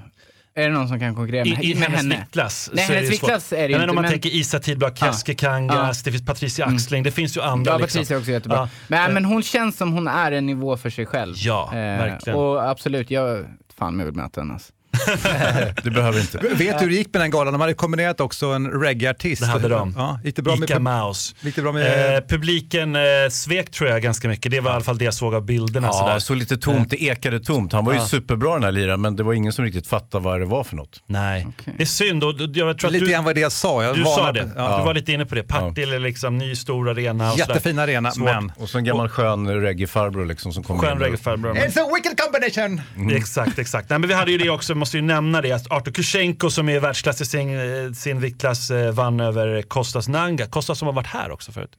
Är 0.55 0.69
det 0.69 0.73
någon 0.73 0.87
som 0.87 0.99
kan 0.99 1.15
konkurrera 1.15 1.45
med, 1.45 1.63
I, 1.63 1.71
i 1.71 1.75
med 1.75 1.83
hennes 1.83 1.97
henne? 2.01 2.15
viktklass. 2.15 2.69
Nej, 2.73 2.85
är 2.85 2.95
hennes 2.95 3.11
viktklass 3.11 3.53
är 3.53 3.57
det 3.57 3.63
ju 3.67 3.71
Ja, 3.71 3.77
men 3.77 3.81
inte, 3.83 3.89
Om 3.89 3.95
man 3.95 4.01
men- 4.01 4.11
tänker 4.11 4.29
Isa 4.29 4.59
Tidblad, 4.59 4.97
Keske 4.97 5.33
Kangas, 5.33 6.03
det 6.03 6.11
finns 6.11 6.25
Patricia 6.25 6.65
Axling, 6.65 7.03
det 7.03 7.11
finns 7.11 7.37
ju 7.37 7.41
andra. 7.41 7.71
Ja, 7.71 7.77
liksom. 7.77 7.99
Patricia 7.99 8.15
är 8.17 8.19
också 8.19 8.31
jättebra. 8.31 8.57
Ja. 8.57 8.69
Men, 8.87 9.13
men 9.13 9.25
hon 9.25 9.43
känns 9.43 9.77
som 9.77 9.93
hon 9.93 10.07
är 10.07 10.31
en 10.31 10.45
nivå 10.45 10.77
för 10.77 10.89
sig 10.89 11.05
själv. 11.05 11.33
Eh, 11.35 11.41
Ja, 11.45 11.69
verkligen. 11.73 12.39
Och 12.39 12.69
absolut, 12.69 13.11
jag... 13.11 13.45
Fan, 13.77 13.99
jag 13.99 14.05
vill 14.05 14.15
möta 14.15 14.41
henne 14.41 14.53
alltså. 14.53 14.73
Du 15.83 15.89
behöver 15.91 16.19
inte. 16.19 16.37
Vet 16.37 16.57
du 16.79 16.85
hur 16.85 16.89
det 16.89 16.95
gick 16.95 17.13
med 17.13 17.21
den 17.21 17.31
galan? 17.31 17.53
De 17.53 17.61
hade 17.61 17.73
kombinerat 17.73 18.19
också 18.21 18.45
en 18.47 18.67
reggae-artist. 18.71 19.41
Det 19.41 19.47
hade 19.47 19.67
de. 19.67 19.93
Ja, 19.97 20.19
gick 20.23 20.35
det 20.35 20.41
bra 20.41 20.55
Ica 20.55 20.79
med... 20.79 20.99
Mouse. 21.05 21.35
Gick 21.41 21.55
det 21.55 21.61
bra 21.61 21.71
med... 21.71 22.15
Eh, 22.15 22.21
publiken 22.27 22.95
eh, 22.95 23.01
svek 23.31 23.71
tror 23.71 23.89
jag 23.89 24.01
ganska 24.01 24.27
mycket. 24.27 24.51
Det 24.51 24.59
var 24.59 24.71
i 24.71 24.73
alla 24.73 24.83
fall 24.83 24.97
det 24.97 25.05
jag 25.05 25.13
såg 25.13 25.35
av 25.35 25.45
bilderna. 25.45 25.87
Ja, 25.87 25.93
sådär. 25.93 26.19
så 26.19 26.33
lite 26.33 26.57
tomt, 26.57 26.89
det 26.89 27.03
ekade 27.03 27.39
tomt. 27.39 27.73
Han 27.73 27.85
var 27.85 27.93
ju 27.93 27.99
Ja. 27.99 28.05
superbra 28.07 28.53
den 28.53 28.63
här 28.63 28.71
liraren, 28.71 29.01
men 29.01 29.15
det 29.15 29.23
var 29.23 29.33
ingen 29.33 29.53
som 29.53 29.65
riktigt 29.65 29.87
fattade 29.87 30.23
vad 30.23 30.39
det 30.39 30.45
var 30.45 30.63
för 30.63 30.75
något. 30.75 31.01
Nej, 31.05 31.47
det 31.77 31.83
är 31.83 31.85
synd. 31.85 32.23
Och, 32.23 32.35
jag 32.39 32.77
tror 32.77 32.87
att 32.87 32.93
Lite 32.93 33.05
du, 33.05 33.11
grann 33.11 33.23
vad 33.23 33.35
det 33.35 33.41
jag 33.41 33.51
sa. 33.51 33.83
Jag 33.83 33.95
du 33.95 34.03
sa 34.03 34.31
det. 34.31 34.51
Ja. 34.55 34.77
Du 34.77 34.83
var 34.85 34.93
lite 34.93 35.11
inne 35.11 35.25
på 35.25 35.35
det. 35.35 35.43
Partille, 35.43 35.99
liksom, 35.99 36.37
ny 36.37 36.55
stor 36.55 36.89
arena. 36.89 37.31
Och 37.31 37.39
sådär. 37.39 37.53
Jättefin 37.53 37.79
arena, 37.79 38.11
Svårt. 38.11 38.25
men... 38.25 38.51
Och 38.57 38.69
så 38.69 38.77
en 38.77 38.83
gammal 38.83 39.09
skön 39.09 39.49
reggae-farbror 39.61 40.25
liksom 40.25 40.53
som 40.53 40.63
kom 40.63 40.79
Skön 40.79 40.91
in. 40.91 40.99
reggae-farbror. 40.99 41.53
It's 41.53 41.79
a 41.81 41.87
wicked 41.95 42.17
combination! 42.21 42.81
Exakt, 43.17 43.59
exakt. 43.59 43.89
Nej, 43.89 43.99
men 43.99 44.07
vi 44.09 44.15
hade 44.15 44.31
ju 44.31 44.37
det 44.37 44.49
också, 44.49 44.75
måste 44.83 44.97
ju 44.97 45.03
nämna 45.03 45.41
det 45.41 45.51
att 45.51 45.71
Artur 45.71 45.91
Kushenko 45.91 46.49
som 46.49 46.69
är 46.69 46.79
världsklass 46.79 47.21
i 47.21 47.25
sin, 47.25 47.59
eh, 47.59 47.91
sin 47.91 48.19
viktklass 48.19 48.71
eh, 48.71 48.91
vann 48.91 49.19
över 49.19 49.61
Kostas 49.61 50.07
Nanga. 50.07 50.45
Kostas 50.45 50.79
som 50.79 50.85
har 50.85 50.93
varit 50.93 51.07
här 51.07 51.31
också 51.31 51.51
förut. 51.51 51.71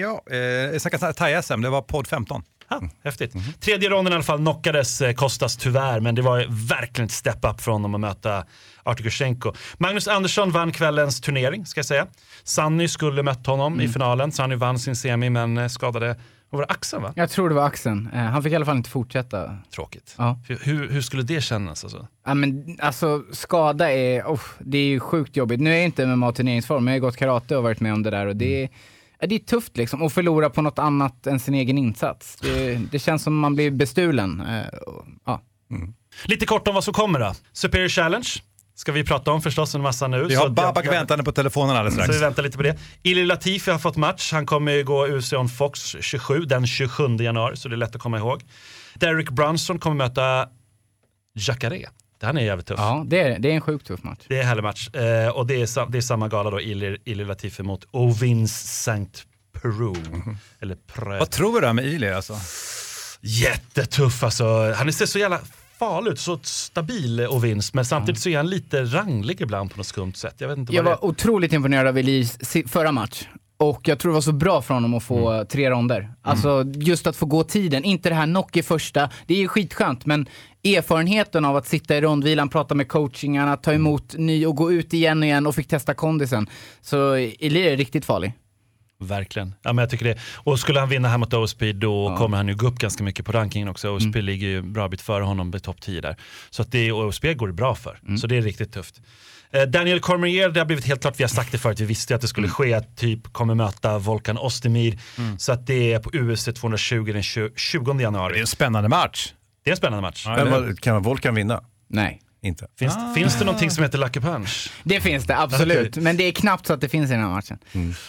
Ja, 0.00 0.22
eh, 0.36 0.78
snacka 0.78 0.98
thai-SM, 1.12 1.62
det 1.62 1.68
var 1.68 1.82
podd 1.82 2.06
15. 2.06 2.42
Ha, 2.68 2.82
häftigt. 3.04 3.32
Tredje 3.60 3.88
ronden 3.88 4.12
i 4.12 4.16
alla 4.16 4.24
fall 4.24 4.38
knockades 4.38 5.00
eh, 5.00 5.14
Kostas 5.14 5.56
tyvärr, 5.56 6.00
men 6.00 6.14
det 6.14 6.22
var 6.22 6.68
verkligen 6.68 7.06
ett 7.06 7.12
step 7.12 7.44
up 7.44 7.60
från 7.60 7.72
honom 7.72 7.94
att 7.94 8.00
möta 8.00 8.44
Artur 8.82 9.04
Kushenko. 9.04 9.52
Magnus 9.78 10.08
Andersson 10.08 10.50
vann 10.50 10.72
kvällens 10.72 11.20
turnering, 11.20 11.66
ska 11.66 11.78
jag 11.78 11.86
säga. 11.86 12.06
Sanny 12.44 12.88
skulle 12.88 13.22
mött 13.22 13.46
honom 13.46 13.80
i 13.80 13.88
finalen. 13.88 14.32
Sanny 14.32 14.54
vann 14.54 14.78
sin 14.78 14.96
semi, 14.96 15.30
men 15.30 15.70
skadade, 15.70 16.16
var 16.56 16.66
det, 16.66 16.72
axeln 16.72 17.02
va? 17.02 17.12
Jag 17.16 17.30
tror 17.30 17.48
det 17.48 17.54
var 17.54 17.66
axeln. 17.66 18.08
Eh, 18.12 18.20
han 18.20 18.42
fick 18.42 18.52
i 18.52 18.56
alla 18.56 18.64
fall 18.64 18.76
inte 18.76 18.90
fortsätta. 18.90 19.56
Tråkigt. 19.74 20.14
Ja. 20.18 20.38
Hur, 20.48 20.88
hur, 20.88 21.00
skulle 21.00 21.22
det 21.22 21.40
kännas 21.40 21.84
alltså? 21.84 22.06
Ja, 22.26 22.34
men, 22.34 22.78
alltså, 22.80 23.24
skada 23.32 23.92
är, 23.92 24.22
oh, 24.22 24.40
det 24.58 24.78
är 24.78 24.86
ju 24.86 25.00
sjukt 25.00 25.36
jobbigt. 25.36 25.60
Nu 25.60 25.70
är 25.70 25.74
jag 25.74 25.84
inte 25.84 26.06
MMA 26.06 26.32
turneringsform, 26.32 26.84
men 26.84 26.94
jag 26.94 27.00
har 27.00 27.08
gått 27.08 27.16
karate 27.16 27.56
och 27.56 27.62
varit 27.62 27.80
med 27.80 27.92
om 27.92 28.02
det 28.02 28.10
där 28.10 28.26
och 28.26 28.36
det 28.36 28.62
är, 28.62 28.68
ja, 29.20 29.26
det 29.26 29.34
är 29.34 29.38
tufft 29.38 29.76
liksom. 29.76 30.02
Att 30.02 30.12
förlora 30.12 30.50
på 30.50 30.62
något 30.62 30.78
annat 30.78 31.26
än 31.26 31.40
sin 31.40 31.54
egen 31.54 31.78
insats. 31.78 32.36
Det, 32.36 32.80
det 32.90 32.98
känns 32.98 33.22
som 33.22 33.38
man 33.38 33.54
blir 33.54 33.70
bestulen. 33.70 34.40
Eh, 34.40 34.78
och, 34.78 35.06
ja. 35.24 35.40
Lite 36.24 36.46
kort 36.46 36.68
om 36.68 36.74
vad 36.74 36.84
som 36.84 36.94
kommer 36.94 37.20
då. 37.20 37.34
Superior 37.52 37.88
Challenge 37.88 38.28
ska 38.76 38.92
vi 38.92 39.04
prata 39.04 39.30
om 39.32 39.42
förstås 39.42 39.74
en 39.74 39.80
massa 39.80 40.06
nu. 40.08 40.24
Vi 40.24 40.34
Så 40.34 40.40
har 40.40 40.48
Babak 40.48 40.86
jag- 40.86 40.90
väntande 40.90 41.24
på 41.24 41.32
telefonen 41.32 41.76
alldeles 41.76 41.94
Så 41.94 42.00
strax. 42.02 42.16
vi 42.16 42.20
väntar 42.20 42.42
lite 42.42 42.56
på 42.56 42.62
det. 42.62 42.78
Ili 43.02 43.24
Latifi 43.24 43.70
har 43.70 43.78
fått 43.78 43.96
match. 43.96 44.32
Han 44.32 44.46
kommer 44.46 44.72
ju 44.72 44.84
gå 44.84 45.06
UC 45.06 45.32
on 45.32 45.48
Fox 45.48 45.96
27 46.00 46.40
den 46.44 46.66
27 46.66 47.16
januari, 47.20 47.56
så 47.56 47.68
det 47.68 47.74
är 47.74 47.76
lätt 47.76 47.94
att 47.96 48.00
komma 48.02 48.18
ihåg. 48.18 48.42
Derek 48.94 49.30
Brunson 49.30 49.78
kommer 49.78 49.96
möta 49.96 50.48
Jacare. 51.34 51.86
Han 52.22 52.38
är 52.38 52.42
jävligt 52.44 52.66
tuff. 52.66 52.78
ja, 52.80 53.04
det 53.06 53.20
är, 53.20 53.38
det 53.38 53.50
är 53.50 53.54
en 53.54 53.60
sjukt 53.60 53.86
tuff 53.86 54.02
match. 54.02 54.20
Det 54.28 54.36
är 54.36 54.40
en 54.40 54.46
härlig 54.46 54.62
match. 54.62 54.88
Eh, 54.88 55.28
och 55.28 55.46
det 55.46 55.54
är, 55.54 55.90
det 55.90 55.98
är 55.98 56.02
samma 56.02 56.28
gala 56.28 56.50
då, 56.50 56.60
Ili, 56.60 56.98
Ili 57.04 57.24
Latifi 57.24 57.62
mot 57.62 57.84
Ovins 57.90 58.82
Saint 58.82 59.22
Peru. 59.62 59.94
Eller 60.60 60.74
Pre. 60.74 61.18
Vad 61.18 61.30
tror 61.30 61.60
du 61.60 61.72
med 61.72 61.84
Ili 61.84 62.10
alltså? 62.12 62.38
Jättetuff 63.20 64.22
alltså. 64.24 64.72
Han 64.72 64.92
ser 64.92 65.06
så 65.06 65.18
jävla 65.18 65.40
farlig 65.78 66.10
ut, 66.10 66.18
så 66.18 66.38
stabil 66.42 67.26
Ovins. 67.30 67.74
Men 67.74 67.84
samtidigt 67.84 68.20
så 68.20 68.28
är 68.28 68.36
han 68.36 68.50
lite 68.50 68.84
ranglig 68.84 69.40
ibland 69.40 69.70
på 69.70 69.76
något 69.76 69.86
skumt 69.86 70.12
sätt. 70.14 70.34
Jag 70.38 70.48
vet 70.48 70.58
inte 70.58 70.74
Jag 70.74 70.82
vad 70.82 70.92
det 70.92 70.96
var 71.02 71.04
otroligt 71.08 71.52
imponerad 71.52 71.86
av 71.86 71.98
Elis 71.98 72.38
förra 72.66 72.92
match. 72.92 73.22
Och 73.56 73.88
jag 73.88 73.98
tror 73.98 74.12
det 74.12 74.14
var 74.14 74.20
så 74.20 74.32
bra 74.32 74.62
för 74.62 74.74
honom 74.74 74.94
att 74.94 75.02
få 75.02 75.30
Mm. 75.30 75.46
tre 75.46 75.70
ronder. 75.70 76.10
Alltså 76.22 76.64
just 76.74 77.06
att 77.06 77.16
få 77.16 77.26
gå 77.26 77.44
tiden, 77.44 77.84
inte 77.84 78.08
det 78.08 78.14
här 78.14 78.26
knock 78.26 78.56
i 78.56 78.62
första. 78.62 79.10
Det 79.26 79.34
är 79.34 79.38
ju 79.38 79.48
skitskönt, 79.48 80.06
men 80.06 80.26
erfarenheten 80.64 81.44
av 81.44 81.56
att 81.56 81.66
sitta 81.66 81.96
i 81.96 82.00
rondvilan, 82.00 82.48
prata 82.48 82.74
med 82.74 82.88
coachingarna, 82.88 83.56
ta 83.56 83.72
emot 83.72 84.14
ny 84.18 84.46
och 84.46 84.56
gå 84.56 84.72
ut 84.72 84.94
igen 84.94 85.18
och 85.18 85.24
igen 85.24 85.46
och 85.46 85.54
fick 85.54 85.68
testa 85.68 85.94
kondisen. 85.94 86.46
Så 86.80 87.14
Eli 87.14 87.68
är 87.68 87.76
riktigt 87.76 88.04
farlig. 88.04 88.32
Verkligen. 89.00 89.54
Ja, 89.62 89.72
men 89.72 89.82
jag 89.82 89.90
tycker 89.90 90.04
det. 90.04 90.18
Och 90.34 90.58
skulle 90.60 90.80
han 90.80 90.88
vinna 90.88 91.08
här 91.08 91.18
mot 91.18 91.34
OSP 91.34 91.62
då 91.74 92.16
kommer 92.16 92.36
han 92.36 92.48
ju 92.48 92.54
gå 92.54 92.66
upp 92.66 92.78
ganska 92.78 93.04
mycket 93.04 93.26
på 93.26 93.32
rankingen 93.32 93.68
också. 93.68 93.88
OSP 93.90 94.14
ligger 94.16 94.46
ju 94.46 94.62
bra 94.62 94.88
bit 94.88 95.00
före 95.02 95.24
honom 95.24 95.54
i 95.56 95.60
topp 95.60 95.80
10 95.80 96.00
där. 96.00 96.16
Så 96.50 96.62
att 96.62 96.72
det, 96.72 96.92
OSP 96.92 97.24
går 97.36 97.46
det 97.46 97.52
bra 97.52 97.74
för. 97.74 97.98
Så 98.20 98.26
det 98.26 98.36
är 98.36 98.42
riktigt 98.42 98.72
tufft. 98.72 99.00
Eh, 99.52 99.62
Daniel 99.62 100.00
Cormier, 100.00 100.48
det 100.48 100.60
har 100.60 100.64
blivit 100.66 100.84
helt 100.84 101.00
klart, 101.00 101.20
vi 101.20 101.24
har 101.24 101.28
sagt 101.28 101.52
det 101.52 101.58
förut, 101.58 101.80
vi 101.80 101.84
visste 101.84 102.14
att 102.14 102.20
det 102.20 102.28
skulle 102.28 102.48
ske, 102.48 102.74
att 102.74 102.96
typ 102.96 103.32
kommer 103.32 103.54
möta 103.54 103.98
Volkan 103.98 104.38
Ostemir. 104.38 104.98
Så 105.38 105.52
att 105.52 105.66
det 105.66 105.92
är 105.92 105.98
på 105.98 106.10
USC 106.12 106.44
220 106.54 107.04
den 107.12 107.22
20, 107.22 107.50
20 107.56 107.92
Det 107.92 107.98
är 108.00 108.02
januari. 108.02 108.40
en 108.40 108.46
spännande 108.46 108.88
match. 108.88 109.32
Det 109.64 109.70
är 109.70 109.72
en 109.72 109.76
spännande 109.76 110.02
match. 110.02 110.26
Men 110.26 110.50
vad, 110.50 110.80
kan 110.80 111.02
Volkan 111.02 111.34
vinna? 111.34 111.60
Nej. 111.88 112.20
Inte. 112.44 112.66
Finns, 112.78 112.94
finns 113.14 113.38
det 113.38 113.44
någonting 113.44 113.70
som 113.70 113.84
heter 113.84 113.98
Lucky 113.98 114.20
Punch? 114.20 114.70
Det 114.82 115.00
finns 115.00 115.24
det, 115.24 115.38
absolut. 115.38 115.96
Men 115.96 116.16
det 116.16 116.24
är 116.24 116.32
knappt 116.32 116.66
så 116.66 116.72
att 116.72 116.80
det 116.80 116.88
finns 116.88 117.10
i 117.10 117.12
den 117.12 117.22
här 117.22 117.30
matchen. 117.30 117.58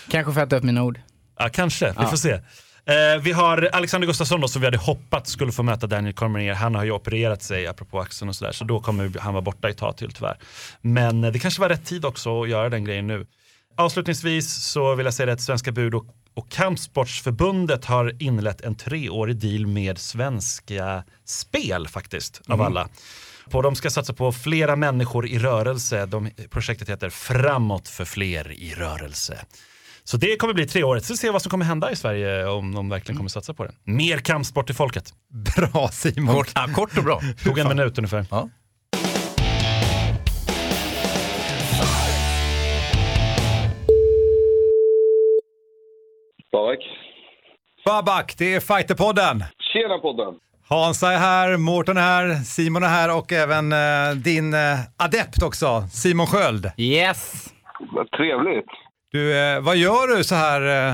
Kanske 0.09 0.33
får 0.33 0.41
jag 0.41 0.49
ta 0.49 0.55
upp 0.55 0.63
mina 0.63 0.83
ord. 0.83 0.99
Ja, 1.39 1.49
kanske. 1.49 1.93
Vi 1.99 2.05
får 2.05 2.17
se. 2.17 2.31
Eh, 2.87 3.21
vi 3.21 3.31
har 3.31 3.69
Alexander 3.73 4.07
Gustafsson 4.07 4.41
då, 4.41 4.47
som 4.47 4.61
vi 4.61 4.67
hade 4.67 4.77
hoppats 4.77 5.31
skulle 5.31 5.51
få 5.51 5.63
möta 5.63 5.87
Daniel 5.87 6.13
Cormier. 6.13 6.53
Han 6.53 6.75
har 6.75 6.83
ju 6.83 6.91
opererat 6.91 7.43
sig 7.43 7.67
apropå 7.67 7.99
axeln 7.99 8.29
och 8.29 8.35
sådär, 8.35 8.51
så 8.51 8.63
då 8.63 8.79
kommer 8.79 9.19
han 9.19 9.33
vara 9.33 9.41
borta 9.41 9.69
ett 9.69 9.77
tag 9.77 9.97
till 9.97 10.11
tyvärr. 10.11 10.37
Men 10.81 11.23
eh, 11.23 11.31
det 11.31 11.39
kanske 11.39 11.61
var 11.61 11.69
rätt 11.69 11.85
tid 11.85 12.05
också 12.05 12.43
att 12.43 12.49
göra 12.49 12.69
den 12.69 12.85
grejen 12.85 13.07
nu. 13.07 13.25
Avslutningsvis 13.77 14.53
så 14.53 14.95
vill 14.95 15.05
jag 15.05 15.13
säga 15.13 15.33
att 15.33 15.41
Svenska 15.41 15.71
Bud 15.71 15.95
och, 15.95 16.05
och 16.33 16.51
Kampsportsförbundet 16.51 17.85
har 17.85 18.23
inlett 18.23 18.61
en 18.61 18.75
treårig 18.75 19.35
deal 19.35 19.67
med 19.67 19.97
Svenska 19.97 21.03
Spel 21.25 21.87
faktiskt, 21.87 22.41
av 22.47 22.61
alla. 22.61 22.89
På, 23.49 23.61
de 23.61 23.75
ska 23.75 23.89
satsa 23.89 24.13
på 24.13 24.31
flera 24.31 24.75
människor 24.75 25.27
i 25.27 25.39
rörelse. 25.39 26.05
De, 26.05 26.29
projektet 26.49 26.89
heter 26.89 27.09
Framåt 27.09 27.87
för 27.87 28.05
fler 28.05 28.51
i 28.51 28.73
rörelse. 28.73 29.45
Så 30.03 30.17
det 30.17 30.37
kommer 30.37 30.53
bli 30.53 30.67
treårigt. 30.67 31.05
Så 31.05 31.13
vi 31.13 31.17
ser 31.17 31.31
vad 31.31 31.41
som 31.41 31.49
kommer 31.49 31.65
hända 31.65 31.91
i 31.91 31.95
Sverige 31.95 32.45
om 32.45 32.75
de 32.75 32.89
verkligen 32.89 33.17
kommer 33.17 33.29
satsa 33.29 33.53
på 33.53 33.63
det. 33.63 33.71
Mer 33.83 34.17
kampsport 34.17 34.69
i 34.69 34.73
folket. 34.73 35.13
Bra 35.55 35.87
Simon. 35.87 36.35
Kort, 36.35 36.51
ja, 36.55 36.67
kort 36.75 36.97
och 36.97 37.03
bra. 37.03 37.21
Tog 37.43 37.59
en 37.59 37.67
minut 37.67 37.97
ungefär. 37.97 38.25
Ja. 38.31 38.49
Babak. 46.51 46.79
Babak, 47.85 48.35
det 48.37 48.55
är 48.55 48.59
Fighterpodden. 48.59 49.43
Tjena 49.73 49.97
podden. 49.97 50.33
Hansa 50.69 51.11
är 51.11 51.17
här, 51.17 51.57
Mårten 51.57 51.97
är 51.97 52.01
här, 52.01 52.27
Simon 52.43 52.83
är 52.83 52.87
här 52.87 53.17
och 53.17 53.31
även 53.33 53.71
eh, 53.71 54.09
din 54.23 54.53
eh, 54.53 54.79
adept 55.05 55.43
också, 55.43 55.81
Simon 55.81 56.27
Sköld. 56.27 56.65
Yes! 56.77 57.53
Vad 57.79 58.11
trevligt. 58.11 58.71
Du, 59.11 59.37
eh, 59.39 59.61
vad 59.61 59.77
gör 59.77 60.17
du 60.17 60.23
så 60.23 60.35
här 60.35 60.61
eh, 60.61 60.93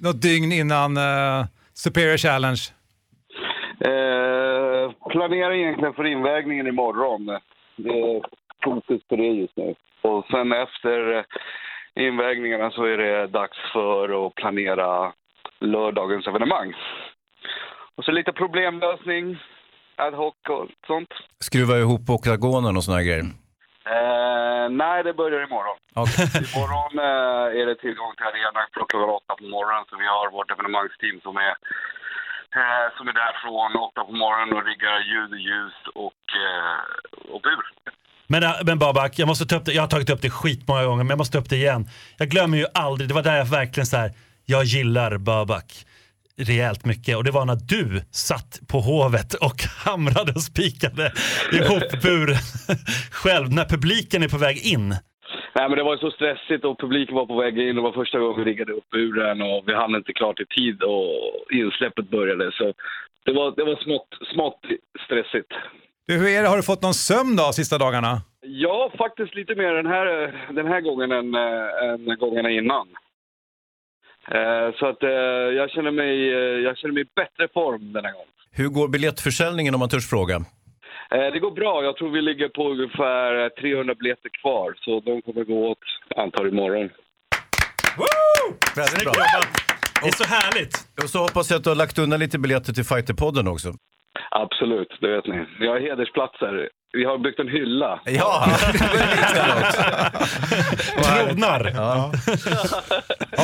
något 0.00 0.22
dygn 0.22 0.52
innan 0.52 0.96
eh, 0.96 1.44
Superior 1.74 2.16
Challenge? 2.16 2.62
Eh, 3.80 4.92
planerar 5.10 5.52
egentligen 5.52 5.94
för 5.94 6.06
invägningen 6.06 6.66
imorgon. 6.66 7.26
Det 7.76 7.90
är 7.90 8.22
fokus 8.64 9.02
på 9.08 9.16
det 9.16 9.22
just 9.42 9.56
nu. 9.56 9.74
Och 10.02 10.26
sen 10.30 10.52
efter 10.52 11.16
eh, 11.16 11.24
invägningarna 12.06 12.70
så 12.70 12.84
är 12.84 12.96
det 12.96 13.26
dags 13.26 13.58
för 13.72 14.26
att 14.26 14.34
planera 14.34 15.12
lördagens 15.60 16.26
evenemang. 16.26 16.74
Och 17.96 18.04
så 18.04 18.12
lite 18.12 18.32
problemlösning, 18.32 19.24
ad 19.96 20.14
hoc 20.16 20.34
och 20.48 20.68
sånt. 20.86 21.12
Skruva 21.38 21.78
ihop 21.78 22.10
oktagonen 22.10 22.76
och 22.76 22.84
såna 22.84 22.96
här 22.96 23.04
grejer. 23.04 23.26
Eh, 23.94 24.66
nej, 24.82 24.98
det 25.06 25.14
börjar 25.22 25.40
imorgon. 25.48 25.78
Okej. 26.02 26.26
Imorgon 26.48 26.92
eh, 27.08 27.60
är 27.60 27.66
det 27.70 27.76
tillgång 27.84 28.12
till 28.16 28.28
arenan 28.30 28.66
klockan 28.76 29.00
åtta 29.18 29.32
på 29.40 29.46
morgonen. 29.54 29.84
Så 29.88 29.94
vi 30.02 30.06
har 30.14 30.26
vårt 30.36 30.50
evenemangsteam 30.54 31.16
som 31.26 31.34
är, 31.48 31.54
eh, 32.58 32.86
som 32.96 33.04
är 33.10 33.14
där 33.22 33.34
från 33.42 33.70
åtta 33.86 34.00
på 34.08 34.14
morgonen 34.22 34.50
och 34.56 34.64
riggar 34.70 34.96
ljud 35.10 35.30
och 35.36 35.42
ljus 35.48 35.76
och, 36.04 36.22
eh, 36.44 36.80
och 37.34 37.40
bur. 37.46 37.64
Men, 38.32 38.42
äh, 38.42 38.54
men 38.68 38.78
Babak, 38.78 39.12
jag 39.18 39.28
måste 39.28 39.46
ta 39.46 39.56
upp 39.56 39.64
det. 39.64 39.72
Jag 39.72 39.82
har 39.86 39.92
tagit 39.96 40.10
upp 40.10 40.22
det 40.22 40.30
skitmånga 40.30 40.84
gånger, 40.84 41.04
men 41.04 41.12
jag 41.14 41.22
måste 41.22 41.36
ta 41.36 41.42
upp 41.42 41.50
det 41.54 41.60
igen. 41.64 41.82
Jag 42.20 42.28
glömmer 42.28 42.56
ju 42.58 42.66
aldrig, 42.74 43.08
det 43.10 43.14
var 43.14 43.22
där 43.22 43.36
jag 43.36 43.50
verkligen 43.60 43.86
så 43.86 43.96
här, 43.96 44.10
jag 44.52 44.64
gillar 44.64 45.18
Babak 45.18 45.68
rejält 46.38 46.84
mycket 46.84 47.16
och 47.16 47.24
det 47.24 47.30
var 47.30 47.44
när 47.44 47.58
du 47.68 48.00
satt 48.10 48.60
på 48.72 48.78
hovet 48.78 49.34
och 49.34 49.58
hamrade 49.86 50.32
och 50.32 50.42
spikade 50.42 51.12
ihop 51.52 52.02
buren 52.02 52.42
själv 53.22 53.52
när 53.52 53.64
publiken 53.64 54.22
är 54.22 54.28
på 54.28 54.38
väg 54.38 54.56
in. 54.74 54.88
Nej, 55.56 55.68
men 55.68 55.78
det 55.78 55.84
var 55.84 55.94
ju 55.94 56.00
så 56.00 56.10
stressigt 56.10 56.64
och 56.64 56.80
publiken 56.80 57.14
var 57.14 57.26
på 57.26 57.40
väg 57.40 57.58
in. 57.58 57.76
Det 57.76 57.82
var 57.82 57.92
första 57.92 58.18
gången 58.18 58.44
vi 58.44 58.50
riggade 58.50 58.72
upp 58.72 58.90
buren 58.90 59.42
och 59.42 59.62
vi 59.66 59.74
hann 59.74 59.94
inte 59.94 60.12
klart 60.12 60.40
i 60.40 60.46
tid 60.46 60.82
och 60.82 61.10
insläppet 61.50 62.10
började. 62.10 62.52
Så 62.52 62.72
det 63.24 63.32
var, 63.32 63.54
det 63.56 63.64
var 63.64 63.76
smått, 63.76 64.08
smått 64.32 64.60
stressigt. 65.06 65.52
Du, 66.06 66.14
hur 66.18 66.28
är 66.28 66.42
det, 66.42 66.48
har 66.48 66.56
du 66.56 66.62
fått 66.62 66.82
någon 66.82 66.94
sömn 66.94 67.36
då 67.36 67.52
sista 67.52 67.78
dagarna? 67.78 68.20
Ja, 68.40 68.90
faktiskt 68.98 69.34
lite 69.34 69.54
mer 69.54 69.72
den 69.72 69.86
här, 69.86 70.06
den 70.52 70.66
här 70.66 70.80
gången 70.80 71.12
än, 71.12 71.34
äh, 71.34 72.10
än 72.10 72.18
gångerna 72.18 72.50
innan. 72.50 72.86
Eh, 74.30 74.74
så 74.78 74.86
att 74.86 75.02
eh, 75.02 75.10
jag, 75.60 75.70
känner 75.70 75.90
mig, 75.90 76.32
eh, 76.32 76.58
jag 76.66 76.78
känner 76.78 76.94
mig 76.94 77.02
i 77.02 77.06
bättre 77.16 77.48
form 77.54 77.92
den 77.92 78.04
här 78.04 78.12
gången. 78.12 78.28
Hur 78.52 78.68
går 78.68 78.88
biljettförsäljningen 78.88 79.74
om 79.74 79.80
man 79.80 79.88
törs 79.88 80.10
fråga? 80.10 80.44
Det 81.10 81.38
går 81.38 81.50
bra. 81.50 81.84
Jag 81.84 81.96
tror 81.96 82.10
vi 82.10 82.22
ligger 82.22 82.48
på 82.48 82.70
ungefär 82.70 83.48
300 83.48 83.94
biljetter 83.94 84.30
kvar. 84.42 84.74
Så 84.76 85.00
de 85.00 85.22
kommer 85.22 85.44
gå 85.44 85.70
åt, 85.70 85.78
antar 86.16 86.48
imorgon. 86.48 86.90
Väldigt 88.76 89.04
bra. 89.04 89.12
Det 90.02 90.08
är 90.08 90.12
så 90.12 90.24
härligt. 90.24 90.74
Och 91.02 91.10
så 91.10 91.18
hoppas 91.18 91.50
jag 91.50 91.58
att 91.58 91.64
du 91.64 91.70
har 91.70 91.76
lagt 91.76 91.98
undan 91.98 92.20
lite 92.20 92.38
biljetter 92.38 92.72
till 92.72 92.84
Fighterpodden 92.84 93.48
också. 93.48 93.74
Absolut, 94.30 94.98
det 95.00 95.08
vet 95.16 95.26
ni. 95.26 95.44
Vi 95.60 95.66
har 95.66 95.80
hedersplatser. 95.80 96.68
Vi 96.92 97.04
har 97.04 97.18
byggt 97.18 97.40
en 97.40 97.48
hylla. 97.48 98.00
Ja, 98.04 98.44
Tronar. 101.04 101.70
Ja, 101.74 102.12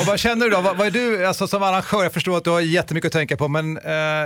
vad 0.06 0.18
känner 0.18 0.44
du 0.44 0.50
då? 0.50 0.60
Vad, 0.60 0.76
vad 0.76 0.86
är 0.86 0.90
du 0.90 1.26
alltså, 1.26 1.46
som 1.46 1.62
arrangör? 1.62 2.02
Jag 2.02 2.12
förstår 2.12 2.36
att 2.36 2.44
du 2.44 2.50
har 2.50 2.60
jättemycket 2.60 3.08
att 3.08 3.12
tänka 3.12 3.36
på, 3.36 3.48
men 3.48 3.76
eh, 3.76 3.82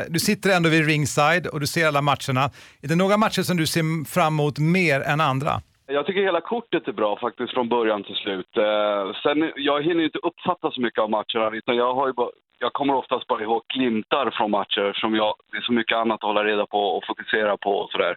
du 0.08 0.18
sitter 0.18 0.56
ändå 0.56 0.68
vid 0.68 0.86
ringside 0.86 1.46
och 1.46 1.60
du 1.60 1.66
ser 1.66 1.86
alla 1.86 2.02
matcherna. 2.02 2.44
Är 2.82 2.88
det 2.88 2.96
några 2.96 3.16
matcher 3.16 3.42
som 3.42 3.56
du 3.56 3.66
ser 3.66 4.04
fram 4.14 4.32
emot 4.34 4.58
mer 4.58 5.00
än 5.00 5.20
andra? 5.20 5.60
Jag 5.86 6.06
tycker 6.06 6.22
hela 6.22 6.40
kortet 6.40 6.88
är 6.88 6.92
bra 6.92 7.18
faktiskt 7.20 7.52
från 7.54 7.68
början 7.68 8.02
till 8.04 8.14
slut. 8.14 8.56
Eh, 8.56 9.12
sen, 9.22 9.52
jag 9.56 9.82
hinner 9.82 10.04
inte 10.04 10.18
uppfatta 10.18 10.70
så 10.70 10.80
mycket 10.80 11.02
av 11.02 11.10
matcherna 11.10 11.56
utan 11.56 11.76
jag, 11.76 11.94
har 11.94 12.06
ju 12.06 12.12
bara, 12.12 12.28
jag 12.58 12.72
kommer 12.72 12.94
oftast 12.94 13.26
bara 13.26 13.42
ihåg 13.42 13.62
glimtar 13.74 14.30
från 14.30 14.50
matcher 14.50 14.92
som 15.00 15.14
jag, 15.14 15.34
det 15.50 15.56
är 15.56 15.62
så 15.62 15.72
mycket 15.72 15.98
annat 15.98 16.14
att 16.14 16.22
hålla 16.22 16.44
reda 16.44 16.66
på 16.66 16.78
och 16.78 17.06
fokusera 17.06 17.56
på 17.56 17.70
och 17.70 17.90
sådär. 17.90 18.16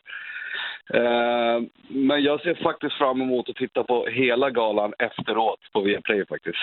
Eh, 0.94 1.62
men 1.88 2.24
jag 2.24 2.42
ser 2.42 2.64
faktiskt 2.64 2.98
fram 2.98 3.22
emot 3.22 3.50
att 3.50 3.56
titta 3.56 3.84
på 3.84 4.08
hela 4.08 4.50
galan 4.50 4.94
efteråt 5.00 5.60
på 5.74 5.82
Viaplay 5.82 6.26
faktiskt. 6.26 6.58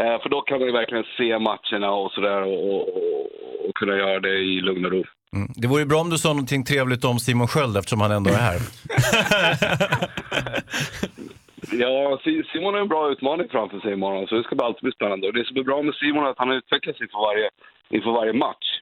Eh, 0.00 0.22
för 0.22 0.28
då 0.28 0.40
kan 0.40 0.58
man 0.58 0.66
ju 0.66 0.72
verkligen 0.72 1.04
se 1.16 1.38
matcherna 1.38 1.90
och 1.90 2.12
sådär 2.12 2.42
och, 2.42 2.74
och, 2.74 2.88
och 3.66 3.74
kunna 3.74 3.96
göra 3.96 4.20
det 4.20 4.38
i 4.38 4.60
lugn 4.60 4.84
och 4.84 4.92
ro. 4.92 5.04
Mm. 5.36 5.48
Det 5.56 5.68
vore 5.68 5.80
ju 5.80 5.86
bra 5.86 6.00
om 6.00 6.10
du 6.10 6.18
sa 6.18 6.28
någonting 6.28 6.64
trevligt 6.64 7.04
om 7.04 7.18
Simon 7.18 7.48
Sköld 7.48 7.76
eftersom 7.76 8.00
han 8.00 8.12
ändå 8.12 8.30
är 8.30 8.34
här. 8.34 8.58
Ja, 11.72 12.20
Simon 12.52 12.74
har 12.74 12.80
en 12.80 12.88
bra 12.88 13.10
utmaning 13.10 13.48
framför 13.48 13.80
sig 13.80 13.92
imorgon, 13.92 14.26
så 14.26 14.34
det 14.34 14.42
ska 14.42 14.64
alltid 14.64 14.82
bli 14.82 14.92
spännande. 14.92 15.26
Och 15.26 15.34
det 15.34 15.44
som 15.44 15.56
är 15.56 15.62
bra 15.62 15.82
med 15.82 15.94
Simon 15.94 16.24
är 16.24 16.30
att 16.30 16.38
han 16.38 16.52
utvecklas 16.52 17.00
inför 17.00 17.18
varje, 17.18 17.50
inför 17.88 18.10
varje 18.10 18.32
match. 18.32 18.80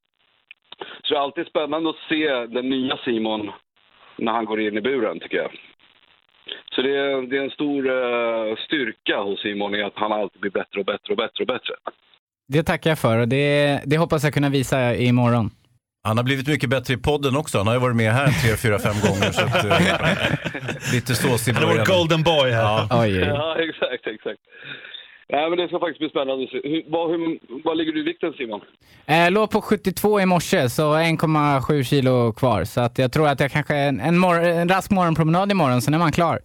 Så 1.02 1.14
det 1.14 1.18
är 1.18 1.22
alltid 1.22 1.46
spännande 1.46 1.90
att 1.90 2.08
se 2.08 2.46
den 2.46 2.68
nya 2.70 2.96
Simon 3.04 3.50
när 4.16 4.32
han 4.32 4.44
går 4.44 4.60
in 4.60 4.76
i 4.76 4.80
buren, 4.80 5.20
tycker 5.20 5.36
jag. 5.36 5.50
Så 6.74 6.82
det 6.82 6.96
är, 6.96 7.22
det 7.22 7.36
är 7.36 7.44
en 7.44 7.50
stor 7.50 7.86
uh, 7.86 8.56
styrka 8.56 9.20
hos 9.20 9.40
Simon 9.40 9.74
i 9.74 9.82
att 9.82 9.96
han 9.96 10.12
alltid 10.12 10.40
blir 10.40 10.50
bättre 10.50 10.80
och 10.80 10.86
bättre 10.86 11.12
och 11.12 11.16
bättre 11.16 11.42
och 11.42 11.46
bättre. 11.46 11.74
Det 12.48 12.62
tackar 12.62 12.90
jag 12.90 12.98
för 12.98 13.20
och 13.20 13.28
det, 13.28 13.80
det 13.86 13.98
hoppas 13.98 14.24
jag 14.24 14.34
kunna 14.34 14.48
visa 14.48 14.96
imorgon. 14.96 15.50
Han 16.06 16.16
har 16.16 16.24
blivit 16.24 16.46
mycket 16.48 16.70
bättre 16.70 16.94
i 16.94 16.96
podden 16.96 17.36
också. 17.36 17.58
Han 17.58 17.66
har 17.66 17.74
ju 17.74 17.80
varit 17.80 17.96
med 17.96 18.12
här 18.12 18.26
tre, 18.26 18.56
fyra, 18.56 18.78
fem 18.78 18.94
gånger. 19.06 19.30
Så 19.32 19.44
att, 19.44 19.64
eh, 19.64 20.92
lite 20.94 21.14
sås 21.14 21.48
i 21.48 21.52
Han 21.52 21.62
är 21.62 21.66
vår 21.66 21.72
början. 21.72 21.86
golden 21.98 22.22
boy 22.22 22.50
här. 22.50 22.62
Ja. 22.62 22.88
Oj, 22.90 22.98
oj. 23.22 23.26
Ja, 23.28 23.56
exakt, 23.58 24.06
exakt. 24.06 24.40
Nej, 25.32 25.50
men 25.50 25.58
det 25.58 25.68
ska 25.68 25.78
faktiskt 25.78 25.98
bli 25.98 26.08
spännande. 26.08 26.46
Hur, 26.52 26.90
vad, 26.92 27.10
hur, 27.10 27.38
vad 27.64 27.76
ligger 27.76 27.92
du 27.92 28.00
i 28.00 28.02
vikten, 28.02 28.32
Simon? 28.32 28.60
Jag 29.06 29.32
låg 29.32 29.50
på 29.50 29.60
72 29.62 30.20
i 30.20 30.26
morse, 30.26 30.68
så 30.70 30.94
1,7 30.94 31.82
kilo 31.82 32.32
kvar. 32.32 32.64
Så 32.64 32.80
att 32.80 32.98
jag 32.98 33.12
tror 33.12 33.28
att 33.28 33.40
jag 33.40 33.50
kanske 33.52 33.74
en, 33.76 34.00
en, 34.00 34.18
mor- 34.18 34.44
en 34.44 34.68
rask 34.68 34.90
morgonpromenad 34.90 35.50
imorgon, 35.50 35.82
sen 35.82 35.94
är 35.94 35.98
man 35.98 36.12
klar. 36.12 36.40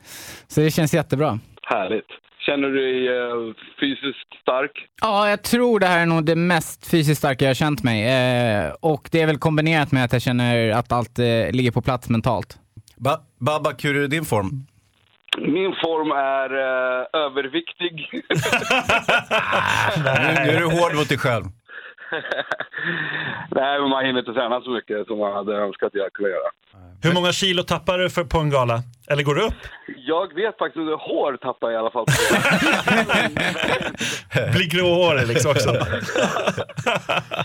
Så 0.47 0.61
det 0.61 0.71
känns 0.71 0.93
jättebra. 0.93 1.39
Härligt. 1.63 2.05
Känner 2.45 2.67
du 2.67 2.75
dig 2.81 3.07
eh, 3.07 3.53
fysiskt 3.79 4.41
stark? 4.41 4.71
Ja, 5.01 5.29
jag 5.29 5.43
tror 5.43 5.79
det 5.79 5.85
här 5.87 6.01
är 6.01 6.05
nog 6.05 6.25
det 6.25 6.35
mest 6.35 6.91
fysiskt 6.91 7.17
starka 7.19 7.45
jag 7.45 7.49
har 7.49 7.53
känt 7.55 7.83
mig. 7.83 7.99
Eh, 8.07 8.73
och 8.79 9.09
det 9.11 9.21
är 9.21 9.27
väl 9.27 9.37
kombinerat 9.37 9.91
med 9.91 10.03
att 10.05 10.13
jag 10.13 10.21
känner 10.21 10.71
att 10.71 10.91
allt 10.91 11.19
eh, 11.19 11.51
ligger 11.51 11.71
på 11.71 11.81
plats 11.81 12.09
mentalt. 12.09 12.57
Ba 12.95 13.17
Babak, 13.39 13.85
hur 13.85 14.03
är 14.03 14.07
din 14.07 14.25
form? 14.25 14.49
Min 15.37 15.73
form 15.83 16.11
är 16.11 16.49
eh, 16.53 17.05
överviktig. 17.25 18.09
Nu, 19.97 20.03
nu 20.45 20.51
är 20.51 20.59
du 20.59 20.65
hård 20.65 20.95
mot 20.95 21.09
dig 21.09 21.17
själv. 21.17 21.43
Nej, 23.51 23.79
men 23.79 23.89
man 23.89 24.05
hinner 24.05 24.19
inte 24.19 24.33
träna 24.33 24.61
så 24.61 24.69
mycket 24.69 25.07
som 25.07 25.17
man 25.19 25.33
hade 25.33 25.55
önskat 25.55 25.89
jag 25.93 26.13
kunde 26.13 26.31
göra. 26.31 26.49
Hur 27.03 27.13
många 27.13 27.31
kilo 27.31 27.63
tappar 27.63 27.97
du 27.97 28.09
för, 28.09 28.23
på 28.23 28.39
en 28.39 28.49
gala? 28.49 28.83
Eller 29.09 29.23
går 29.23 29.35
du 29.35 29.41
upp? 29.41 29.53
Jag 30.07 30.33
vet 30.35 30.57
faktiskt 30.57 30.89
att 30.89 31.01
hår 31.01 31.37
tappar 31.37 31.71
jag 31.71 31.73
i 31.73 31.77
alla 31.77 31.91
fall. 31.91 32.05
Blir 34.53 34.69
gråhårig 34.69 35.27
liksom 35.27 35.51
också. 35.51 35.69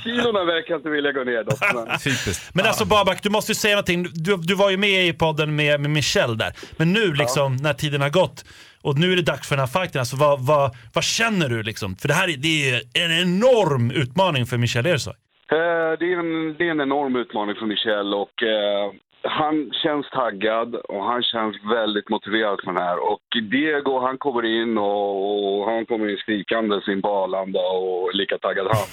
Kilorna 0.04 0.44
verkar 0.44 0.76
inte 0.76 0.88
vilja 0.88 1.12
gå 1.12 1.24
ner 1.24 1.44
dock. 1.44 1.58
Men... 1.74 1.86
Typiskt. 1.98 2.54
Men 2.54 2.66
alltså 2.66 2.84
Babak, 2.84 3.22
du 3.22 3.30
måste 3.30 3.52
ju 3.52 3.56
säga 3.56 3.74
någonting. 3.74 4.06
Du, 4.14 4.36
du 4.36 4.54
var 4.54 4.70
ju 4.70 4.76
med 4.76 5.06
i 5.06 5.12
podden 5.12 5.56
med, 5.56 5.80
med 5.80 5.90
Michelle 5.90 6.34
där. 6.34 6.52
Men 6.76 6.92
nu 6.92 7.12
liksom, 7.14 7.56
när 7.56 7.72
tiden 7.72 8.00
har 8.00 8.10
gått 8.10 8.44
och 8.82 8.98
nu 8.98 9.12
är 9.12 9.16
det 9.16 9.22
dags 9.22 9.48
för 9.48 9.56
den 9.56 9.66
här 9.66 9.80
fighten. 9.80 9.98
Alltså, 9.98 10.16
vad, 10.16 10.46
vad, 10.46 10.76
vad 10.94 11.04
känner 11.04 11.48
du 11.48 11.62
liksom? 11.62 11.96
För 11.96 12.08
det 12.08 12.14
här 12.14 12.28
är, 12.28 12.36
det 12.36 12.70
är 12.70 12.82
en 13.04 13.12
enorm 13.22 13.90
utmaning 13.90 14.46
för 14.46 14.56
Michelle 14.58 14.90
Ersoy. 14.90 15.14
Eh, 15.52 15.56
det, 15.98 16.12
är 16.12 16.18
en, 16.18 16.54
det 16.58 16.66
är 16.68 16.70
en 16.70 16.80
enorm 16.80 17.16
utmaning 17.16 17.54
för 17.56 17.66
Michel 17.66 18.14
och 18.14 18.42
eh, 18.42 18.92
han 19.28 19.70
känns 19.82 20.10
taggad 20.10 20.74
och 20.74 21.04
han 21.04 21.22
känns 21.22 21.56
väldigt 21.64 22.08
motiverad 22.08 22.60
för 22.60 22.72
den 22.72 22.82
här. 22.82 22.98
Och 23.12 23.22
Diego 23.50 23.98
han 24.00 24.18
kommer 24.18 24.44
in 24.44 24.78
och, 24.78 25.58
och 25.60 25.70
han 25.70 25.86
kommer 25.86 26.08
in 26.08 26.16
skrikande 26.16 26.80
sin 26.80 27.02
på 27.02 27.08
Arlanda 27.08 27.60
och 27.60 28.14
lika 28.14 28.38
taggad 28.38 28.66
han. 28.66 28.86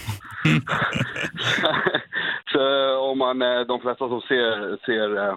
Så 2.51 2.95
om 2.97 3.17
man, 3.17 3.41
eh, 3.41 3.59
de 3.61 3.79
flesta 3.81 4.07
som 4.07 4.21
ser, 4.21 4.85
ser 4.85 5.27
eh, 5.27 5.35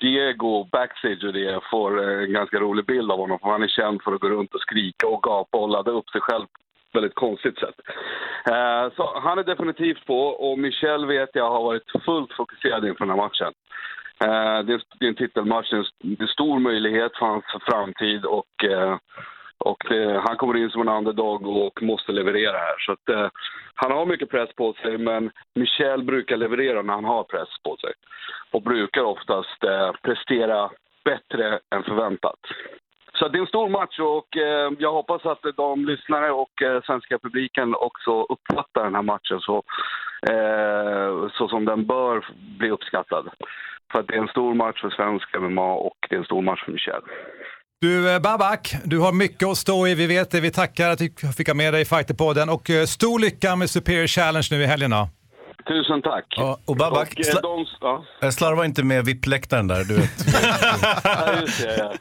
Diego 0.00 0.64
backstage 0.72 1.24
och 1.24 1.32
det 1.32 1.60
får 1.70 2.02
eh, 2.02 2.24
en 2.24 2.32
ganska 2.32 2.60
rolig 2.60 2.86
bild 2.86 3.12
av 3.12 3.18
honom. 3.18 3.38
För 3.38 3.48
han 3.48 3.62
är 3.62 3.68
känd 3.68 4.02
för 4.02 4.12
att 4.12 4.20
gå 4.20 4.28
runt 4.28 4.54
och 4.54 4.60
skrika 4.60 5.06
och 5.06 5.22
gapa 5.22 5.58
och 5.58 5.68
ladda 5.68 5.90
upp 5.90 6.10
sig 6.10 6.20
själv 6.20 6.46
på 6.92 6.98
väldigt 6.98 7.14
konstigt 7.14 7.58
sätt. 7.58 7.74
Eh, 8.46 8.92
Så 8.96 9.20
han 9.22 9.38
är 9.38 9.44
definitivt 9.44 10.06
på 10.06 10.20
och 10.26 10.58
Michel 10.58 11.06
vet 11.06 11.30
jag 11.32 11.50
har 11.50 11.62
varit 11.62 11.90
fullt 12.04 12.32
fokuserad 12.32 12.84
inför 12.84 13.04
den 13.06 13.10
här 13.10 13.24
matchen. 13.26 13.52
Eh, 14.24 14.58
det 14.64 14.72
är 14.72 15.08
en 15.08 15.14
titelmatch, 15.14 15.70
det 15.70 15.76
är 15.76 15.84
en- 16.20 16.28
stor 16.28 16.58
möjlighet 16.58 17.16
för 17.16 17.26
hans 17.26 17.44
framtid 17.70 18.24
och, 18.24 18.64
eh, 18.64 18.96
och 19.58 19.84
det, 19.88 20.22
han 20.26 20.36
kommer 20.36 20.56
in 20.56 20.70
som 20.70 20.80
en 20.80 20.88
underdog 20.88 21.46
och 21.46 21.82
måste 21.82 22.12
leverera 22.12 22.58
här. 22.58 22.74
Så 22.78 22.92
att, 22.92 23.32
han 23.74 23.92
har 23.92 24.06
mycket 24.06 24.30
press 24.30 24.50
på 24.56 24.72
sig 24.72 24.98
men 24.98 25.30
Michel 25.54 26.02
brukar 26.02 26.36
leverera 26.36 26.82
när 26.82 26.94
han 26.94 27.04
har 27.04 27.24
press 27.24 27.48
på 27.64 27.76
sig. 27.76 27.92
Och 28.50 28.62
brukar 28.62 29.02
oftast 29.02 29.60
prestera 30.02 30.70
bättre 31.04 31.58
än 31.74 31.82
förväntat. 31.82 32.38
Så 33.14 33.28
det 33.28 33.38
är 33.38 33.40
en 33.40 33.46
stor 33.46 33.68
match 33.68 33.98
och 33.98 34.28
jag 34.78 34.92
hoppas 34.92 35.26
att 35.26 35.44
de 35.56 35.84
lyssnare 35.84 36.30
och 36.30 36.62
eh, 36.62 36.82
svenska 36.82 37.18
publiken 37.18 37.74
också 37.74 38.22
uppfattar 38.22 38.84
den 38.84 38.94
här 38.94 39.02
matchen 39.02 39.40
så, 39.40 39.62
så 41.32 41.48
som 41.48 41.64
den 41.64 41.86
bör 41.86 42.24
bli 42.58 42.70
uppskattad. 42.70 43.28
För 43.92 43.98
att 43.98 44.06
det 44.08 44.14
är 44.14 44.22
en 44.22 44.28
stor 44.28 44.54
match 44.54 44.80
för 44.80 44.90
svensk 44.90 45.26
MMA 45.40 45.72
och 45.72 45.96
det 46.08 46.14
är 46.14 46.18
en 46.18 46.24
stor 46.24 46.42
match 46.42 46.64
för 46.64 46.72
Michel. 46.72 47.02
Du 47.80 48.14
eh, 48.14 48.20
Babak, 48.20 48.74
du 48.84 48.98
har 48.98 49.12
mycket 49.12 49.48
att 49.48 49.56
stå 49.56 49.86
i, 49.86 49.94
vi 49.94 50.06
vet 50.06 50.30
det. 50.30 50.40
Vi 50.40 50.50
tackar 50.50 50.90
att 50.90 50.98
du 50.98 51.10
fick 51.36 51.48
ha 51.48 51.54
med 51.54 51.74
dig 51.74 51.82
i 51.82 51.84
Fighterpodden 51.84 52.48
och 52.48 52.70
eh, 52.70 52.84
stor 52.84 53.18
lycka 53.18 53.56
med 53.56 53.70
Superior 53.70 54.06
Challenge 54.06 54.48
nu 54.50 54.62
i 54.62 54.66
helgen 54.66 54.90
då. 54.90 55.08
Tusen 55.70 56.02
tack. 56.02 56.24
Ja, 56.36 56.58
och 56.64 56.76
Babak, 56.76 57.08
Och, 57.12 57.20
eh, 57.20 57.32
sla- 57.34 57.42
de, 57.42 57.66
ja, 57.80 58.04
jag 58.20 58.34
slarvar 58.34 58.64
inte 58.64 58.82
med 58.82 59.04
VIP-läktaren 59.04 59.68
där, 59.68 59.84
du 59.84 59.94
vet. 59.94 60.10
ja, 61.04 61.32
just 61.40 61.62
det. 61.62 61.76
Ja. 61.78 61.92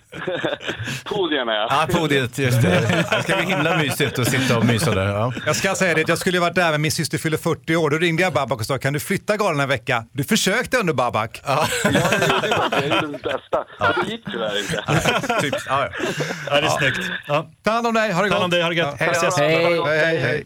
Podierna 1.06 1.54
ja. 1.54 1.68
Ja, 1.70 2.00
podiet, 2.00 2.38
just 2.38 2.62
det. 2.62 2.70
Det 3.10 3.24
ska 3.24 3.36
bli 3.36 3.46
himla 3.46 3.78
mysigt 3.78 4.20
att 4.20 4.28
sitta 4.32 4.58
och 4.58 4.66
mysa 4.66 4.96
där. 4.96 5.06
Ja. 5.08 5.34
Jag 5.46 5.56
ska 5.56 5.76
säga 5.76 5.94
det, 5.96 6.10
jag 6.10 6.18
skulle 6.18 6.38
ju 6.38 6.42
varit 6.42 6.56
där 6.56 6.72
men 6.72 6.82
min 6.82 6.92
syster 6.92 7.18
fyller 7.18 7.38
40 7.38 7.76
år. 7.76 7.90
Då 7.90 7.98
ringde 7.98 8.24
jag 8.24 8.34
Babak 8.34 8.60
och 8.60 8.66
sa, 8.66 8.78
kan 8.78 8.94
du 8.94 9.00
flytta 9.00 9.38
galan 9.38 9.60
en 9.60 9.70
vecka? 9.70 10.06
Du 10.12 10.24
försökte 10.24 10.78
under 10.78 10.94
Babak. 10.94 11.42
Jag 11.46 11.58
gjorde 11.86 12.00
det, 12.42 12.70
jag 12.72 12.96
gjorde 12.96 13.08
mitt 13.08 13.24
bästa. 13.24 13.66
Men 13.80 13.94
det 14.06 14.12
gick 14.12 14.26
tyvärr 14.26 14.60
inte. 14.60 15.42
Typ, 15.42 15.56
ja, 15.68 15.90
ja. 16.00 16.06
Ja, 16.50 16.62
det 16.62 16.68
är 16.68 16.70
snyggt. 16.70 17.00
Ja. 17.28 17.50
Ta 17.64 17.72
hand 17.72 17.88
om 17.88 17.94
dig, 17.94 18.12
ha 18.12 18.22
det 18.24 18.30
Ta 18.30 18.36
gott. 18.36 18.42
hand 18.42 18.44
om 18.44 18.50
dig, 18.52 18.62
ha 18.62 18.70
det. 18.70 18.76
Ja. 19.06 19.12
Ses. 19.12 19.38
Hej! 19.38 19.82
Hej, 19.86 20.06
hej, 20.06 20.18
hej. 20.18 20.46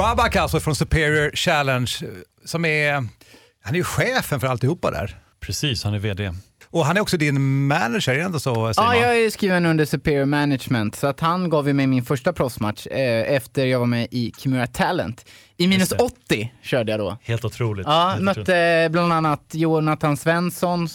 Babak 0.00 0.36
alltså 0.36 0.60
från 0.60 0.76
Superior 0.76 1.30
Challenge, 1.36 1.92
som 2.44 2.64
är, 2.64 2.92
han 3.62 3.74
är 3.74 3.74
ju 3.74 3.84
chefen 3.84 4.40
för 4.40 4.46
alltihopa 4.46 4.90
där. 4.90 5.18
Precis, 5.40 5.84
han 5.84 5.94
är 5.94 5.98
VD. 5.98 6.32
Och 6.70 6.86
han 6.86 6.96
är 6.96 7.00
också 7.00 7.16
din 7.16 7.66
manager, 7.66 8.12
är 8.12 8.18
det 8.18 8.26
inte 8.26 8.40
så 8.40 8.52
Simon? 8.74 8.74
Ja, 8.76 8.96
jag 8.96 9.20
är 9.20 9.30
skriven 9.30 9.66
under 9.66 9.84
Superior 9.84 10.24
Management, 10.24 10.96
så 10.96 11.06
att 11.06 11.20
han 11.20 11.50
gav 11.50 11.68
ju 11.68 11.74
mig 11.74 11.86
min 11.86 12.04
första 12.04 12.32
proffsmatch 12.32 12.86
eh, 12.86 13.34
efter 13.34 13.66
jag 13.66 13.78
var 13.78 13.86
med 13.86 14.08
i 14.10 14.32
Kimura 14.38 14.66
Talent. 14.66 15.24
I 15.56 15.66
minus 15.66 15.92
80 15.92 16.52
körde 16.62 16.92
jag 16.92 17.00
då. 17.00 17.16
Helt 17.22 17.44
otroligt. 17.44 17.86
Ja, 17.86 18.08
Helt 18.08 18.22
mötte 18.22 18.40
otroligt. 18.40 18.92
bland 18.92 19.12
annat 19.12 19.44
Jonathan 19.52 20.16
Svensson 20.16 20.88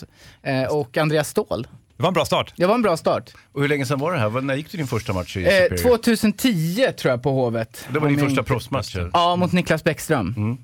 eh, 0.44 0.64
och 0.64 0.98
Andreas 0.98 1.30
Ståhl. 1.30 1.68
Det 1.98 2.04
var 2.04 2.08
en 2.08 2.14
bra 2.14 2.26
start. 2.26 2.54
Det 2.56 2.66
var 2.66 2.76
en 2.76 2.82
bra 2.82 2.98
start. 2.98 3.32
Och 3.52 3.62
hur 3.62 3.70
länge 3.70 3.86
sedan 3.86 4.00
var 4.00 4.14
det 4.14 4.20
här? 4.20 4.42
När 4.42 4.56
gick 4.56 4.72
du 4.72 4.78
din 4.78 4.88
första 4.88 5.14
match 5.14 5.38
i 5.38 5.44
Eh, 5.44 5.50
Superior? 5.50 5.98
2010 5.98 6.92
tror 6.98 7.12
jag 7.12 7.24
på 7.24 7.32
Hovet. 7.32 7.86
Det 7.94 8.00
var 8.00 8.08
din 8.10 8.20
Om 8.22 8.28
första 8.28 8.44
proffsmatch? 8.44 8.96
Ja, 9.14 9.36
mot 9.36 9.52
Niklas 9.52 9.84
Bäckström. 9.84 10.58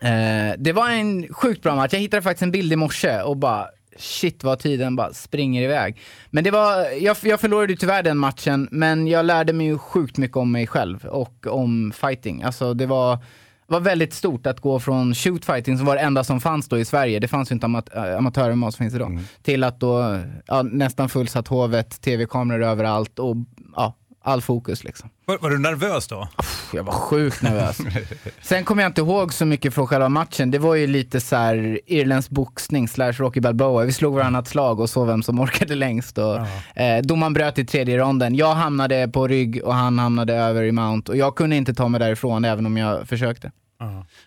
Eh, 0.00 0.54
det 0.58 0.72
var 0.72 0.90
en 0.90 1.28
sjukt 1.34 1.62
bra 1.62 1.74
match. 1.76 1.92
Jag 1.92 2.00
hittade 2.00 2.22
faktiskt 2.22 2.42
en 2.42 2.50
bild 2.50 2.72
i 2.72 2.76
morse 2.76 3.20
och 3.20 3.36
bara 3.36 3.66
shit 3.98 4.44
vad 4.44 4.58
tiden 4.58 4.96
bara 4.96 5.12
springer 5.12 5.62
iväg. 5.62 6.00
Men 6.30 6.44
det 6.44 6.50
var, 6.50 6.86
jag, 7.00 7.16
jag 7.22 7.40
förlorade 7.40 7.72
ju 7.72 7.76
tyvärr 7.76 8.02
den 8.02 8.18
matchen, 8.18 8.68
men 8.70 9.06
jag 9.06 9.26
lärde 9.26 9.52
mig 9.52 9.66
ju 9.66 9.78
sjukt 9.78 10.16
mycket 10.18 10.36
om 10.36 10.52
mig 10.52 10.66
själv 10.66 11.04
och 11.06 11.46
om 11.46 11.92
fighting. 12.00 12.42
Alltså 12.42 12.74
det 12.74 12.86
var, 12.86 13.18
var 13.66 13.80
väldigt 13.80 14.12
stort 14.14 14.46
att 14.46 14.60
gå 14.60 14.80
från 14.80 15.14
shootfighting, 15.14 15.76
som 15.76 15.86
var 15.86 15.94
det 15.94 16.00
enda 16.00 16.24
som 16.24 16.40
fanns 16.40 16.68
då 16.68 16.78
i 16.78 16.84
Sverige, 16.84 17.18
det 17.20 17.28
fanns 17.28 17.50
ju 17.50 17.54
inte 17.54 17.66
amat 17.66 17.94
äh, 17.94 18.16
amatör-MMA 18.16 18.70
som 18.70 18.84
finns 18.84 18.94
idag, 18.94 19.18
till 19.42 19.64
att 19.64 19.80
då 19.80 20.20
ja, 20.46 20.62
nästan 20.62 21.08
fullsatt 21.08 21.48
hovet, 21.48 22.00
tv-kameror 22.00 22.62
överallt 22.62 23.18
och 23.18 23.36
ja, 23.76 23.94
all 24.26 24.42
fokus 24.42 24.84
liksom. 24.84 25.10
Var, 25.24 25.38
var 25.38 25.50
du 25.50 25.58
nervös 25.58 26.08
då? 26.08 26.28
Jag 26.72 26.84
var 26.84 26.92
sjukt 26.92 27.42
nervös. 27.42 27.78
Sen 28.42 28.64
kommer 28.64 28.82
jag 28.82 28.90
inte 28.90 29.00
ihåg 29.00 29.34
så 29.34 29.44
mycket 29.44 29.74
från 29.74 29.86
själva 29.86 30.08
matchen. 30.08 30.50
Det 30.50 30.58
var 30.58 30.74
ju 30.74 30.86
lite 30.86 31.20
så 31.20 31.36
här 31.36 31.80
irländsk 31.86 32.30
boxning 32.30 32.88
slash 32.88 33.12
Rocky 33.12 33.40
Balboa. 33.40 33.84
Vi 33.84 33.92
slog 33.92 34.14
varannat 34.14 34.48
slag 34.48 34.80
och 34.80 34.90
såg 34.90 35.06
vem 35.06 35.22
som 35.22 35.40
orkade 35.40 35.74
längst. 35.74 36.18
Och, 36.18 36.36
eh, 36.76 37.02
domaren 37.02 37.32
bröt 37.32 37.58
i 37.58 37.64
tredje 37.64 37.98
ronden. 37.98 38.34
Jag 38.34 38.54
hamnade 38.54 39.08
på 39.08 39.28
rygg 39.28 39.60
och 39.64 39.74
han 39.74 39.98
hamnade 39.98 40.34
över 40.34 40.62
i 40.62 40.72
mount. 40.72 41.12
Och 41.12 41.18
jag 41.18 41.34
kunde 41.36 41.56
inte 41.56 41.74
ta 41.74 41.88
mig 41.88 42.00
därifrån 42.00 42.44
även 42.44 42.66
om 42.66 42.76
jag 42.76 43.08
försökte. 43.08 43.50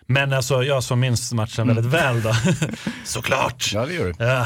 Men 0.06 0.32
alltså, 0.32 0.62
jag 0.62 0.84
som 0.84 1.00
minns 1.00 1.32
matchen 1.32 1.66
väldigt 1.66 1.84
väl 1.84 2.22
då. 2.22 2.32
Såklart! 3.04 3.70
Ja, 3.74 3.86
det 3.86 3.94
gör 3.94 4.04
du. 4.18 4.24
Ja. 4.24 4.40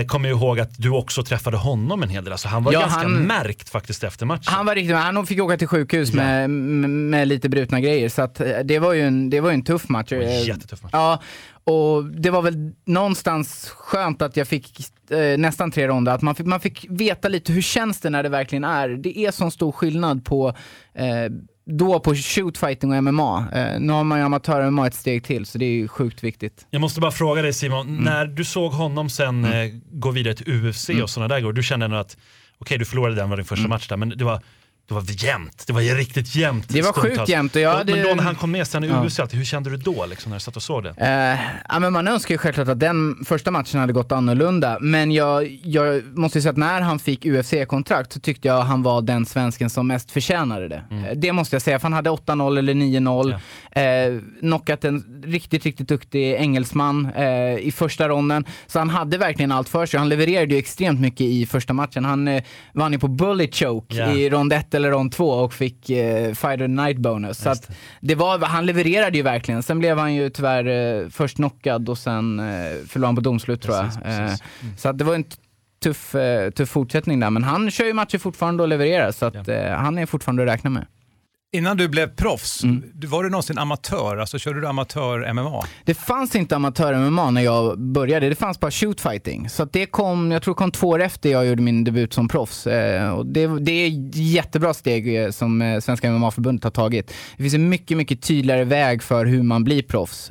Eh, 0.00 0.06
kommer 0.06 0.28
ju 0.28 0.34
ihåg 0.34 0.60
att 0.60 0.70
du 0.78 0.90
också 0.90 1.22
träffade 1.24 1.56
honom 1.56 2.02
en 2.02 2.08
hel 2.08 2.24
del. 2.24 2.32
Alltså, 2.32 2.48
han 2.48 2.64
var 2.64 2.72
Ja, 2.72 2.80
ganska 2.80 3.00
han- 3.00 3.12
märkt 3.12 3.68
faktiskt 3.68 4.04
efter 4.04 4.26
matchen. 4.26 4.44
Han 4.46 4.66
var 4.66 4.74
riktigt 4.74 4.96
Han 4.96 5.26
fick 5.26 5.40
åka 5.42 5.56
till 5.56 5.68
sjukhus 5.68 6.12
med, 6.12 6.50
med, 6.50 6.90
med 6.90 7.28
lite 7.28 7.48
brutna 7.48 7.80
grejer. 7.80 8.08
Så 8.08 8.22
att, 8.22 8.40
eh, 8.40 8.58
det, 8.64 8.78
var 8.78 8.92
ju 8.92 9.02
en, 9.02 9.30
det 9.30 9.40
var 9.40 9.50
en 9.52 9.64
tuff 9.64 9.88
match. 9.88 10.12
Eh, 10.12 10.46
jättetuff 10.48 10.82
match. 10.82 10.92
Ja, 10.92 11.22
och 11.64 12.04
det 12.04 12.30
var 12.30 12.42
väl 12.42 12.72
någonstans 12.84 13.68
skönt 13.76 14.22
att 14.22 14.36
jag 14.36 14.48
fick 14.48 14.80
eh, 15.10 15.38
nästan 15.38 15.70
tre 15.70 15.88
ronder. 15.88 16.12
Att 16.12 16.22
man 16.22 16.34
fick, 16.34 16.46
man 16.46 16.60
fick 16.60 16.86
veta 16.90 17.28
lite 17.28 17.52
hur 17.52 17.62
känns 17.62 18.00
det 18.00 18.10
när 18.10 18.22
det 18.22 18.28
verkligen 18.28 18.64
är. 18.64 18.88
Det 18.88 19.18
är 19.18 19.30
sån 19.30 19.50
stor 19.50 19.72
skillnad 19.72 20.24
på 20.24 20.48
eh, 20.94 21.04
då 21.64 22.00
på 22.00 22.14
shootfighting 22.14 22.92
och 22.92 23.04
MMA. 23.04 23.46
Eh, 23.52 23.80
nu 23.80 23.92
har 23.92 24.04
man 24.04 24.18
ju 24.18 24.24
amatör-MMA 24.24 24.86
ett 24.86 24.94
steg 24.94 25.24
till, 25.24 25.46
så 25.46 25.58
det 25.58 25.64
är 25.64 25.70
ju 25.70 25.88
sjukt 25.88 26.24
viktigt. 26.24 26.66
Jag 26.70 26.80
måste 26.80 27.00
bara 27.00 27.10
fråga 27.10 27.42
dig 27.42 27.52
Simon, 27.52 27.88
Mm. 27.88 28.04
när 28.04 28.26
du 28.26 28.44
såg 28.44 28.72
honom 28.72 29.10
sen 29.10 29.44
eh, 29.44 29.70
gå 29.92 30.10
vidare 30.10 30.34
till 30.34 30.52
UFC 30.66 30.88
och 31.02 31.10
sådana 31.10 31.28
där 31.34 31.40
grejer, 31.40 31.52
du 31.52 31.62
kände 31.62 31.84
ändå 31.84 31.96
att 31.96 32.16
okej 32.58 32.78
du 32.78 32.84
förlorade 32.84 33.14
den 33.16 33.30
var 33.30 33.36
din 33.36 33.46
första 33.46 33.68
match 33.68 33.88
där, 33.88 33.96
men 33.96 34.08
det 34.08 34.24
var 34.24 34.40
det 34.88 34.94
var 34.94 35.24
jämnt, 35.24 35.64
det 35.66 35.72
var 35.72 35.80
riktigt 35.96 36.34
jämnt. 36.36 36.68
Det 36.68 36.82
var 36.82 36.92
sjukt 36.92 37.28
jämnt 37.28 37.54
och 37.56 37.60
jag 37.62 37.72
hade- 37.76 37.92
Men 37.94 38.02
då 38.08 38.14
när 38.14 38.22
han 38.22 38.34
kom 38.34 38.50
med 38.50 38.66
sen 38.66 38.84
i 38.84 38.88
Ja. 38.88 39.26
Hur 39.32 39.44
kände 39.44 39.70
du 39.70 39.76
då 39.76 40.06
liksom, 40.06 40.30
när 40.30 40.36
du 40.36 40.40
satt 40.40 40.56
och 40.56 40.62
såg 40.62 40.84
det? 40.84 40.94
Eh, 40.96 41.38
ja, 41.68 41.78
men 41.78 41.92
man 41.92 42.08
önskar 42.08 42.34
ju 42.34 42.38
självklart 42.38 42.68
att 42.68 42.80
den 42.80 43.16
första 43.24 43.50
matchen 43.50 43.80
hade 43.80 43.92
gått 43.92 44.12
annorlunda, 44.12 44.78
men 44.80 45.12
jag, 45.12 45.58
jag 45.64 46.02
måste 46.18 46.38
ju 46.38 46.42
säga 46.42 46.50
att 46.50 46.56
när 46.56 46.80
han 46.80 46.98
fick 46.98 47.26
UFC-kontrakt 47.26 48.12
så 48.12 48.20
tyckte 48.20 48.48
jag 48.48 48.60
han 48.62 48.82
var 48.82 49.02
den 49.02 49.26
svensken 49.26 49.70
som 49.70 49.86
mest 49.86 50.10
förtjänade 50.10 50.68
det. 50.68 50.82
Mm. 50.90 51.04
Eh, 51.04 51.10
Det 51.16 51.32
måste 51.32 51.54
jag 51.54 51.62
säga, 51.62 51.78
för 51.78 51.82
han 51.84 51.92
hade 51.92 52.10
8-0 52.10 52.58
eller 52.58 52.74
9-0. 52.74 53.32
Eh, 53.72 53.82
knockat 54.40 54.84
en 54.84 55.22
riktigt, 55.26 55.64
riktigt 55.64 55.88
duktig 55.88 56.32
engelsman 56.34 57.06
eh, 57.16 57.58
i 57.58 57.72
första 57.76 58.08
ronden. 58.08 58.44
Så 58.66 58.78
han 58.78 58.90
hade 58.90 59.18
verkligen 59.18 59.52
allt 59.52 59.68
för 59.68 59.86
sig. 59.86 59.98
Han 59.98 60.08
levererade 60.08 60.52
ju 60.54 60.58
extremt 60.58 61.00
mycket 61.00 61.20
i 61.20 61.46
första 61.46 61.72
matchen. 61.72 62.04
Han 62.04 62.28
eh, 62.28 62.42
vann 62.72 62.92
ju 62.92 62.98
på 62.98 63.08
bullet 63.08 63.54
choke 63.54 63.96
Ja. 63.96 64.12
i 64.12 64.30
rond 64.30 64.52
1 64.52 64.71
eller 64.74 64.90
rond 64.90 65.12
2 65.12 65.30
och 65.30 65.52
fick 65.52 65.90
eh, 65.90 66.34
fighter 66.34 66.68
night 66.68 66.98
bonus. 66.98 67.38
Så 67.38 67.50
att 67.50 67.70
det 68.00 68.14
var, 68.14 68.38
han 68.38 68.66
levererade 68.66 69.16
ju 69.16 69.22
verkligen. 69.22 69.62
Sen 69.62 69.78
blev 69.78 69.98
han 69.98 70.14
ju 70.14 70.30
tyvärr 70.30 70.66
eh, 71.02 71.08
först 71.08 71.36
knockad 71.36 71.88
och 71.88 71.98
sen 71.98 72.38
eh, 72.40 72.44
förlorade 72.88 73.06
han 73.08 73.14
på 73.14 73.20
domslut 73.20 73.62
tror 73.62 73.76
jag. 73.76 73.84
Precis, 73.84 74.02
precis. 74.02 74.40
Eh, 74.40 74.76
så 74.76 74.88
att 74.88 74.98
det 74.98 75.04
var 75.04 75.14
en 75.14 75.24
tuff, 75.82 76.14
eh, 76.14 76.50
tuff 76.50 76.68
fortsättning 76.68 77.20
där. 77.20 77.30
Men 77.30 77.44
han 77.44 77.70
kör 77.70 77.84
ju 77.84 77.92
matcher 77.92 78.18
fortfarande 78.18 78.62
och 78.62 78.68
levererar 78.68 79.12
så 79.12 79.26
att 79.26 79.48
eh, 79.48 79.70
han 79.70 79.98
är 79.98 80.06
fortfarande 80.06 80.42
att 80.42 80.48
räkna 80.48 80.70
med. 80.70 80.86
Innan 81.54 81.76
du 81.76 81.88
blev 81.88 82.06
proffs, 82.06 82.64
Mm. 82.64 82.82
var 82.94 83.22
du 83.24 83.30
någonsin 83.30 83.58
amatör? 83.58 84.16
Alltså 84.16 84.38
körde 84.38 84.60
du 84.60 84.66
amatör-MMA? 84.66 85.62
Det 85.84 85.94
fanns 85.94 86.36
inte 86.36 86.56
amatör-MMA 86.56 87.30
när 87.30 87.40
jag 87.42 87.78
började, 87.80 88.28
det 88.28 88.34
fanns 88.34 88.60
bara 88.60 88.70
shootfighting. 88.70 89.48
Så 89.48 89.64
det 89.64 89.86
kom, 89.86 90.30
jag 90.32 90.42
tror 90.42 90.54
det 90.54 90.58
kom 90.58 90.70
två 90.70 90.88
år 90.88 91.02
efter 91.02 91.30
jag 91.30 91.46
gjorde 91.46 91.62
min 91.62 91.84
debut 91.84 92.12
som 92.12 92.28
proffs. 92.28 92.66
Eh, 92.66 93.10
och 93.10 93.26
det, 93.26 93.46
det 93.60 93.72
är 93.72 93.88
ett 93.88 94.16
jättebra 94.16 94.74
steg 94.74 95.22
eh, 95.24 95.30
som 95.30 95.62
eh, 95.62 95.80
Svenska 95.80 96.10
MMA-förbundet 96.10 96.64
har 96.64 96.70
tagit. 96.70 97.14
Det 97.36 97.42
finns 97.42 97.54
en 97.54 97.68
mycket, 97.68 97.96
mycket 97.96 98.22
tydligare 98.22 98.64
väg 98.64 99.02
för 99.02 99.26
hur 99.26 99.42
man 99.42 99.64
blir 99.64 99.82
proffs. 99.82 100.30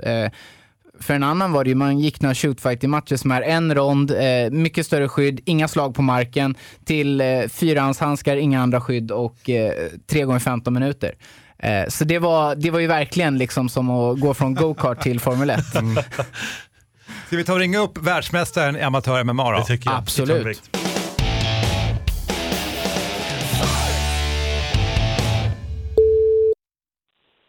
För 1.02 1.14
en 1.14 1.24
annan 1.24 1.52
var 1.52 1.64
det 1.64 1.70
ju, 1.70 1.76
man 1.76 2.00
gick 2.00 2.22
några 2.22 2.36
shootfighting-matcher 2.36 3.16
som 3.16 3.32
är 3.32 3.42
en 3.42 3.76
rond, 3.76 4.12
eh, 4.12 4.52
mycket 4.52 4.86
större 4.86 5.08
skydd, 5.08 5.42
inga 5.46 5.68
slag 5.68 5.96
på 5.96 6.02
marken, 6.02 6.56
till 6.86 7.22
eh, 7.22 7.48
fyrahandshandskar, 7.48 8.38
inga 8.38 8.62
andra 8.62 8.82
skydd 8.82 9.12
och 9.12 9.50
eh, 9.50 9.74
tre 10.08 10.24
gånger 10.24 10.40
15 10.40 10.74
minuter. 10.74 11.16
Eh, 11.58 11.88
så 11.88 12.06
det 12.06 12.20
var, 12.20 12.56
det 12.56 12.72
var 12.72 12.80
ju 12.80 12.88
verkligen 12.88 13.38
liksom 13.38 13.70
som 13.70 13.90
att 13.90 14.20
gå 14.20 14.34
från 14.34 14.54
go-kart 14.56 15.02
till 15.02 15.20
Formel 15.20 15.50
1. 15.50 15.60
Ska 17.28 17.38
vi 17.38 17.44
ta 17.44 17.54
och 17.54 17.60
ringa 17.60 17.80
upp 17.80 17.98
världsmästaren 17.98 18.76
i 18.76 18.82
amatör-MMA 18.82 19.52
då? 19.52 19.58
Det 19.58 19.66
tycker 19.66 19.90
jag. 19.90 20.00
Absolut. 20.00 20.78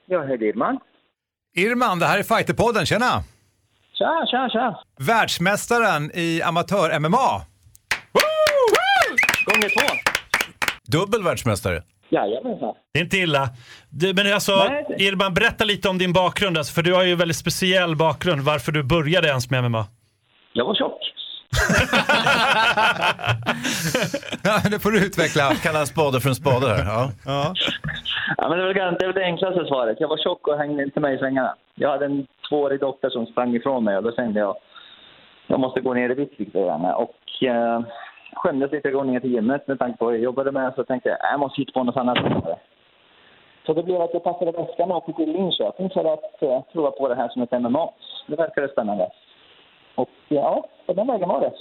Ja, 0.07 0.25
hej 0.29 0.39
Dirman. 0.39 0.79
Irman, 1.55 1.99
det 1.99 2.07
här 2.07 2.19
är 2.19 2.23
Fighterpodden, 2.23 2.87
tjena! 2.87 3.25
Tja, 4.03 4.27
tja, 4.31 4.49
tja. 4.53 4.79
Världsmästaren 4.99 6.11
i 6.15 6.43
amatör-MMA. 6.43 7.41
Gånger 9.47 9.69
två. 9.69 9.95
Dubbel 10.87 11.23
världsmästare. 11.23 11.83
Jajamensan. 12.11 12.75
Det 12.95 12.99
är 13.01 13.05
inte 13.05 13.17
illa. 13.17 13.49
Du, 13.91 14.15
men 14.15 14.33
alltså, 14.35 14.57
Nej, 14.69 14.87
Irman, 14.99 15.35
berätta 15.35 15.65
lite 15.65 15.89
om 15.89 15.99
din 15.99 16.13
bakgrund. 16.13 16.59
Alltså, 16.59 16.73
för 16.73 16.83
du 16.83 16.95
har 16.95 17.03
ju 17.03 17.13
en 17.13 17.19
väldigt 17.19 17.37
speciell 17.37 17.97
bakgrund. 17.97 18.43
Varför 18.43 18.73
du 18.73 18.83
började 18.83 19.29
ens 19.29 19.51
med 19.51 19.65
MMA. 19.71 19.87
Jag 20.53 20.65
var 20.65 20.75
tjock. 20.75 20.99
Ja, 24.45 24.61
det 24.71 24.79
får 24.81 24.91
du 24.91 25.07
utveckla. 25.07 25.55
Kalla 25.63 25.81
en 25.81 25.87
spade 25.87 26.21
för 26.21 26.29
en 26.29 26.35
spade 26.35 26.69
här. 26.69 26.85
Ja. 26.85 27.11
Ja. 27.25 27.55
Ja, 28.37 28.49
men 28.49 28.59
det, 28.59 28.65
gan- 28.73 28.97
det 28.99 29.05
är 29.05 29.07
väl 29.07 29.15
det 29.15 29.25
enklaste 29.25 29.65
svaret. 29.69 29.97
Jag 30.01 30.09
var 30.09 30.17
tjock 30.25 30.49
och 30.49 30.59
hängde 30.59 30.83
inte 30.83 31.01
med 31.01 31.15
i 31.15 31.19
svängarna. 31.19 31.55
Jag 31.75 31.91
hade 31.91 32.05
en 32.05 32.27
tvåårig 32.53 32.81
dotter 32.81 33.11
som 33.11 33.27
sprang 33.27 33.55
ifrån 33.55 33.85
mig 33.85 33.97
och 33.97 34.03
då 34.03 34.13
kände 34.13 34.41
jag 34.41 34.57
jag 35.47 35.61
måste 35.61 35.81
gå 35.81 35.95
ner 35.95 36.11
i 36.11 36.15
vikt 36.15 36.39
lite 36.39 36.61
grann. 36.61 36.85
Och 36.85 37.43
eh, 37.43 37.81
skämdes 38.33 38.73
lite 38.73 38.89
att 38.89 38.95
gå 38.95 39.05
ner 39.05 39.21
till 39.21 39.33
gymmet 39.33 39.69
med 39.69 39.79
tanke 39.79 39.99
på 39.99 40.05
vad 40.05 40.15
jag 40.15 40.23
jobbade 40.23 40.53
med. 40.53 40.73
Så 40.77 40.85
tänkte 40.85 41.09
jag 41.09 41.19
jag 41.33 41.41
måste 41.41 41.61
hitta 41.61 41.73
på 41.73 41.85
något 41.85 41.97
annat. 41.97 42.19
Så 43.67 43.75
det 43.75 43.83
blev 43.83 44.01
att 44.03 44.11
jag 44.13 44.25
passade 44.25 44.53
väskan 44.53 44.91
och 44.91 44.97
åkte 44.97 45.13
till 45.13 45.33
Linköping 45.33 45.91
för 45.91 46.05
att 46.15 46.43
eh, 46.43 46.61
prova 46.73 46.91
på 46.91 47.09
det 47.09 47.15
här 47.15 47.29
som 47.29 47.43
ett 47.43 47.53
MMA. 47.53 47.91
Det 48.27 48.37
verkade 48.37 48.69
spännande. 48.69 49.09
Och 49.95 50.09
ja, 50.29 50.69
på 50.87 50.93
den 50.93 51.07
vägen 51.07 51.29
var 51.29 51.41
det. 51.41 51.53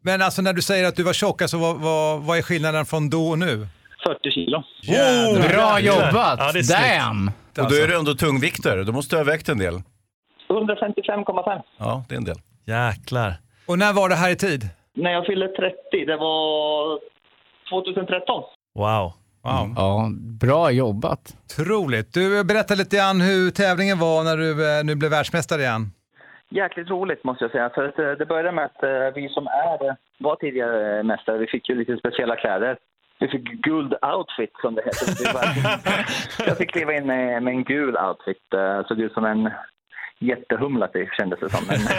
Men 0.00 0.22
alltså 0.22 0.42
när 0.42 0.52
du 0.52 0.62
säger 0.62 0.88
att 0.88 0.96
du 0.96 1.02
var 1.02 1.12
tjock, 1.12 1.42
alltså, 1.42 1.56
vad, 1.56 1.76
vad, 1.76 2.22
vad 2.26 2.38
är 2.38 2.42
skillnaden 2.42 2.84
från 2.84 3.10
då 3.10 3.22
och 3.32 3.38
nu? 3.38 3.66
40 4.06 4.30
kilo. 4.30 4.62
Jädrar. 4.82 5.48
Bra 5.48 5.80
jobbat! 5.80 6.38
Ja. 6.38 6.62
Damn! 6.76 7.30
Och 7.60 7.70
då 7.70 7.74
är 7.82 7.88
du 7.88 7.98
ändå 7.98 8.14
tungviktare. 8.14 8.84
Då 8.84 8.92
måste 8.92 9.16
du 9.16 9.20
ha 9.20 9.24
vägt 9.24 9.48
en 9.48 9.58
del. 9.58 9.74
155,5. 10.48 11.62
Ja, 11.78 12.04
det 12.08 12.14
är 12.14 12.18
en 12.18 12.24
del. 12.24 12.36
Jäklar. 12.66 13.32
Och 13.66 13.78
när 13.78 13.92
var 13.92 14.08
det 14.08 14.14
här 14.14 14.30
i 14.30 14.36
tid? 14.36 14.62
När 14.94 15.10
jag 15.12 15.26
fyllde 15.26 15.48
30, 15.48 16.04
det 16.06 16.16
var 16.16 16.98
2013. 17.70 18.42
Wow. 18.74 19.12
Wow. 19.42 19.72
Ja, 19.76 20.08
bra 20.40 20.70
jobbat. 20.70 21.36
Otroligt. 21.44 22.14
Du, 22.14 22.44
berätta 22.44 22.74
lite 22.74 22.96
grann 22.96 23.20
hur 23.20 23.50
tävlingen 23.50 23.98
var 23.98 24.24
när 24.24 24.36
du 24.36 24.78
eh, 24.78 24.84
nu 24.84 24.94
blev 24.94 25.10
världsmästare 25.10 25.60
igen. 25.60 25.92
Jäkligt 26.50 26.90
roligt 26.90 27.24
måste 27.24 27.44
jag 27.44 27.50
säga. 27.50 27.70
För 27.74 27.88
att, 27.88 27.98
eh, 27.98 28.10
det 28.10 28.26
började 28.26 28.52
med 28.52 28.64
att 28.64 28.82
eh, 28.82 28.90
vi 29.14 29.28
som 29.28 29.46
är, 29.46 29.96
var 30.18 30.36
tidigare 30.36 31.02
mästare, 31.02 31.38
vi 31.38 31.46
fick 31.46 31.68
ju 31.68 31.74
lite 31.74 31.96
speciella 31.96 32.36
kläder. 32.36 32.78
Vi 33.20 33.28
fick 33.28 33.42
guld 33.42 33.94
outfit 34.14 34.52
som 34.62 34.74
det 34.74 34.82
heter. 34.84 36.46
Jag 36.46 36.56
fick 36.58 36.70
kliva 36.72 36.92
in 36.94 37.06
med, 37.06 37.42
med 37.42 37.54
en 37.54 37.64
gul 37.64 37.96
outfit. 37.96 38.54
eh, 38.54 38.86
Såg 38.88 39.00
ut 39.00 39.12
som 39.12 39.24
en 39.24 39.50
jättehumlat 40.18 40.92
det 40.92 41.08
kändes 41.18 41.40
det 41.40 41.50
som. 41.50 41.64
Men, 41.68 41.78
Men 41.80 41.92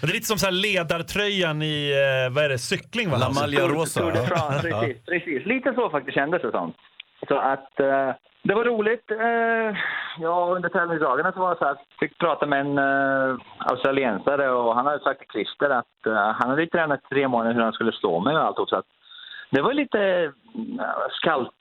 det 0.00 0.06
är 0.08 0.12
lite 0.12 0.26
som 0.26 0.38
så 0.38 0.46
här 0.46 0.52
ledartröjan 0.52 1.62
i, 1.62 1.90
eh, 1.90 2.34
vad 2.34 2.44
är 2.44 2.48
det, 2.48 2.58
cykling 2.58 3.10
va? 3.10 3.16
La 3.16 3.30
Maglia 3.40 3.66
Rosa. 3.68 4.00
Tour 4.00 4.12
de 4.12 4.26
France, 4.26 4.68
Ja. 4.68 4.80
precis, 4.80 5.04
precis. 5.04 5.46
Lite 5.46 5.72
så 5.74 5.90
faktiskt 5.90 6.14
kändes 6.14 6.42
det 6.42 6.50
som. 6.50 6.72
Så 7.28 7.38
att 7.38 7.80
eh, 7.80 8.10
det 8.42 8.54
var 8.54 8.64
roligt. 8.64 9.10
Eh, 9.10 9.76
ja, 10.18 10.52
under 10.56 10.68
tävlingsdagarna 10.68 11.32
så 11.32 11.40
var 11.40 11.50
det 11.50 11.58
så 11.58 11.64
att 11.64 11.78
jag 11.98 12.08
fick 12.08 12.18
prata 12.18 12.46
med 12.46 12.60
en 12.60 12.78
eh, 12.78 13.36
australiensare 13.58 14.50
och 14.50 14.74
han 14.74 14.86
hade 14.86 15.00
sagt 15.04 15.18
till 15.20 15.28
Christer 15.32 15.70
att 15.70 16.06
eh, 16.06 16.12
han 16.38 16.50
hade 16.50 16.66
tränat 16.66 17.00
tre 17.10 17.28
månader 17.28 17.54
hur 17.54 17.62
han 17.62 17.72
skulle 17.72 17.92
slå 17.92 18.20
mig 18.20 18.36
och 18.36 18.42
allt. 18.44 18.68
Så 18.68 18.76
att 18.76 18.86
det 19.50 19.62
var 19.62 19.72
lite 19.74 20.00
eh, 20.00 20.30
skalp. 21.10 21.54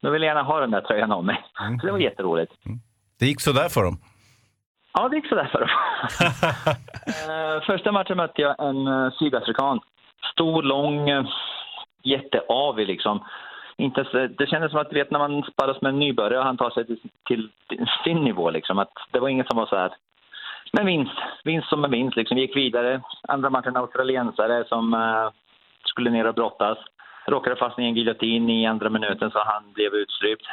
Jag 0.00 0.10
ville 0.10 0.26
gärna 0.26 0.42
ha 0.42 0.60
den 0.60 0.70
där 0.70 0.80
tröjan 0.80 1.12
om 1.12 1.26
mig. 1.26 1.44
Så 1.80 1.86
det 1.86 1.92
var 1.92 1.98
jätteroligt. 1.98 2.52
Det 3.18 3.26
gick 3.26 3.40
sådär 3.40 3.68
för 3.68 3.82
dem. 3.82 3.98
Ja, 4.94 5.08
det 5.08 5.16
gick 5.16 5.28
sådär 5.28 5.48
för 5.52 5.60
dem. 5.60 5.68
Eh, 7.06 7.62
Första 7.62 7.92
matchen 7.92 8.16
mötte 8.16 8.42
jag 8.42 8.68
en 8.68 8.86
eh, 8.86 9.12
sydafrikan. 9.12 9.80
Stor, 10.32 10.62
lång, 10.62 11.10
eh, 11.10 11.24
jätteavig 12.02 12.86
liksom. 12.86 13.24
Inte, 13.76 14.28
det 14.38 14.46
kändes 14.46 14.70
som 14.70 14.80
att 14.80 14.92
vet, 14.92 15.10
när 15.10 15.18
man 15.18 15.42
sparras 15.42 15.80
med 15.80 15.88
en 15.88 15.98
nybörjare 15.98 16.38
och 16.38 16.44
han 16.44 16.56
tar 16.56 16.70
sig 16.70 16.86
till, 16.86 16.98
till 17.26 17.86
sin 18.04 18.24
nivå. 18.24 18.50
Liksom. 18.50 18.78
Att 18.78 18.92
det 19.10 19.20
var 19.20 19.28
inget 19.28 19.48
som 19.48 19.56
var 19.56 19.66
så 19.66 19.76
här. 19.76 19.92
Men 20.72 20.86
vinst, 20.86 21.18
vinst 21.44 21.68
som 21.68 21.84
en 21.84 21.90
vinst. 21.90 22.16
Liksom. 22.16 22.34
Vi 22.34 22.40
gick 22.40 22.56
vidare. 22.56 23.00
Andra 23.28 23.50
matchen 23.50 23.76
australiensare 23.76 24.64
som 24.68 24.94
eh, 24.94 25.30
skulle 25.84 26.10
ner 26.10 26.26
och 26.26 26.34
brottas. 26.34 26.78
Råkade 27.26 27.56
fast 27.56 27.78
i 27.78 27.82
en 27.82 27.94
giljotin 27.94 28.50
i 28.50 28.66
andra 28.66 28.90
minuten 28.90 29.30
så 29.30 29.38
han 29.44 29.72
blev 29.72 29.94
utstrypt. 29.94 30.46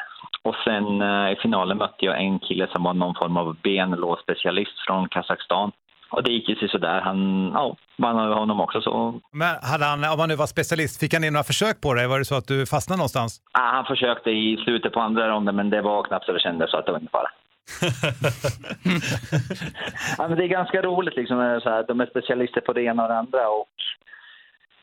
Och 0.43 0.55
sen 0.63 1.01
eh, 1.01 1.31
i 1.31 1.35
finalen 1.41 1.77
mötte 1.77 2.05
jag 2.05 2.21
en 2.21 2.39
kille 2.39 2.67
som 2.71 2.83
var 2.83 2.93
någon 2.93 3.15
form 3.15 3.37
av 3.37 3.55
benlåsspecialist 3.63 4.79
från 4.87 5.09
Kazakstan. 5.09 5.71
Och 6.11 6.23
det 6.23 6.31
gick 6.31 6.49
ju 6.49 6.67
sådär. 6.67 7.01
Han, 7.01 7.51
ja, 7.53 7.75
vann 7.97 8.19
över 8.19 8.35
honom 8.35 8.61
också. 8.61 8.81
Så 8.81 9.21
Men 9.31 9.55
hade 9.61 9.85
han, 9.85 10.03
om 10.03 10.19
han 10.19 10.29
nu 10.29 10.35
var 10.35 10.47
specialist, 10.47 10.99
fick 10.99 11.13
han 11.13 11.23
in 11.23 11.33
några 11.33 11.43
försök 11.43 11.81
på 11.81 11.93
dig? 11.93 12.07
Var 12.07 12.19
det 12.19 12.25
så 12.25 12.35
att 12.35 12.47
du 12.47 12.65
fastnade 12.65 12.97
någonstans? 12.97 13.41
Ah, 13.51 13.71
han 13.71 13.85
försökte 13.85 14.29
i 14.29 14.57
slutet 14.63 14.93
på 14.93 14.99
andra 14.99 15.29
ronden, 15.29 15.55
men 15.55 15.69
det 15.69 15.81
var 15.81 16.03
knappt 16.03 16.25
så 16.25 16.31
det 16.31 16.39
kändes 16.39 16.71
så 16.71 16.77
att 16.77 16.85
det 16.85 16.91
var 16.91 16.99
inte 16.99 17.11
fara. 17.11 17.29
ja, 20.17 20.27
men 20.27 20.37
det 20.37 20.43
är 20.43 20.47
ganska 20.47 20.81
roligt 20.81 21.15
liksom. 21.15 21.39
är 21.39 21.59
Så 21.59 21.69
här, 21.69 21.85
de 21.87 22.01
är 22.01 22.05
specialister 22.05 22.61
på 22.61 22.73
det 22.73 22.83
ena 22.83 23.03
och 23.03 23.09
det 23.09 23.17
andra. 23.17 23.49
Och 23.49 23.69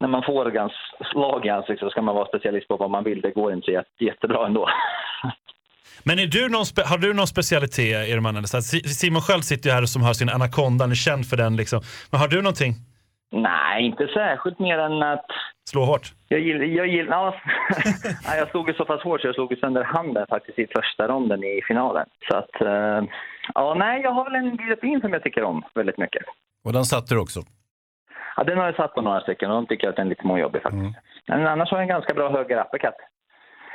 när 0.01 0.09
man 0.09 0.23
får 0.23 0.51
gans, 0.51 0.73
slag 1.13 1.47
i 1.47 1.49
ansiktet 1.49 1.81
så 1.81 1.91
ska 1.91 2.03
man 2.03 2.15
vara 2.15 2.29
specialist 2.29 2.69
på 2.69 2.77
vad 2.77 2.91
man 2.91 3.05
vill. 3.05 3.21
Det 3.21 3.31
går 3.31 3.53
inte 3.53 3.71
jätte, 3.71 4.05
jättebra 4.05 4.47
ändå. 4.47 4.69
Men 6.05 6.19
är 6.19 6.27
du 6.27 6.49
någon 6.49 6.63
spe- 6.65 6.85
har 6.85 6.99
du 6.99 7.15
någon 7.15 7.27
specialitet, 7.27 8.09
så 8.49 8.57
här, 8.57 8.61
Si- 8.61 8.89
Simon 8.89 9.23
själv 9.23 9.41
sitter 9.41 9.71
ju 9.71 9.75
här 9.75 9.83
som 9.87 10.03
har 10.03 10.13
sin 10.13 10.29
anakonda, 10.29 10.83
han 10.85 10.91
är 10.91 10.95
känd 10.95 11.27
för 11.27 11.37
den. 11.37 11.57
Liksom. 11.57 11.81
Men 12.11 12.21
har 12.21 12.29
du 12.29 12.37
någonting? 12.43 12.75
Nej, 13.33 13.87
inte 13.87 14.07
särskilt 14.07 14.59
mer 14.59 14.79
än 14.79 15.03
att... 15.03 15.27
Slå 15.71 15.85
hårt? 15.85 16.13
Jag 16.29 16.41
gillar... 16.41 16.65
Jag, 16.65 16.87
gillar, 16.87 17.17
ja. 17.17 17.35
ja, 18.25 18.37
jag 18.37 18.51
slog 18.51 18.69
ju 18.69 18.75
så 18.75 18.85
pass 18.85 19.03
hårt 19.03 19.21
så 19.21 19.27
jag 19.29 19.35
slog 19.35 19.57
sönder 19.61 19.85
handen 19.85 20.27
faktiskt 20.29 20.59
i 20.59 20.67
första 20.77 21.09
ronden 21.09 21.45
i 21.45 21.61
finalen. 21.69 22.07
Så 22.31 22.37
att... 22.37 22.61
eh, 22.61 23.01
ja, 23.55 23.75
nej, 23.79 24.01
jag 24.03 24.11
har 24.13 24.25
väl 24.25 24.35
en 24.35 24.57
giljotin 24.57 25.01
som 25.01 25.13
jag 25.13 25.23
tycker 25.23 25.43
om 25.43 25.63
väldigt 25.75 25.99
mycket. 25.99 26.23
Och 26.65 26.73
den 26.73 26.85
satte 26.85 27.15
du 27.15 27.21
också. 27.21 27.41
Ja, 28.39 28.45
den 28.45 28.59
har 28.59 28.65
jag 28.65 28.77
satt 28.77 28.95
på 28.95 29.03
några 29.03 29.21
stycken 29.21 29.51
och 29.51 29.57
de 29.57 29.67
tycker 29.67 29.89
att 29.89 29.97
den 29.97 30.07
är 30.07 30.11
lite 30.11 30.23
småjobbig 30.23 30.63
faktiskt. 30.63 30.97
Men 31.27 31.47
annars 31.47 31.71
har 31.71 31.79
jag 31.79 31.83
en 31.83 31.89
ganska 31.89 32.15
bra 32.15 32.31
höger 32.31 32.61
uppercut. 32.61 32.99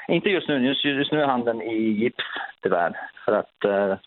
Inte 0.08 0.30
just 0.30 0.47
nu, 0.47 0.67
just, 0.67 0.86
just 0.86 1.12
nu 1.12 1.21
är 1.21 1.28
handen 1.28 1.62
i 1.62 1.76
gips 1.76 2.23
tyvärr. 2.62 2.91
För 3.26 3.32
att 3.32 3.65
eh, 3.65 3.97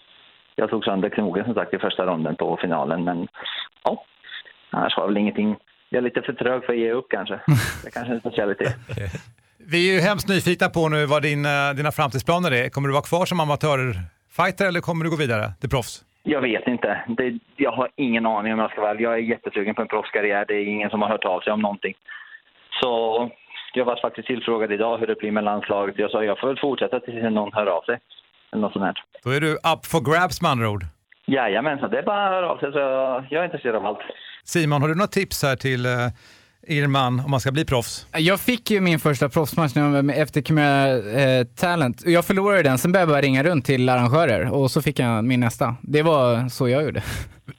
jag 0.54 0.70
tog 0.70 0.84
sönder 0.84 1.08
knogen 1.08 1.44
som 1.44 1.54
sagt 1.54 1.74
i 1.74 1.78
första 1.78 2.06
ronden 2.06 2.36
på 2.36 2.58
finalen. 2.60 3.04
Men 3.04 3.28
ja, 3.84 4.04
annars 4.70 4.94
har 4.94 5.02
jag 5.02 5.08
väl 5.08 5.16
ingenting. 5.16 5.56
Jag 5.88 5.98
är 5.98 6.02
lite 6.02 6.22
för 6.22 6.32
trög 6.32 6.64
för 6.64 6.72
att 6.72 6.78
ge 6.78 6.92
upp 6.92 7.06
kanske. 7.10 7.34
Det 7.82 7.88
är 7.88 7.90
kanske 7.90 8.12
är 8.12 8.14
en 8.14 8.20
specialitet. 8.20 8.76
Vi 9.58 9.90
är 9.90 9.94
ju 9.94 10.00
hemskt 10.00 10.28
nyfikna 10.28 10.68
på 10.68 10.88
nu 10.88 11.06
vad 11.06 11.22
din, 11.22 11.46
eh, 11.46 11.70
dina 11.76 11.92
framtidsplaner 11.92 12.52
är. 12.52 12.68
Kommer 12.68 12.88
du 12.88 12.92
vara 12.92 13.04
kvar 13.04 13.26
som 13.26 13.40
amatörfighter 13.40 14.66
eller 14.66 14.80
kommer 14.80 15.04
du 15.04 15.10
gå 15.10 15.16
vidare 15.16 15.52
till 15.60 15.70
proffs? 15.70 16.04
Jag 16.28 16.40
vet 16.40 16.66
inte. 16.68 17.04
Det, 17.08 17.38
jag 17.56 17.72
har 17.72 17.88
ingen 17.96 18.26
aning 18.26 18.52
om 18.52 18.58
jag 18.58 18.70
ska 18.70 18.80
vara. 18.80 19.00
Jag 19.00 19.14
är 19.14 19.18
jättesugen 19.18 19.74
på 19.74 19.82
en 19.82 19.88
proffskarriär. 19.88 20.44
Det 20.48 20.54
är 20.54 20.64
ingen 20.64 20.90
som 20.90 21.02
har 21.02 21.08
hört 21.08 21.24
av 21.24 21.40
sig 21.40 21.52
om 21.52 21.60
någonting. 21.60 21.94
Så 22.80 22.90
jag 23.74 23.84
var 23.84 24.00
faktiskt 24.02 24.26
tillfrågad 24.26 24.72
idag 24.72 24.98
hur 24.98 25.06
det 25.06 25.14
blir 25.14 25.30
med 25.30 25.44
landslaget. 25.44 25.98
Jag 25.98 26.10
sa 26.10 26.24
jag 26.24 26.40
får 26.40 26.48
väl 26.48 26.58
fortsätta 26.60 27.00
tills 27.00 27.22
någon 27.22 27.52
hör 27.52 27.66
av 27.66 27.82
sig. 27.82 27.98
Eller 28.52 28.62
något 28.62 28.72
sånt 28.72 28.84
här. 28.84 28.94
Då 29.24 29.30
är 29.30 29.40
du 29.40 29.52
up 29.52 29.86
for 29.92 30.12
grabs 30.12 30.42
med 30.42 30.50
andra 30.50 30.70
ord. 30.70 30.84
Jajamensan, 31.26 31.90
det 31.90 31.98
är 31.98 32.02
bara 32.02 32.24
att 32.24 32.32
höra 32.32 32.50
av 32.50 32.58
sig. 32.58 32.72
Så 32.72 32.78
jag, 32.78 33.26
jag 33.30 33.40
är 33.40 33.44
intresserad 33.44 33.76
av 33.76 33.86
allt. 33.86 33.98
Simon, 34.44 34.82
har 34.82 34.88
du 34.88 34.94
några 34.94 35.06
tips 35.06 35.42
här 35.42 35.56
till 35.56 35.86
eh, 35.86 35.92
Irman 36.68 37.20
om 37.20 37.30
man 37.30 37.40
ska 37.40 37.52
bli 37.52 37.64
proffs? 37.64 38.06
Jag 38.16 38.40
fick 38.40 38.70
ju 38.70 38.80
min 38.80 38.98
första 38.98 39.28
proffsmatch 39.28 39.74
när 39.74 39.82
jag 39.82 39.90
var 39.90 40.02
med 40.02 40.22
efter 40.22 40.42
Chimera 40.42 40.88
eh, 41.20 41.44
Talent. 41.44 42.02
Jag 42.06 42.24
förlorade 42.24 42.62
den, 42.62 42.78
sen 42.78 42.92
började 42.92 43.12
jag 43.12 43.16
bara 43.16 43.26
ringa 43.26 43.42
runt 43.44 43.64
till 43.64 43.88
arrangörer 43.88 44.50
och 44.52 44.70
så 44.70 44.82
fick 44.82 44.98
jag 44.98 45.24
min 45.24 45.40
nästa. 45.40 45.76
Det 45.82 46.02
var 46.02 46.48
så 46.48 46.68
jag 46.68 46.82
gjorde. 46.84 47.02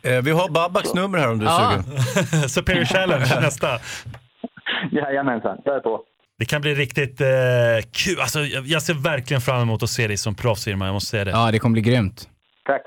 Eh, 0.01 0.21
vi 0.23 0.31
har 0.31 0.49
Babaks 0.49 0.93
nummer 0.93 1.17
här 1.17 1.31
om 1.31 1.39
du 1.39 1.45
är 1.45 1.49
Ja. 1.49 1.83
sugen. 1.83 2.49
Superior 2.49 2.85
Challenge 2.85 3.25
nästa. 3.41 3.67
Jajamensan, 4.91 5.57
jag 5.65 5.75
är 5.75 5.79
på. 5.79 5.99
Det 6.39 6.45
kan 6.45 6.61
bli 6.61 6.75
riktigt 6.75 7.21
eh, 7.21 7.27
kul. 7.91 8.19
Alltså, 8.21 8.39
jag, 8.39 8.65
jag 8.65 8.81
ser 8.81 8.93
verkligen 8.93 9.41
fram 9.41 9.61
emot 9.61 9.83
att 9.83 9.89
se 9.89 10.07
dig 10.07 10.17
som 10.17 10.35
proffs, 10.35 10.67
Irman. 10.67 10.85
Jag 10.85 10.93
måste 10.93 11.09
säga 11.09 11.25
det. 11.25 11.31
Ja, 11.31 11.51
det 11.51 11.59
kommer 11.59 11.73
bli 11.73 11.81
grymt. 11.81 12.29
Tack. 12.65 12.81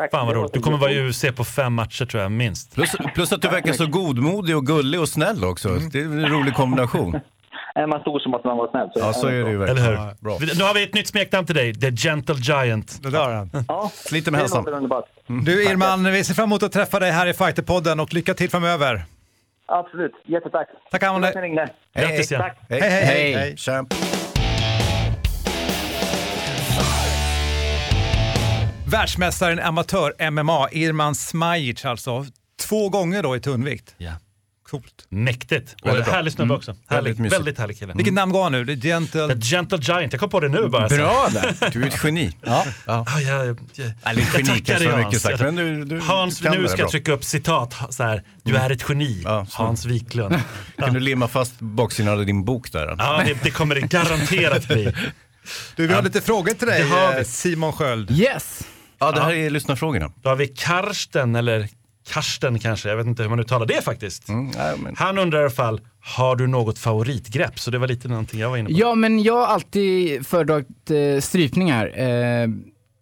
Tack. 0.00 0.10
Fan 0.10 0.26
vad 0.26 0.36
roligt. 0.36 0.52
Du 0.52 0.60
kommer 0.60 0.78
vara 0.78 0.92
i 0.92 1.08
UFC 1.08 1.24
på 1.36 1.44
fem 1.44 1.74
matcher 1.74 2.04
tror 2.04 2.22
jag, 2.22 2.32
minst. 2.32 2.74
Plus, 2.74 2.90
plus 3.14 3.32
att 3.32 3.42
du 3.42 3.48
verkar 3.48 3.72
så 3.72 3.86
godmodig 3.86 4.56
och 4.56 4.66
gullig 4.66 5.00
och 5.00 5.08
snäll 5.08 5.44
också. 5.44 5.68
Det 5.68 6.00
är 6.00 6.04
en 6.04 6.28
rolig 6.28 6.54
kombination. 6.54 7.20
Är 7.74 7.86
man 7.86 8.00
stor 8.00 8.18
så 8.18 8.28
måste 8.28 8.48
man 8.48 8.56
vara 8.56 8.70
snäll. 8.70 8.88
Ja, 8.94 9.12
så 9.12 9.26
är 9.26 9.32
det 9.32 9.50
ju 9.50 9.64
Eller 9.64 9.74
verkligen. 9.74 9.98
hur? 9.98 10.14
Bra. 10.20 10.38
Nu 10.58 10.64
har 10.64 10.74
vi 10.74 10.82
ett 10.82 10.94
nytt 10.94 11.08
smeknamn 11.08 11.46
till 11.46 11.54
dig. 11.54 11.74
The 11.74 11.90
Gentle 11.90 12.34
Giant. 12.34 13.02
Det 13.02 13.10
där 13.10 13.34
han. 13.34 13.50
Ja, 13.68 13.90
Sliter 13.94 14.30
med 14.30 14.40
hälsan. 14.40 14.68
underbart. 14.68 15.04
Du 15.26 15.64
Irman, 15.70 16.12
vi 16.12 16.24
ser 16.24 16.34
fram 16.34 16.44
emot 16.44 16.62
att 16.62 16.72
träffa 16.72 16.98
dig 16.98 17.10
här 17.10 17.26
i 17.26 17.32
Fighterpodden 17.32 18.00
och 18.00 18.14
lycka 18.14 18.34
till 18.34 18.50
framöver. 18.50 19.04
Absolut. 19.66 20.12
Jättetack. 20.24 20.68
Tack 20.90 21.02
att 21.02 21.36
ringde. 21.36 21.68
Grattis. 21.94 22.30
Hej, 22.30 22.50
hej, 22.68 22.80
hej. 22.80 23.34
Hej. 23.34 23.56
hej. 23.66 24.19
Världsmästaren 28.90 29.60
amatör-MMA, 29.60 30.68
Irman 30.72 31.14
Smajic 31.14 31.84
alltså. 31.84 32.26
Två 32.60 32.88
gånger 32.88 33.22
då 33.22 33.36
i 33.36 33.40
tunnvikt. 33.40 33.94
Ja. 33.98 34.12
Coolt. 34.70 35.06
Mäktigt. 35.08 35.74
Och 35.82 35.88
Väldigt 35.88 36.08
härlig 36.08 36.32
snubbe 36.32 36.54
också. 36.54 36.70
Härlig, 36.88 37.04
Väldigt 37.04 37.18
mysigt. 37.18 37.38
väldigt 37.40 37.58
härlig 37.58 37.78
kille. 37.78 37.92
Vilket 37.96 38.14
namn 38.14 38.32
gav 38.32 38.42
han 38.42 38.52
nu? 38.52 38.66
The 38.66 38.88
Gentle... 38.88 39.28
The 39.28 39.34
Gentle 39.40 39.78
Giant. 39.82 40.12
Jag 40.12 40.20
kom 40.20 40.30
på 40.30 40.40
det 40.40 40.48
nu 40.48 40.68
bara. 40.68 40.88
Bra 40.88 41.28
där. 41.32 41.70
Du 41.72 41.82
är 41.82 41.86
ett 41.86 42.00
geni. 42.04 42.36
Ja. 42.42 42.64
Ja. 42.86 43.04
Ah, 43.08 43.20
jag, 43.20 43.46
jag, 43.46 43.58
jag, 43.74 43.92
Eller 44.04 44.22
geni 44.34 44.60
kanske 44.60 44.90
Hans. 44.90 45.04
mycket 45.06 45.20
sagt. 45.22 45.40
Men 45.40 45.56
du, 45.56 45.84
du 45.84 46.00
Hans, 46.00 46.40
kan 46.40 46.56
nu 46.62 46.68
ska 46.68 46.78
jag 46.78 46.90
trycka 46.90 47.12
upp 47.12 47.24
citat 47.24 47.74
så 47.90 48.02
här. 48.02 48.22
Du 48.42 48.56
är 48.56 48.70
ett 48.70 48.84
geni, 48.88 49.22
Ja. 49.24 49.46
Hans 49.52 49.84
Wiklund. 49.86 50.36
Kan 50.78 50.94
du 50.94 51.00
limma 51.00 51.28
fast 51.28 51.54
baksidan 51.60 52.18
av 52.20 52.26
din 52.26 52.44
bok 52.44 52.72
där? 52.72 52.94
Ja, 52.98 53.22
det, 53.26 53.36
det 53.42 53.50
kommer 53.50 53.74
det 53.74 53.80
garanterat 53.80 54.68
bli. 54.68 54.92
Du, 55.76 55.86
vi 55.86 55.94
har 55.94 56.02
lite 56.02 56.20
frågor 56.20 56.52
till 56.54 56.66
dig, 56.68 56.82
Det 56.82 56.88
har 56.88 57.12
vi. 57.12 57.18
eh, 57.18 57.24
Simon 57.24 57.72
Sköld. 57.72 58.10
Yes! 58.10 58.62
Ja, 59.00 59.12
det 59.12 59.20
här 59.20 59.32
är 59.32 59.50
lyssnarfrågorna. 59.50 60.12
Då 60.22 60.28
har 60.28 60.36
vi 60.36 60.48
Karsten, 60.48 61.34
eller 61.34 61.68
Karsten 62.08 62.58
kanske, 62.58 62.88
jag 62.88 62.96
vet 62.96 63.06
inte 63.06 63.22
hur 63.22 63.30
man 63.30 63.40
uttalar 63.40 63.66
det 63.66 63.84
faktiskt. 63.84 64.28
Mm, 64.28 64.50
nej, 64.56 64.76
men... 64.82 64.94
Han 64.96 65.18
undrar 65.18 65.38
i 65.38 65.42
alla 65.42 65.50
fall, 65.50 65.80
har 66.00 66.36
du 66.36 66.46
något 66.46 66.78
favoritgrepp? 66.78 67.58
Så 67.58 67.70
det 67.70 67.78
var 67.78 67.88
lite 67.88 68.08
någonting 68.08 68.40
jag 68.40 68.50
var 68.50 68.56
inne 68.56 68.68
på. 68.68 68.74
Ja, 68.78 68.94
men 68.94 69.22
jag 69.22 69.34
har 69.34 69.46
alltid 69.46 70.26
föredragit 70.26 70.90
eh, 70.90 71.20
strypningar. 71.20 72.00
Eh, 72.00 72.48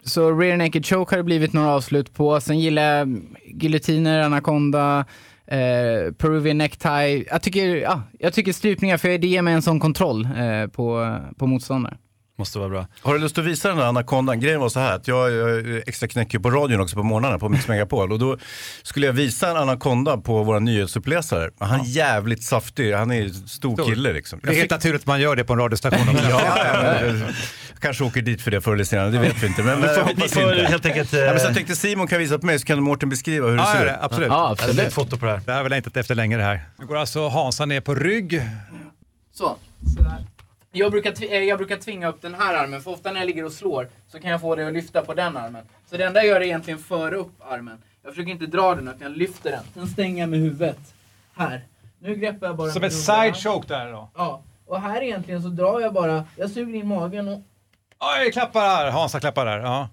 så 0.05 0.39
rear 0.39 0.57
naked 0.57 0.87
choke 0.87 1.13
har 1.13 1.17
det 1.17 1.25
blivit 1.25 1.53
några 1.53 1.71
avslut 1.71 2.15
på. 2.15 2.41
Sen 2.41 2.59
gillar 2.59 2.83
jag 2.83 3.21
giljotiner, 3.47 4.21
anaconda, 4.21 5.05
eh, 5.47 6.13
peruvian 6.19 6.59
necktie. 6.59 7.25
Jag 7.31 7.43
tycker, 7.43 7.77
ja, 7.77 8.03
jag 8.19 8.33
tycker 8.33 8.53
strypningar, 8.53 8.97
för 8.97 9.19
det 9.19 9.27
ger 9.27 9.43
mig 9.43 9.55
en 9.55 9.63
sån 9.63 9.81
kontroll 9.81 10.25
eh, 10.25 10.67
på, 10.67 11.19
på 11.39 11.47
motståndare. 11.47 11.97
Måste 12.38 12.59
vara 12.59 12.68
bra. 12.68 12.87
Har 13.03 13.14
du 13.14 13.20
lust 13.20 13.38
att 13.38 13.44
visa 13.44 13.68
den 13.68 13.77
där 13.77 13.85
anakondan? 13.85 14.40
Grejen 14.40 14.61
var 14.61 14.68
så 14.68 14.81
här 14.81 14.92
att 14.96 15.09
jag 15.09 15.33
är 15.33 15.83
extra 15.88 16.09
knäcker 16.09 16.38
på 16.38 16.51
radion 16.51 16.81
också 16.81 16.96
på 16.96 17.03
morgnarna 17.03 17.38
på 17.38 17.48
Mix 17.48 17.68
Megapol 17.68 18.12
och 18.12 18.18
då 18.18 18.37
skulle 18.83 19.07
jag 19.07 19.12
visa 19.12 19.51
en 19.51 19.57
anakonda 19.57 20.16
på 20.16 20.42
våra 20.42 20.59
nyhetsuppläsare. 20.59 21.51
Han 21.59 21.81
är 21.81 21.85
jävligt 21.85 22.42
saftig, 22.42 22.92
han 22.92 23.11
är 23.11 23.29
stor, 23.29 23.74
Stor. 23.74 23.85
kille 23.85 24.12
liksom. 24.12 24.40
Det 24.42 24.48
är 24.51 24.55
helt 24.55 24.70
naturligt 24.70 25.01
att 25.01 25.07
man 25.07 25.20
gör 25.20 25.37
det 25.37 25.44
på 25.44 25.53
en 25.53 25.59
radiostation. 25.59 25.98
Ja, 26.31 26.57
jag 27.72 27.81
kanske 27.81 28.05
åker 28.05 28.22
dit 28.22 28.42
för 28.42 28.51
det 28.51 28.61
förr 28.61 28.74
eller 28.74 28.85
senare, 28.85 29.11
det 29.11 29.18
vet 29.18 29.42
vi 29.42 29.46
inte. 29.46 29.62
Men, 29.62 29.79
men 29.81 29.88
jag 29.88 29.94
får, 29.94 30.03
hoppas 30.03 30.33
får 30.33 30.53
inte. 30.53 30.64
helt 30.66 30.87
enkelt... 30.87 31.12
eh, 31.14 31.20
Ja, 31.20 31.31
men 31.31 31.40
så 31.40 31.46
jag 31.46 31.55
tänkte 31.55 31.77
Simon 31.77 32.07
kan 32.07 32.18
visa 32.18 32.38
på 32.38 32.46
mig 32.46 32.59
så 32.59 32.66
kan 32.66 32.83
Mårten 32.83 33.09
beskriva 33.09 33.48
hur 33.48 33.57
det 33.57 33.66
ser 33.66 33.85
ut. 33.87 33.92
absolut. 34.01 34.29
Ja, 34.29 34.48
det 34.59 34.64
blir 34.64 34.85
ett 34.85 34.87
absolut. 34.88 34.92
foto 34.94 35.16
på 35.18 35.27
det 35.27 35.33
här. 35.33 35.40
Det 35.44 35.51
här 35.51 35.57
har 35.57 35.64
vi 35.64 35.70
längtat 35.70 35.96
efter 35.96 36.14
länge 36.14 36.37
det 36.37 36.42
här. 36.42 36.61
Nu 36.79 36.87
går 36.87 36.96
alltså 36.96 37.29
Hansa 37.29 37.66
ner 37.66 37.81
på 37.81 37.94
rygg. 37.94 38.42
Så. 39.35 39.57
Jag 40.72 40.90
brukar, 40.90 41.33
eh, 41.33 41.42
jag 41.42 41.59
brukar 41.59 41.76
tvinga 41.76 42.09
upp 42.09 42.22
den 42.22 42.35
här 42.35 42.54
armen, 42.54 42.83
för 42.83 42.90
ofta 42.90 43.12
när 43.12 43.20
jag 43.20 43.26
ligger 43.26 43.44
och 43.44 43.52
slår 43.52 43.88
så 44.09 44.20
kan 44.20 44.31
jag 44.31 44.40
få 44.40 44.54
det 44.54 44.66
att 44.66 44.72
lyfta 44.72 45.02
på 45.02 45.14
den 45.14 45.37
armen. 45.37 45.64
Så 45.90 45.96
det 45.96 46.04
enda 46.04 46.20
jag 46.20 46.26
gör 46.26 46.40
är 46.40 46.44
egentligen 46.44 46.78
föra 46.78 47.16
upp 47.16 47.33
armen. 47.40 47.83
Jag 48.02 48.12
försöker 48.12 48.33
inte 48.33 48.46
dra 48.46 48.74
den, 48.74 48.88
utan 48.88 49.00
jag 49.00 49.16
lyfter 49.16 49.50
den. 49.50 49.64
Sen 49.74 49.87
stänger 49.87 50.22
jag 50.22 50.28
med 50.28 50.38
huvudet. 50.38 50.78
Här. 51.35 51.64
Nu 51.98 52.14
greppar 52.14 52.46
jag 52.46 52.57
bara 52.57 52.70
Som 52.70 52.85
ett 52.85 52.94
side 52.94 53.37
choke 53.37 53.68
där 53.68 53.92
då. 53.92 54.11
Ja. 54.16 54.42
Och 54.66 54.81
här 54.81 55.02
egentligen 55.02 55.42
så 55.42 55.48
drar 55.48 55.81
jag 55.81 55.92
bara, 55.92 56.25
jag 56.37 56.50
suger 56.50 56.75
in 56.75 56.88
magen 56.88 57.29
och... 57.29 57.40
Oj, 58.00 58.33
klappar 58.33 58.60
här. 58.60 58.90
Hansa 58.90 59.21
klappar 59.21 59.46
där. 59.46 59.58
Ja. 59.58 59.88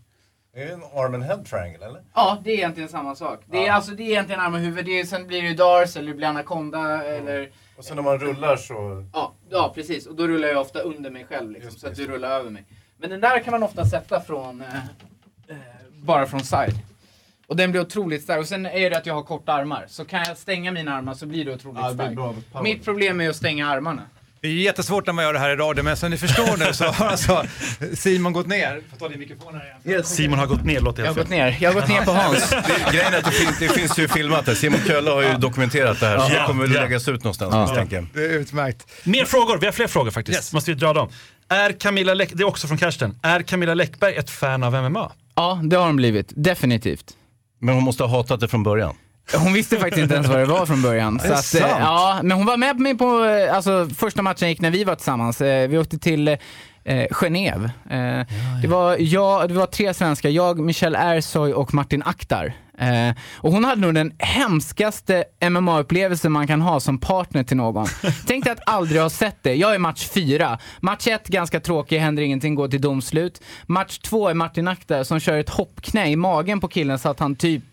Är 0.56 0.66
det 0.66 0.74
en 0.74 0.84
arm 0.84 1.14
and 1.14 1.24
head 1.24 1.38
triangle 1.38 1.86
eller? 1.86 2.02
Ja, 2.14 2.38
det 2.44 2.52
är 2.52 2.54
egentligen 2.56 2.90
samma 2.90 3.16
sak. 3.16 3.40
Det 3.46 3.68
är, 3.68 3.72
alltså, 3.72 3.92
det 3.92 4.04
är 4.04 4.10
egentligen 4.10 4.42
arm 4.42 4.54
och 4.54 4.60
huvud. 4.60 4.86
Det 4.86 5.00
är, 5.00 5.06
sen 5.06 5.28
blir 5.28 5.42
det 5.42 5.48
ju 5.48 5.54
dars 5.54 5.98
eller 5.98 6.08
det 6.08 6.18
blir 6.18 6.28
anaconda 6.28 7.04
eller... 7.04 7.50
Och 7.78 7.86
sen 7.86 7.96
när 7.96 8.04
man 8.04 8.20
rullar 8.20 8.56
så... 8.58 9.06
Ja, 9.14 9.34
ja, 9.50 9.72
precis. 9.76 10.08
Och 10.08 10.16
då 10.16 10.28
rullar 10.28 10.48
jag 10.48 10.62
ofta 10.62 10.80
under 10.80 11.10
mig 11.10 11.26
själv 11.26 11.52
liksom, 11.52 11.72
så 11.72 11.88
att 11.88 11.96
du 11.96 12.08
rullar 12.08 12.30
över 12.30 12.50
mig. 12.50 12.66
Men 12.98 13.10
den 13.10 13.22
där 13.22 13.40
kan 13.40 13.52
man 13.52 13.64
ofta 13.64 13.86
sätta 13.86 14.22
från... 14.22 14.62
Eh, 14.62 14.76
eh, 15.48 15.56
bara 15.92 16.26
från 16.26 16.40
side. 16.40 16.76
Och 17.48 17.56
den 17.56 17.72
blir 17.72 17.82
otroligt 17.82 18.24
stark. 18.24 18.40
Och 18.40 18.48
sen 18.48 18.66
är 18.66 18.90
det 18.90 18.98
att 18.98 19.06
jag 19.06 19.14
har 19.14 19.24
korta 19.24 19.54
armar. 19.54 19.86
Så 19.88 20.06
kan 20.06 20.24
jag 20.28 20.38
stänga 20.38 20.72
mina 20.72 20.96
armar 20.96 21.14
så 21.14 21.26
blir 21.26 21.46
det 21.46 21.54
otroligt 21.54 21.80
Ja, 21.82 21.94
det 21.94 21.94
starkt. 21.94 22.64
Mitt 22.64 22.86
problem 22.86 23.22
är 23.22 23.30
att 23.30 23.36
stänga 23.36 23.68
armarna. 23.68 24.02
Det 24.46 24.50
är 24.52 24.54
jättesvåort 24.54 25.06
när 25.06 25.14
man 25.14 25.24
gör 25.26 25.34
det 25.34 25.40
här 25.40 25.50
i 25.50 25.56
radio, 25.56 25.84
men 25.84 25.98
som 25.98 26.12
ni 26.12 26.18
förstår 26.18 26.58
nu 26.58 26.74
så 26.74 26.86
har 26.86 27.06
alltså 27.08 27.46
Simon 27.94 28.34
gått 28.34 28.48
ner. 28.48 28.82
Får 28.92 28.98
ta 28.98 29.08
din 29.10 29.20
mikrofon 29.20 29.54
här 29.56 29.78
igen. 29.86 30.04
Simon 30.04 30.40
har 30.40 30.46
gått 30.46 30.64
ner, 30.66 30.80
låter 30.80 31.04
Jag 31.04 31.08
jag 31.10 31.14
har 31.14 31.22
gått 31.22 31.30
ner. 31.30 31.58
Jag 31.60 31.74
har 31.74 31.80
gått 31.82 31.90
ner 31.90 32.02
på 32.06 32.12
Hans. 32.12 32.50
Det, 32.50 32.92
grejen 32.92 33.14
är 33.14 33.18
att 33.18 33.26
det 33.26 33.32
finns, 33.32 33.60
det 33.60 33.68
finns 33.70 34.00
ju 34.00 34.08
filmat 34.08 34.46
det. 34.46 34.56
Simon 34.56 34.80
Kölle 34.88 35.10
har 35.12 35.22
ju 35.22 35.34
dokumenterat 35.34 36.00
det 36.00 36.06
här. 36.08 36.20
Så 36.20 36.34
Ja. 36.34 36.40
det 36.40 36.46
kommer 36.48 36.62
väl 36.68 36.76
Ja. 36.76 36.82
läggas 36.82 37.08
ut 37.08 37.24
någonstans 37.24 37.54
Ja. 37.54 37.62
misstänker 37.62 37.96
jag. 37.96 38.08
Det 38.14 38.26
är 38.26 38.30
utmärkt. 38.40 38.88
Mer 39.04 39.26
frågor, 39.26 39.58
vi 39.58 39.66
har 39.66 39.74
fler 39.74 39.88
frågor 39.88 40.12
faktiskt. 40.12 40.54
Måste 40.54 40.72
vi 40.72 40.78
dra 40.80 40.94
dem. 40.94 41.10
Är 41.50 41.72
Camilla 41.72 42.14
Läck, 42.14 42.30
det 42.34 42.44
är 42.44 42.48
också 42.48 42.68
från 42.68 42.78
Karsten. 42.78 43.20
Är 43.24 43.42
Camilla 43.42 43.74
Läckberg 43.74 44.16
ett 44.16 44.30
fan 44.30 44.64
av 44.64 44.74
MMA? 44.74 45.12
Ja, 45.36 45.60
det 45.64 45.76
har 45.76 45.86
hon 45.86 45.96
blivit. 45.96 46.34
Definitivt. 46.36 47.06
Men 47.62 47.76
hon 47.76 47.84
måste 47.84 48.04
ha 48.04 48.10
hatat 48.18 48.40
det 48.40 48.48
från 48.48 48.64
början. 48.64 48.96
Hon 49.34 49.54
visste 49.54 49.78
faktiskt 49.78 50.02
inte 50.04 50.16
ens 50.16 50.28
vad 50.28 50.40
det 50.40 50.46
var 50.46 50.66
från 50.66 50.82
början. 50.82 51.20
Så 51.20 51.34
att, 51.34 51.56
eh, 51.56 51.62
ja, 51.80 52.20
men 52.24 52.38
hon 52.38 52.46
var 52.46 52.58
med 52.58 52.80
mig 52.80 52.98
på, 52.98 53.24
eh, 53.26 53.56
alltså 53.56 53.90
första 53.98 54.22
matchen 54.22 54.50
gick 54.50 54.62
när 54.62 54.72
vi 54.72 54.84
var 54.84 54.96
tillsammans. 54.96 55.42
Eh, 55.42 55.68
Vi 55.70 55.78
åkte 55.78 55.98
till 56.00 56.28
eh, 56.28 56.38
Genève. 57.12 57.64
Eh, 57.90 58.28
Det, 58.62 58.68
var 58.68 58.98
jag, 59.00 59.48
det 59.50 59.54
var 59.54 59.66
tre 59.66 59.94
svenskar, 59.94 60.30
jag, 60.30 60.60
Michel 60.60 60.96
Ersoy 60.96 61.54
och 61.54 61.74
Martin 61.74 62.04
Akhtar. 62.06 62.54
Eh, 62.80 63.16
och 63.38 63.52
hon 63.52 63.66
hade 63.66 63.82
nog 63.82 63.94
den 63.94 64.14
hemskaste 64.20 65.24
MMA-upplevelsen 65.42 66.32
man 66.32 66.48
kan 66.48 66.62
ha 66.62 66.80
som 66.80 66.98
partner 66.98 67.44
till 67.44 67.58
någon. 67.58 67.88
Tänk 68.28 68.44
dig 68.44 68.54
att 68.54 68.70
aldrig 68.70 69.02
ha 69.02 69.10
sett 69.10 69.38
det. 69.42 69.56
Jag 69.56 69.76
är 69.76 69.80
match 69.80 70.08
fyra. 70.14 70.60
Match 70.80 71.08
ett, 71.08 71.28
ganska 71.28 71.60
tråkig, 71.60 72.00
händer 72.00 72.24
ingenting, 72.24 72.56
går 72.56 72.68
till 72.68 72.82
domslut. 72.82 73.42
Match 73.66 73.98
två 73.98 74.30
är 74.30 74.34
Martin 74.34 74.68
Akhtar 74.68 75.04
som 75.04 75.20
kör 75.20 75.38
ett 75.38 75.50
hoppknä 75.50 76.08
i 76.08 76.16
magen 76.16 76.60
på 76.60 76.68
killen 76.68 77.00
så 77.00 77.10
att 77.10 77.20
han 77.20 77.36
typ 77.36 77.64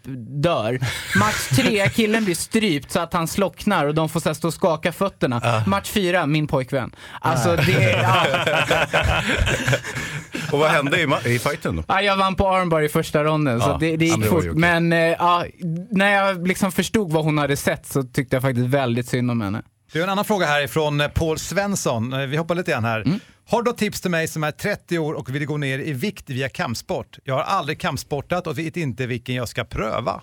dör. 0.43 0.79
Match 1.19 1.49
tre, 1.57 1.89
killen 1.89 2.25
blir 2.25 2.35
strypt 2.35 2.93
så 2.93 3.01
att 3.01 3.13
han 3.13 3.29
slocknar 3.29 3.87
och 3.87 3.95
de 3.95 4.09
får 4.09 4.21
så 4.21 4.35
stå 4.35 4.49
och 4.49 4.55
skaka 4.55 4.93
fötterna. 4.93 5.63
Match 5.67 5.91
fyra, 5.91 6.27
min 6.27 6.47
pojkvän. 6.47 6.95
Alltså 7.21 7.57
det... 7.57 7.91
Ja. 8.03 8.27
Och 10.53 10.59
vad 10.59 10.71
hände 10.71 11.01
i, 11.01 11.35
i 11.35 11.39
fighten 11.39 11.77
då? 11.77 11.85
Ja, 11.89 12.03
jag 12.03 12.17
vann 12.17 12.35
på 12.35 12.49
armbar 12.49 12.81
i 12.81 12.89
första 12.89 13.25
ronden, 13.25 13.59
Ja, 13.59 13.67
så 13.67 13.79
det, 13.79 13.97
det 13.97 14.05
gick 14.05 14.19
men 14.19 14.29
fort. 14.29 14.39
okej. 14.39 14.55
Men 14.93 15.11
eh, 15.11 15.17
ja, 15.19 15.45
när 15.91 16.13
jag 16.13 16.49
liksom 16.49 16.73
förstod 16.73 17.13
vad 17.13 17.25
hon 17.25 17.39
hade 17.39 17.57
sett 17.57 17.87
så 17.87 18.03
tyckte 18.03 18.37
jag 18.37 18.43
faktiskt 18.43 18.67
väldigt 18.67 19.09
synd 19.09 19.31
om 19.31 19.41
henne. 19.41 19.63
Det 19.93 19.99
är 19.99 20.03
en 20.03 20.09
annan 20.11 20.25
fråga 20.25 20.47
här 20.47 20.65
ifrån 20.65 21.01
eh, 21.01 21.09
Paul 21.09 21.39
Svensson. 21.39 22.13
Eh, 22.13 22.27
Vi 22.27 22.37
hoppar 22.37 22.55
lite 22.55 22.71
grann 22.71 22.85
här. 22.85 23.01
Mm. 23.01 23.21
Har 23.49 23.63
du 23.63 23.71
något 23.71 23.79
tips 23.79 24.01
till 24.01 24.11
mig 24.11 24.29
som 24.29 24.45
är 24.45 24.51
30 24.51 24.99
år 24.99 25.15
och 25.15 25.35
vill 25.35 25.47
gå 25.47 25.57
ner 25.57 25.79
i 25.79 25.93
vikt 25.93 26.31
via 26.31 26.49
kampsport? 26.49 27.19
Jag 27.25 27.35
har 27.35 27.43
aldrig 27.43 27.81
kampsportat 27.81 28.47
och 28.47 28.59
vet 28.59 28.77
inte 28.77 29.07
vilken 29.07 29.35
jag 29.35 29.49
ska 29.49 29.65
pröva. 29.65 30.21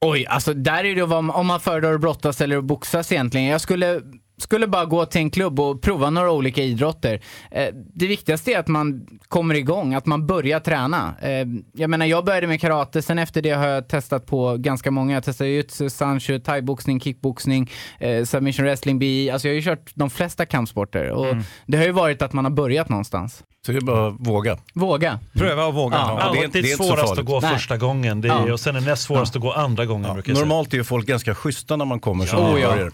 Oj, 0.00 0.26
alltså 0.26 0.54
där 0.54 0.84
är 0.84 0.94
det 0.94 1.02
om 1.02 1.46
man 1.46 1.60
föredrar 1.60 1.94
att 1.94 2.00
brottas 2.00 2.40
eller 2.40 2.56
att 2.56 2.64
boxas 2.64 3.12
egentligen. 3.12 3.46
Jag 3.46 3.60
skulle, 3.60 4.00
skulle 4.42 4.66
bara 4.66 4.84
gå 4.84 5.06
till 5.06 5.20
en 5.20 5.30
klubb 5.30 5.60
och 5.60 5.82
prova 5.82 6.10
några 6.10 6.30
olika 6.32 6.62
idrotter. 6.62 7.20
Eh, 7.50 7.66
det 7.94 8.06
viktigaste 8.06 8.52
är 8.52 8.58
att 8.58 8.68
man 8.68 9.06
kommer 9.28 9.54
igång, 9.54 9.94
att 9.94 10.06
man 10.06 10.26
börjar 10.26 10.60
träna. 10.60 11.14
Eh, 11.22 11.30
jag 11.72 11.90
menar, 11.90 12.06
jag 12.06 12.24
började 12.24 12.46
med 12.46 12.60
karate, 12.60 13.02
sen 13.02 13.18
efter 13.18 13.42
det 13.42 13.50
har 13.50 13.66
jag 13.66 13.88
testat 13.88 14.26
på 14.26 14.56
ganska 14.58 14.90
många. 14.90 15.14
Jag 15.14 15.24
testade 15.24 15.50
jujutsu, 15.50 15.90
sancho, 15.90 16.38
thaiboxning, 16.38 17.00
kickboxning, 17.00 17.70
eh, 17.98 18.24
submission 18.24 18.64
wrestling, 18.64 18.98
BI. 18.98 19.30
Alltså 19.30 19.48
jag 19.48 19.52
har 19.52 19.56
ju 19.56 19.62
kört 19.62 19.90
de 19.94 20.10
flesta 20.10 20.46
kampsporter 20.46 21.10
och 21.10 21.26
Mm. 21.26 21.44
det 21.66 21.78
har 21.78 21.84
ju 21.84 21.92
varit 21.92 22.22
att 22.22 22.32
man 22.32 22.44
har 22.44 22.52
börjat 22.52 22.88
någonstans. 22.88 23.42
Så 23.66 23.72
det 23.72 23.78
är 23.78 23.80
bara 23.80 24.08
att 24.08 24.14
våga. 24.18 24.58
Våga. 24.74 25.18
Pröva 25.32 25.66
och 25.66 25.74
våga. 25.74 25.96
Ja. 25.96 26.18
Ja, 26.20 26.32
det 26.32 26.38
är 26.38 26.40
det, 26.40 26.58
inte- 26.58 26.58
är 26.58 26.76
svårast 26.76 27.18
att 27.18 27.24
gå 27.24 27.40
Nej. 27.40 27.54
första 27.54 27.76
gången 27.76 28.20
det 28.20 28.28
är, 28.28 28.46
Ja. 28.46 28.52
och 28.52 28.60
sen 28.60 28.76
är 28.76 28.80
det 28.80 28.86
näst 28.86 29.02
svårast 29.02 29.36
att 29.36 29.42
gå 29.42 29.52
andra 29.52 29.86
gången. 29.86 30.22
Normalt 30.26 30.72
är 30.72 30.76
ju 30.76 30.84
folk 30.84 31.06
ganska 31.06 31.34
schyssta 31.34 31.76
när 31.76 31.84
man 31.84 32.00
kommer 32.00 32.26
som 32.26 32.38
Oh, 32.38 32.44
ja. 32.60 32.68
nybörjare. 32.70 32.90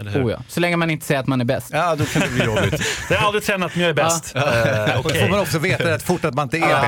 Eller 0.00 0.10
hur? 0.10 0.24
Oh, 0.26 0.30
ja. 0.30 0.38
Så 0.48 0.60
länge 0.60 0.76
man 0.76 0.90
inte 0.90 1.06
säger 1.06 1.20
att 1.20 1.26
man 1.26 1.40
är 1.40 1.44
bäst. 1.44 1.68
Ja, 1.72 1.94
då 1.96 2.04
kan 2.04 2.22
det 2.22 2.28
bli 2.28 2.44
jobbigt. 2.44 2.82
Jag 3.10 3.16
har 3.18 3.26
aldrig 3.26 3.44
tränat 3.44 3.74
men 3.74 3.82
jag 3.82 3.90
är 3.90 3.94
bäst. 3.94 4.34
Eh, 4.36 4.98
Och 4.98 5.02
då 5.08 5.14
får 5.14 5.28
man 5.30 5.40
också 5.40 5.58
veta 5.58 5.84
rätt 5.90 6.02
fort 6.02 6.24
att 6.24 6.34
man 6.34 6.42
inte 6.46 6.56
är 6.58 6.70
Ja, 6.70 6.80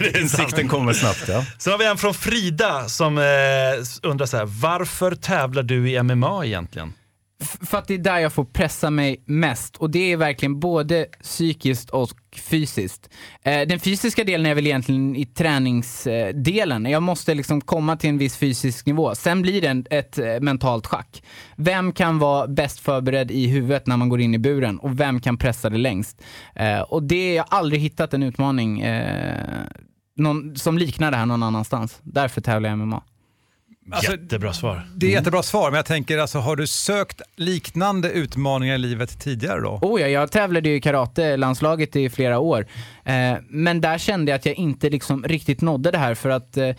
bäst. 0.00 0.16
Insikten 0.16 0.68
kommer 0.68 0.92
snabbt. 0.92 1.24
Ja. 1.28 1.44
Sen 1.58 1.70
har 1.72 1.78
vi 1.78 1.84
en 1.86 1.96
från 1.96 2.14
Frida 2.14 2.88
som 2.88 3.18
eh, 3.18 3.24
undrar 4.02 4.26
så 4.26 4.36
här, 4.36 4.44
varför 4.44 5.14
tävlar 5.14 5.62
du 5.62 5.90
i 5.90 6.02
MMA 6.02 6.44
egentligen? 6.44 6.92
För 7.40 7.78
att 7.78 7.88
det 7.88 7.94
är 7.94 7.98
där 7.98 8.18
jag 8.18 8.32
får 8.32 8.44
pressa 8.44 8.90
mig 8.90 9.22
mest 9.26 9.76
och 9.76 9.90
det 9.90 10.12
är 10.12 10.16
verkligen 10.16 10.60
både 10.60 11.06
psykiskt 11.22 11.90
och 11.90 12.10
fysiskt. 12.36 13.10
Eh, 13.42 13.68
den 13.68 13.80
fysiska 13.80 14.24
delen 14.24 14.46
är 14.46 14.54
väl 14.54 14.66
egentligen 14.66 15.16
i 15.16 15.26
träningsdelen. 15.26 16.84
Jag 16.84 17.02
måste 17.02 17.34
liksom 17.34 17.60
komma 17.60 17.96
till 17.96 18.10
en 18.10 18.18
viss 18.18 18.36
fysisk 18.36 18.86
nivå. 18.86 19.14
Sen 19.14 19.42
blir 19.42 19.60
det 19.60 19.68
en, 19.68 19.86
ett 19.90 20.18
eh, 20.18 20.40
mentalt 20.40 20.86
schack. 20.86 21.22
Vem 21.56 21.92
kan 21.92 22.18
vara 22.18 22.46
bäst 22.46 22.80
förberedd 22.80 23.30
i 23.30 23.46
huvudet 23.46 23.86
när 23.86 23.96
man 23.96 24.08
går 24.08 24.20
in 24.20 24.34
i 24.34 24.38
buren 24.38 24.78
och 24.78 25.00
vem 25.00 25.20
kan 25.20 25.36
pressa 25.36 25.70
det 25.70 25.78
längst? 25.78 26.22
Eh, 26.54 26.80
och 26.80 27.02
det, 27.02 27.34
jag 27.34 27.44
har 27.48 27.58
aldrig 27.58 27.80
hittat 27.80 28.14
en 28.14 28.22
utmaning 28.22 28.80
eh, 28.80 29.64
någon, 30.16 30.56
som 30.56 30.78
liknar 30.78 31.10
det 31.10 31.16
här 31.16 31.26
någon 31.26 31.42
annanstans. 31.42 32.00
Därför 32.02 32.40
tävlar 32.40 32.68
jag 32.68 32.78
i 32.78 32.82
MMA. 32.82 33.02
Alltså, 33.90 34.12
Jättebra 34.12 34.52
svar. 34.52 34.82
Det 34.94 35.06
är 35.06 35.10
jättebra 35.10 35.42
svar, 35.42 35.70
men 35.70 35.76
jag 35.76 35.86
tänker 35.86 36.18
alltså, 36.18 36.38
har 36.38 36.56
du 36.56 36.66
sökt 36.66 37.20
liknande 37.36 38.10
utmaningar 38.10 38.74
i 38.74 38.78
livet 38.78 39.20
tidigare 39.20 39.60
då? 39.60 39.78
Oh 39.82 40.00
ja, 40.00 40.08
jag 40.08 40.30
tävlade 40.32 40.68
ju 40.68 40.76
i 40.76 40.80
karate-landslaget 40.80 41.96
i 41.96 42.10
flera 42.10 42.38
år. 42.38 42.66
Eh, 43.04 43.34
men 43.48 43.80
där 43.80 43.98
kände 43.98 44.32
jag 44.32 44.38
att 44.38 44.46
jag 44.46 44.54
inte 44.54 44.90
liksom 44.90 45.24
riktigt 45.24 45.60
nådde 45.60 45.90
det 45.90 45.98
här 45.98 46.14
för 46.14 46.30
att 46.30 46.56
eh, 46.56 46.70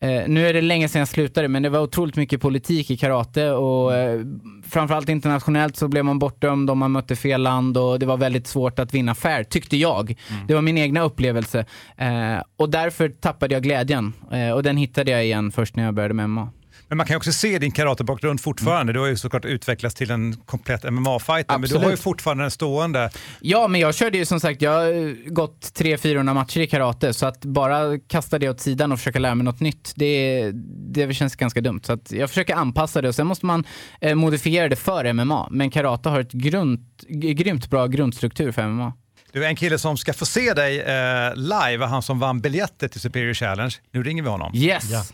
eh, 0.00 0.28
nu 0.28 0.46
är 0.46 0.52
det 0.52 0.60
länge 0.60 0.88
sedan 0.88 0.98
jag 0.98 1.08
slutade, 1.08 1.48
men 1.48 1.62
det 1.62 1.68
var 1.68 1.80
otroligt 1.80 2.16
mycket 2.16 2.40
politik 2.40 2.90
i 2.90 2.96
karate 2.96 3.50
och 3.50 3.94
eh, 3.94 4.20
framförallt 4.68 5.08
internationellt 5.08 5.76
så 5.76 5.88
blev 5.88 6.04
man 6.04 6.18
bortdömd 6.18 6.70
om 6.70 6.78
man 6.78 6.92
mötte 6.92 7.16
fel 7.16 7.42
land 7.42 7.76
och 7.76 7.98
det 7.98 8.06
var 8.06 8.16
väldigt 8.16 8.46
svårt 8.46 8.78
att 8.78 8.94
vinna 8.94 9.14
fair, 9.14 9.44
tyckte 9.44 9.76
jag. 9.76 10.18
Det 10.48 10.54
var 10.54 10.62
min 10.62 10.78
egna 10.78 11.02
upplevelse. 11.02 11.66
Eh, 11.96 12.42
och 12.56 12.70
därför 12.70 13.08
tappade 13.08 13.54
jag 13.54 13.62
glädjen 13.62 14.12
eh, 14.32 14.50
och 14.50 14.62
den 14.62 14.76
hittade 14.76 15.10
jag 15.10 15.24
igen 15.24 15.52
först 15.52 15.76
när 15.76 15.84
jag 15.84 15.94
började 15.94 16.14
med 16.14 16.30
MMA. 16.30 16.48
Men 16.88 16.98
man 16.98 17.06
kan 17.06 17.14
ju 17.14 17.16
också 17.16 17.32
se 17.32 17.58
din 17.58 17.72
karatebakgrund 17.72 18.40
fortfarande. 18.40 18.92
Du 18.92 19.00
har 19.00 19.06
ju 19.06 19.16
såklart 19.16 19.44
utvecklats 19.44 19.94
till 19.94 20.10
en 20.10 20.36
komplett 20.36 20.84
MMA-fighter, 20.84 21.58
men 21.58 21.70
du 21.70 21.76
har 21.76 21.90
ju 21.90 21.96
fortfarande 21.96 22.44
den 22.44 22.50
stående. 22.50 23.10
Ja, 23.40 23.68
men 23.68 23.80
jag 23.80 23.94
körde 23.94 24.18
ju 24.18 24.24
som 24.24 24.40
sagt, 24.40 24.62
jag 24.62 24.70
har 24.70 25.30
gått 25.30 25.60
300-400 25.60 26.34
matcher 26.34 26.60
i 26.60 26.66
karate, 26.66 27.12
så 27.14 27.26
att 27.26 27.44
bara 27.44 27.98
kasta 27.98 28.38
det 28.38 28.48
åt 28.48 28.60
sidan 28.60 28.92
och 28.92 28.98
försöka 28.98 29.18
lära 29.18 29.34
mig 29.34 29.44
något 29.44 29.60
nytt, 29.60 29.92
det, 29.96 30.50
det 30.92 31.14
känns 31.14 31.36
ganska 31.36 31.60
dumt. 31.60 31.80
Så 31.84 31.92
att 31.92 32.12
jag 32.12 32.28
försöker 32.28 32.54
anpassa 32.54 33.02
det 33.02 33.08
och 33.08 33.14
sen 33.14 33.26
måste 33.26 33.46
man 33.46 33.64
eh, 34.00 34.14
modifiera 34.14 34.68
det 34.68 34.76
för 34.76 35.12
MMA. 35.12 35.48
Men 35.50 35.70
karate 35.70 36.08
har 36.08 36.20
ett 36.20 36.32
grund, 36.32 36.86
grymt 37.08 37.70
bra 37.70 37.86
grundstruktur 37.86 38.52
för 38.52 38.68
MMA. 38.68 38.92
Du 39.32 39.44
är 39.44 39.48
en 39.48 39.56
kille 39.56 39.78
som 39.78 39.96
ska 39.96 40.12
få 40.12 40.26
se 40.26 40.54
dig 40.54 40.80
eh, 40.80 41.34
live, 41.36 41.86
han 41.86 42.02
som 42.02 42.18
vann 42.18 42.40
biljetter 42.40 42.88
till 42.88 43.00
Superior 43.00 43.34
Challenge. 43.34 43.74
Nu 43.90 44.02
ringer 44.02 44.22
vi 44.22 44.28
honom. 44.28 44.52
Yes! 44.54 44.90
Ja. 44.90 45.04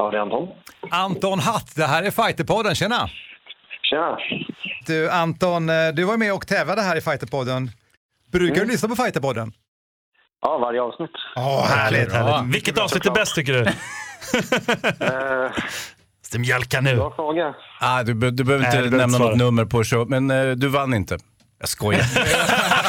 Ja, 0.00 0.10
det 0.10 0.16
är 0.16 0.20
Anton. 0.20 0.48
Anton 0.90 1.38
Hatt, 1.38 1.74
det 1.76 1.84
här 1.86 2.02
är 2.02 2.10
Fighterpodden. 2.10 2.74
Tjena! 2.74 3.10
Tjena! 3.82 4.18
Du 4.86 5.10
Anton, 5.10 5.68
eh, 5.70 5.88
du 5.94 6.04
var 6.04 6.16
med 6.16 6.32
och 6.34 6.46
tävlade 6.46 6.82
här 6.82 6.96
i 6.96 7.00
Fighterpodden. 7.00 7.70
Brukar 8.32 8.60
du 8.60 8.66
lyssna 8.66 8.88
på 8.88 8.96
Fighterpodden? 8.96 9.52
Ja, 10.42 10.58
varje 10.58 10.82
avsnitt. 10.82 11.10
Åh, 11.36 11.66
härligt, 11.66 12.12
härligt. 12.12 12.54
Vilket 12.54 12.78
avsnitt 12.78 13.06
är 13.06 13.10
bäst 13.10 13.34
tycker 13.34 13.52
du? 13.52 13.60
Eh, 15.06 15.50
Måste 16.22 16.38
mjölka 16.38 16.80
nu. 16.80 16.96
bra 16.96 17.12
fråga. 17.16 17.54
Ah, 17.80 18.02
du, 18.02 18.14
be- 18.14 18.30
du 18.30 18.44
behöver 18.44 18.64
Nej, 18.64 18.72
inte 18.76 18.84
du 18.84 18.90
behöver 18.90 19.06
nämna 19.12 19.16
inte 19.16 19.28
något 19.28 19.38
nummer 19.38 19.64
på 19.64 19.84
show, 19.84 20.10
men 20.10 20.30
eh, 20.30 20.50
du 20.50 20.68
vann 20.68 20.94
inte. 20.94 21.18
Jag 21.58 21.68
skojar. 21.68 22.00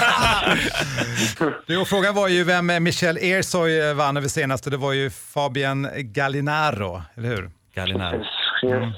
Du, 1.67 1.81
och 1.81 1.87
frågan 1.87 2.15
var 2.15 2.27
ju 2.27 2.43
vem 2.43 2.83
Michel 2.83 3.17
Ersoy 3.17 3.79
eh, 3.79 3.95
vann 3.95 4.17
över 4.17 4.27
senaste. 4.27 4.69
Det 4.69 4.77
var 4.77 4.93
ju 4.93 5.09
Fabian 5.09 5.87
Gallinaro, 5.95 7.01
eller 7.15 7.27
hur? 7.29 7.49
Gallinaro. 7.75 8.15
Yes. 8.63 8.95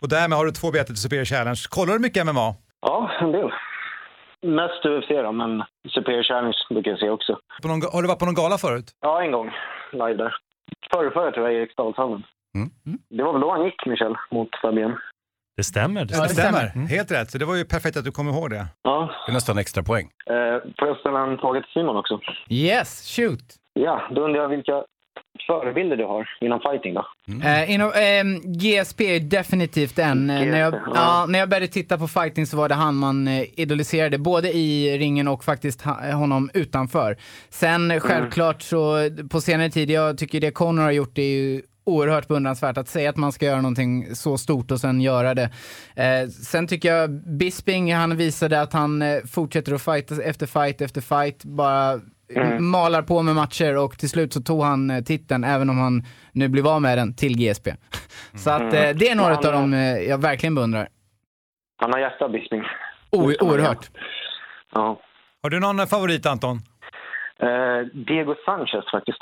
Och 0.00 0.08
därmed 0.08 0.38
har 0.38 0.44
du 0.46 0.52
två 0.52 0.70
biljetter 0.70 0.92
till 0.94 1.02
Superior 1.02 1.24
Challenge. 1.24 1.60
Kollar 1.68 1.92
du 1.92 1.98
mycket 1.98 2.26
MMA? 2.26 2.54
Ja, 2.80 3.10
en 3.20 3.32
del. 3.32 3.50
Mest 4.42 4.84
UFC 4.86 5.08
då, 5.08 5.32
men 5.32 5.62
Superior 5.94 6.22
Challenge 6.22 6.56
brukar 6.70 6.90
jag 6.90 7.00
se 7.00 7.10
också. 7.10 7.38
På 7.62 7.68
någon, 7.68 7.82
har 7.92 8.02
du 8.02 8.08
varit 8.08 8.18
på 8.18 8.24
någon 8.24 8.34
gala 8.34 8.58
förut? 8.58 8.84
Ja, 9.00 9.22
en 9.22 9.32
gång. 9.32 9.50
Live 9.92 10.14
där. 10.14 10.34
Förra, 10.94 11.10
förra 11.10 11.32
tror 11.32 11.46
jag, 11.46 11.54
i 11.54 11.58
Eriksdalshallen. 11.58 12.22
Det 13.10 13.22
var 13.22 13.32
väl 13.32 13.40
då 13.40 13.50
han 13.50 13.64
gick, 13.64 13.86
Michel, 13.86 14.14
mot 14.30 14.48
Fabian. 14.62 14.98
Det 15.56 15.62
stämmer. 15.64 16.04
Det 16.04 16.14
Ja, 16.14 16.22
det 16.22 16.28
stämmer. 16.28 16.68
stämmer. 16.68 16.86
Helt 16.88 17.10
rätt. 17.12 17.30
Så 17.30 17.38
det 17.38 17.44
var 17.44 17.56
ju 17.56 17.64
perfekt 17.64 17.96
att 17.96 18.04
du 18.04 18.10
kom 18.12 18.28
ihåg 18.28 18.50
det. 18.50 18.66
Ja. 18.82 19.10
Det 19.26 19.32
är 19.32 19.34
nästan 19.34 19.58
extra 19.58 19.82
poäng. 19.82 20.08
Eh, 20.26 20.34
får 20.78 20.88
jag 20.88 20.96
ställa 20.96 21.20
en 21.20 21.38
fråga 21.38 21.60
till 21.60 21.70
Simon 21.72 21.96
också? 21.96 22.20
Yes, 22.48 23.16
shoot. 23.16 23.44
Ja, 23.74 24.02
då 24.14 24.24
undrar 24.24 24.42
jag 24.42 24.48
vilka 24.48 24.72
förebilder 25.46 25.96
du 25.96 26.04
har 26.04 26.28
inom 26.40 26.60
fighting 26.60 26.94
då? 26.94 27.04
Eh, 27.48 27.70
inom, 27.74 27.92
ehm, 27.94 28.40
GSP 28.44 29.16
är 29.16 29.20
definitivt 29.20 29.98
en. 29.98 30.30
Eh, 30.30 30.46
när, 30.46 30.58
jag, 30.60 30.72
GSP, 30.72 30.82
ja. 30.86 30.92
ja, 30.94 31.26
när 31.28 31.38
jag 31.38 31.48
började 31.48 31.66
titta 31.68 31.98
på 31.98 32.08
fighting 32.08 32.46
så 32.46 32.56
var 32.56 32.68
det 32.68 32.74
han 32.74 32.94
man 32.94 33.28
eh, 33.28 33.60
idoliserade, 33.60 34.18
både 34.18 34.48
i 34.52 34.98
ringen 34.98 35.28
och 35.28 35.44
faktiskt 35.44 35.82
ha, 35.82 36.12
honom 36.12 36.50
utanför. 36.54 37.16
Sen 37.50 38.00
självklart 38.00 38.62
så 38.62 39.08
på 39.30 39.40
senare 39.40 39.70
tid, 39.70 39.90
jag 39.90 40.18
tycker 40.18 40.40
det 40.40 40.50
Conor 40.50 40.82
har 40.82 40.90
gjort 40.90 41.18
är 41.18 41.22
ju 41.22 41.62
oerhört 41.84 42.28
beundransvärt. 42.28 42.78
Att 42.78 42.88
säga 42.88 43.10
att 43.10 43.16
man 43.16 43.32
ska 43.32 43.46
göra 43.46 43.60
någonting 43.60 44.14
så 44.14 44.38
stort 44.38 44.70
och 44.70 44.80
sen 44.80 45.00
göra 45.00 45.34
det. 45.34 45.50
Eh, 45.96 46.28
sen 46.28 46.66
tycker 46.66 46.94
jag 46.94 47.10
Bisping, 47.38 47.94
han 47.94 48.16
visade 48.16 48.60
att 48.60 48.72
han 48.72 49.02
eh, 49.02 49.18
fortsätter 49.32 49.74
att 49.74 49.82
fighta 49.82 50.22
efter 50.22 50.46
fight 50.46 50.80
efter 50.80 51.00
fight. 51.00 51.44
Bara 51.44 52.00
Mm. 52.36 52.70
malar 52.70 53.02
på 53.02 53.22
med 53.22 53.34
matcher 53.34 53.76
och 53.76 53.98
till 53.98 54.08
slut 54.08 54.32
så 54.32 54.40
tog 54.42 54.62
han 54.62 54.90
eh, 54.90 55.02
titeln, 55.04 55.44
även 55.44 55.70
om 55.70 55.78
han 55.78 56.04
nu 56.32 56.48
blev 56.48 56.66
av 56.68 56.82
med 56.82 56.98
den, 56.98 57.14
till 57.14 57.36
GSP. 57.38 57.70
Så 58.34 58.50
att 58.50 58.60
Mm. 58.60 58.74
eh, 58.74 58.96
det 58.96 59.08
är 59.08 59.14
några 59.14 59.36
av 59.36 59.42
dem 59.42 59.74
eh, 59.74 59.80
jag 59.98 60.18
verkligen 60.18 60.54
beundrar. 60.54 60.88
Han 61.76 61.92
har 61.92 61.98
hjärta, 62.00 62.28
Bisping. 62.28 62.62
O- 63.10 63.32
oerhört. 63.40 63.90
Ja. 64.74 65.00
Har 65.42 65.50
du 65.50 65.60
någon 65.60 65.86
favorit 65.86 66.26
Anton? 66.26 66.56
Eh, 67.42 67.86
Diego 68.06 68.34
Sanchez 68.44 68.84
faktiskt. 68.92 69.18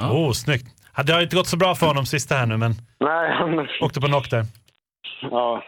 Oh, 0.00 0.32
snyggt. 0.32 0.66
Det 1.04 1.12
har 1.12 1.22
inte 1.22 1.36
gått 1.36 1.48
så 1.48 1.56
bra 1.56 1.74
för 1.74 1.86
honom 1.86 2.06
sista 2.06 2.34
här 2.34 2.46
nu, 2.46 2.56
men 2.56 2.74
Nej, 3.00 3.32
han... 3.38 3.66
åkte 3.80 4.00
på 4.00 4.06
knock 4.06 4.30
där. 4.30 4.46
Ja. 5.30 5.62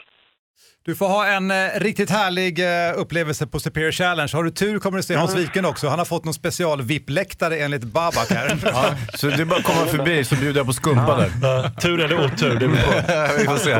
Du 0.84 0.94
får 0.96 1.08
ha 1.08 1.26
en 1.26 1.50
eh, 1.50 1.56
riktigt 1.76 2.10
härlig 2.10 2.58
eh, 2.58 2.92
upplevelse 2.96 3.46
på 3.46 3.60
Superior 3.60 3.92
Challenge. 3.92 4.30
Har 4.34 4.44
du 4.44 4.50
tur 4.50 4.78
kommer 4.78 4.96
du 4.96 5.02
se 5.02 5.14
Hans 5.14 5.36
Wiklund 5.36 5.66
också. 5.66 5.88
Han 5.88 5.98
har 5.98 6.06
fått 6.06 6.24
någon 6.24 6.34
special 6.34 6.82
VIP-läktare 6.82 7.56
enligt 7.56 7.84
Babak 7.84 8.30
här. 8.30 8.58
Ja, 8.64 8.94
så 9.14 9.26
det 9.26 9.40
är 9.40 9.44
bara 9.44 9.58
att 9.58 9.64
komma 9.64 9.86
förbi 9.86 10.24
så 10.24 10.34
bjuder 10.36 10.60
jag 10.60 10.66
på 10.66 10.72
skumpa 10.72 11.16
där. 11.16 11.30
Ja, 11.42 11.70
tur 11.80 12.00
eller 12.00 12.24
otur, 12.24 12.54
det 12.54 12.68
beror 12.68 12.76
på. 12.76 13.38
Vi 13.38 13.44
får 13.44 13.56
se. 13.56 13.72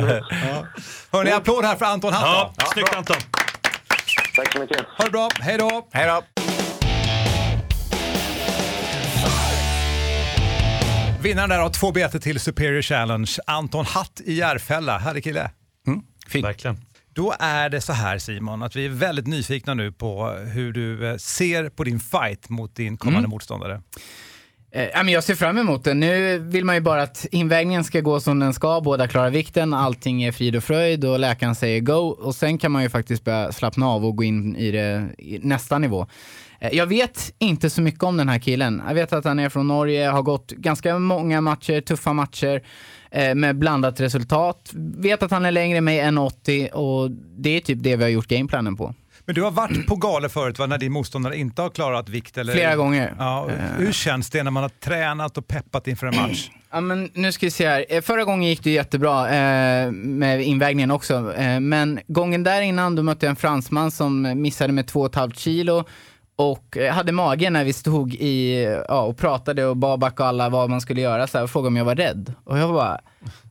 Hörni, 1.12 1.30
applåd 1.30 1.64
här 1.64 1.76
för 1.76 1.86
Anton 1.86 2.12
Hatt. 2.12 2.52
Ja, 2.56 2.64
snyggt 2.72 2.96
Anton. 2.96 3.16
Tack 4.36 4.52
så 4.52 4.58
mycket. 4.58 4.86
Ha 4.98 5.04
det 5.04 5.10
bra, 5.10 5.28
hej 5.40 5.58
då! 5.58 5.88
Hej 5.92 6.06
då! 6.06 6.42
Vinnaren 11.28 11.48
där 11.48 11.58
har 11.58 11.70
två 11.70 11.92
biljetter 11.92 12.18
till 12.18 12.40
Superior 12.40 12.82
Challenge. 12.82 13.30
Anton 13.46 13.84
Hatt 13.84 14.20
i 14.24 14.32
Järfälla. 14.34 14.98
Härlig 14.98 15.24
kille. 15.24 15.50
Fint. 16.28 16.44
Verkligen. 16.44 16.76
Då 17.14 17.34
är 17.38 17.68
det 17.68 17.80
så 17.80 17.92
här 17.92 18.18
Simon, 18.18 18.62
att 18.62 18.76
vi 18.76 18.84
är 18.84 18.88
väldigt 18.88 19.26
nyfikna 19.26 19.74
nu 19.74 19.92
på 19.92 20.28
hur 20.28 20.72
du 20.72 21.08
eh, 21.10 21.16
ser 21.16 21.68
på 21.68 21.84
din 21.84 22.00
fight 22.00 22.48
mot 22.48 22.76
din 22.76 22.96
kommande 22.96 23.18
Mm. 23.18 23.30
motståndare. 23.30 23.82
Eh, 24.72 24.84
ja, 24.84 25.02
men 25.02 25.08
jag 25.08 25.24
ser 25.24 25.34
fram 25.34 25.58
emot 25.58 25.84
det. 25.84 25.94
Nu 25.94 26.38
vill 26.38 26.64
man 26.64 26.74
ju 26.74 26.80
bara 26.80 27.02
att 27.02 27.26
invägningen 27.30 27.84
ska 27.84 28.00
gå 28.00 28.20
som 28.20 28.38
den 28.38 28.54
ska, 28.54 28.80
båda 28.80 29.08
klarar 29.08 29.30
vikten, 29.30 29.74
allting 29.74 30.22
är 30.22 30.32
frid 30.32 30.56
och 30.56 30.64
fröjd 30.64 31.04
och 31.04 31.18
läkaren 31.18 31.54
säger 31.54 31.80
go. 31.80 32.08
Och 32.08 32.34
sen 32.34 32.58
kan 32.58 32.72
man 32.72 32.82
ju 32.82 32.90
faktiskt 32.90 33.24
börja 33.24 33.52
slappna 33.52 33.86
av 33.88 34.04
och 34.06 34.16
gå 34.16 34.24
in 34.24 34.56
i 34.56 34.70
det 34.70 35.08
i 35.18 35.38
nästa 35.42 35.78
nivå. 35.78 36.06
Eh, 36.60 36.70
Jag 36.76 36.86
vet 36.86 37.34
inte 37.38 37.70
så 37.70 37.82
mycket 37.82 38.02
om 38.02 38.16
den 38.16 38.28
här 38.28 38.38
killen. 38.38 38.82
Jag 38.88 38.94
vet 38.94 39.12
att 39.12 39.24
han 39.24 39.38
är 39.38 39.48
från 39.48 39.68
Norge, 39.68 40.08
har 40.08 40.22
gått 40.22 40.50
ganska 40.50 40.98
många 40.98 41.40
matcher, 41.40 41.80
tuffa 41.80 42.12
matcher 42.12 42.62
eh, 43.10 43.34
med 43.34 43.56
blandat 43.58 44.00
resultat. 44.00 44.70
Vet 44.96 45.22
att 45.22 45.30
han 45.30 45.44
är 45.44 45.50
längre 45.50 45.80
med 45.80 46.12
1,80 46.14 46.70
och 46.70 47.10
det 47.38 47.50
är 47.56 47.60
typ 47.60 47.78
det 47.82 47.96
vi 47.96 48.02
har 48.02 48.10
gjort 48.10 48.26
gameplanen 48.28 48.76
på. 48.76 48.94
Men 49.24 49.34
du 49.34 49.42
har 49.42 49.50
varit 49.50 49.86
på 49.86 49.96
galor 49.96 50.28
förut 50.28 50.58
va, 50.58 50.66
när 50.66 50.78
din 50.78 50.92
motståndare 50.92 51.36
inte 51.36 51.62
har 51.62 51.70
klarat 51.70 52.08
vikt? 52.08 52.38
Eller? 52.38 52.52
Flera 52.52 52.76
gånger. 52.76 53.14
Ja, 53.18 53.48
hur 53.78 53.92
känns 53.92 54.30
det 54.30 54.42
när 54.42 54.50
man 54.50 54.62
har 54.62 54.70
tränat 54.70 55.38
och 55.38 55.48
peppat 55.48 55.88
inför 55.88 56.06
en 56.06 56.16
match? 56.16 56.50
Ja, 56.70 56.80
men 56.80 57.10
nu 57.14 57.32
ska 57.32 57.46
vi 57.46 57.50
se 57.50 57.68
här. 57.68 57.84
Eh, 57.88 58.00
Förra 58.00 58.24
gången 58.24 58.48
gick 58.48 58.62
det 58.64 58.70
jättebra 58.70 59.28
eh, 59.30 59.90
med 59.92 60.42
invägningen 60.42 60.90
också. 60.90 61.34
Eh, 61.34 61.60
men 61.60 62.00
gången 62.08 62.42
där 62.42 62.60
innan 62.62 62.96
då 62.96 63.02
mötte 63.02 63.26
jag 63.26 63.30
en 63.30 63.36
fransman 63.36 63.90
som 63.90 64.42
missade 64.42 64.72
med 64.72 64.84
2,5 64.90 65.32
kilo 65.34 65.84
och 66.38 66.76
eh, 66.76 66.92
hade 66.92 67.12
mage 67.12 67.50
när 67.50 67.64
vi 67.64 67.72
stod 67.72 68.14
i, 68.14 68.64
ja, 68.88 69.00
och 69.00 69.16
pratade 69.16 69.66
och 69.66 69.76
Babak 69.76 70.20
och 70.20 70.26
alla 70.26 70.48
vad 70.48 70.70
man 70.70 70.80
skulle 70.80 71.00
göra 71.00 71.26
så 71.26 71.38
här, 71.38 71.44
och 71.44 71.50
frågade 71.50 71.68
om 71.68 71.76
jag 71.76 71.84
var 71.84 71.94
rädd. 71.94 72.34
Och 72.44 72.58
jag 72.58 72.72
bara, 72.72 73.00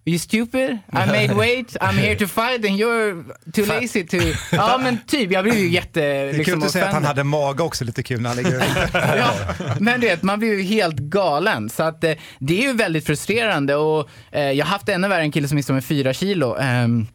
Are 0.07 0.11
you 0.11 0.19
stupid? 0.19 0.69
I 0.69 0.77
made 0.93 1.33
weight, 1.37 1.77
I'm 1.81 1.93
here 1.93 2.15
to 2.15 2.27
fight 2.27 2.65
and 2.65 2.79
you're 2.79 3.23
too 3.53 3.65
lazy 3.65 4.03
to... 4.03 4.17
Ja 4.51 4.77
men 4.83 4.97
typ, 5.07 5.31
jag 5.31 5.43
blev 5.43 5.55
ju 5.55 5.69
jätte... 5.69 5.99
Det 5.99 6.05
är 6.05 6.33
liksom, 6.33 6.53
kul 6.53 6.63
att 6.63 6.71
säga 6.71 6.85
att 6.85 6.93
han 6.93 7.05
hade 7.05 7.23
mage 7.23 7.63
också, 7.63 7.83
lite 7.83 8.03
kul 8.03 8.21
när 8.21 8.29
han 8.29 8.37
ligger 8.37 8.63
ja, 9.17 9.33
men 9.79 9.99
du 9.99 10.07
vet, 10.07 10.23
man 10.23 10.39
blir 10.39 10.53
ju 10.53 10.61
helt 10.61 10.95
galen. 10.95 11.69
Så 11.69 11.83
att, 11.83 12.03
eh, 12.03 12.13
det 12.39 12.59
är 12.59 12.67
ju 12.67 12.73
väldigt 12.73 13.05
frustrerande 13.05 13.75
och 13.75 14.09
eh, 14.31 14.51
jag 14.51 14.65
har 14.65 14.71
haft 14.71 14.89
ännu 14.89 15.07
värre 15.07 15.21
en 15.21 15.31
kille 15.31 15.47
som 15.47 15.55
missade 15.55 15.73
med 15.73 15.85
fyra 15.85 16.13
kilo. 16.13 16.55
Ehm, 16.59 17.07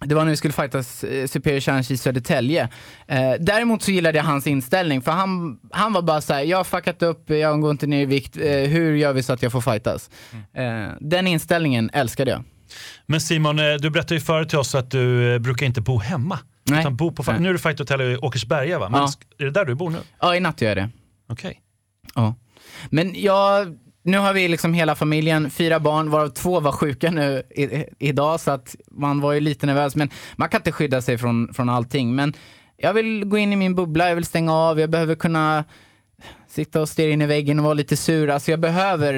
det 0.00 0.14
var 0.14 0.24
när 0.24 0.30
vi 0.30 0.36
skulle 0.36 0.52
fightas 0.54 1.04
eh, 1.04 1.26
Superior 1.26 1.60
Challenge 1.60 1.86
i 1.90 1.96
Södertälje. 1.96 2.68
Eh, 3.06 3.32
däremot 3.40 3.82
så 3.82 3.90
gillade 3.90 4.18
jag 4.18 4.24
hans 4.24 4.46
inställning, 4.46 5.02
för 5.02 5.12
han, 5.12 5.58
han 5.72 5.92
var 5.92 6.02
bara 6.02 6.20
så 6.20 6.34
här: 6.34 6.42
jag 6.42 6.56
har 6.56 6.64
fuckat 6.64 7.02
upp, 7.02 7.30
jag 7.30 7.60
går 7.60 7.70
inte 7.70 7.86
ner 7.86 8.02
i 8.02 8.06
vikt, 8.06 8.36
eh, 8.36 8.42
hur 8.44 8.94
gör 8.94 9.12
vi 9.12 9.22
så 9.22 9.32
att 9.32 9.42
jag 9.42 9.52
får 9.52 9.60
fightas? 9.60 10.10
Eh, 10.54 10.88
den 11.00 11.26
inställningen 11.26 11.90
älskade 11.92 12.30
jag. 12.30 12.44
Men 13.06 13.20
Simon, 13.20 13.58
eh, 13.58 13.74
du 13.74 13.90
berättade 13.90 14.14
ju 14.14 14.20
förut 14.20 14.48
till 14.48 14.58
oss 14.58 14.74
att 14.74 14.90
du 14.90 15.34
eh, 15.34 15.38
brukar 15.38 15.66
inte 15.66 15.80
bo 15.80 15.98
hemma. 15.98 16.38
Nej. 16.64 16.80
Utan 16.80 16.96
bo 16.96 17.12
på, 17.12 17.22
Nej. 17.32 17.40
nu 17.40 17.48
är 17.48 17.52
du 17.52 17.58
Fight 17.58 17.78
Hotel 17.78 18.00
i 18.00 18.16
Åkersberga 18.16 18.78
va? 18.78 18.88
Men 18.88 19.00
Ja. 19.00 19.10
är 19.38 19.44
det 19.44 19.50
där 19.50 19.64
du 19.64 19.74
bor 19.74 19.90
nu? 19.90 19.98
Ja, 20.20 20.36
i 20.36 20.40
natt 20.40 20.60
gör 20.62 20.68
jag 20.68 20.76
det. 20.76 20.90
Okej. 21.28 21.60
Ja. 22.14 22.34
Men 22.90 23.14
jag, 23.22 23.78
nu 24.08 24.18
har 24.18 24.32
vi 24.32 24.48
liksom 24.48 24.74
hela 24.74 24.94
familjen, 24.94 25.50
fyra 25.50 25.80
barn, 25.80 26.10
varav 26.10 26.28
två 26.28 26.60
var 26.60 26.72
sjuka 26.72 27.10
nu 27.10 27.42
i, 27.50 27.84
idag, 27.98 28.40
så 28.40 28.50
att 28.50 28.76
man 28.90 29.20
var 29.20 29.32
ju 29.32 29.40
lite 29.40 29.66
nervös. 29.66 29.96
Men 29.96 30.10
man 30.36 30.48
kan 30.48 30.60
inte 30.60 30.72
skydda 30.72 31.02
sig 31.02 31.18
från, 31.18 31.54
från 31.54 31.68
allting. 31.68 32.14
Men 32.14 32.32
jag 32.76 32.94
vill 32.94 33.24
gå 33.24 33.38
in 33.38 33.52
i 33.52 33.56
min 33.56 33.74
bubbla, 33.74 34.08
jag 34.08 34.14
vill 34.14 34.24
stänga 34.24 34.54
av, 34.54 34.80
jag 34.80 34.90
behöver 34.90 35.14
kunna 35.14 35.64
sitta 36.50 36.80
och 36.80 36.88
stirra 36.88 37.10
in 37.10 37.22
i 37.22 37.26
väggen 37.26 37.58
och 37.58 37.64
vara 37.64 37.74
lite 37.74 37.96
sur. 37.96 38.30
Alltså 38.30 38.50
jag 38.50 38.60
behöver 38.60 39.14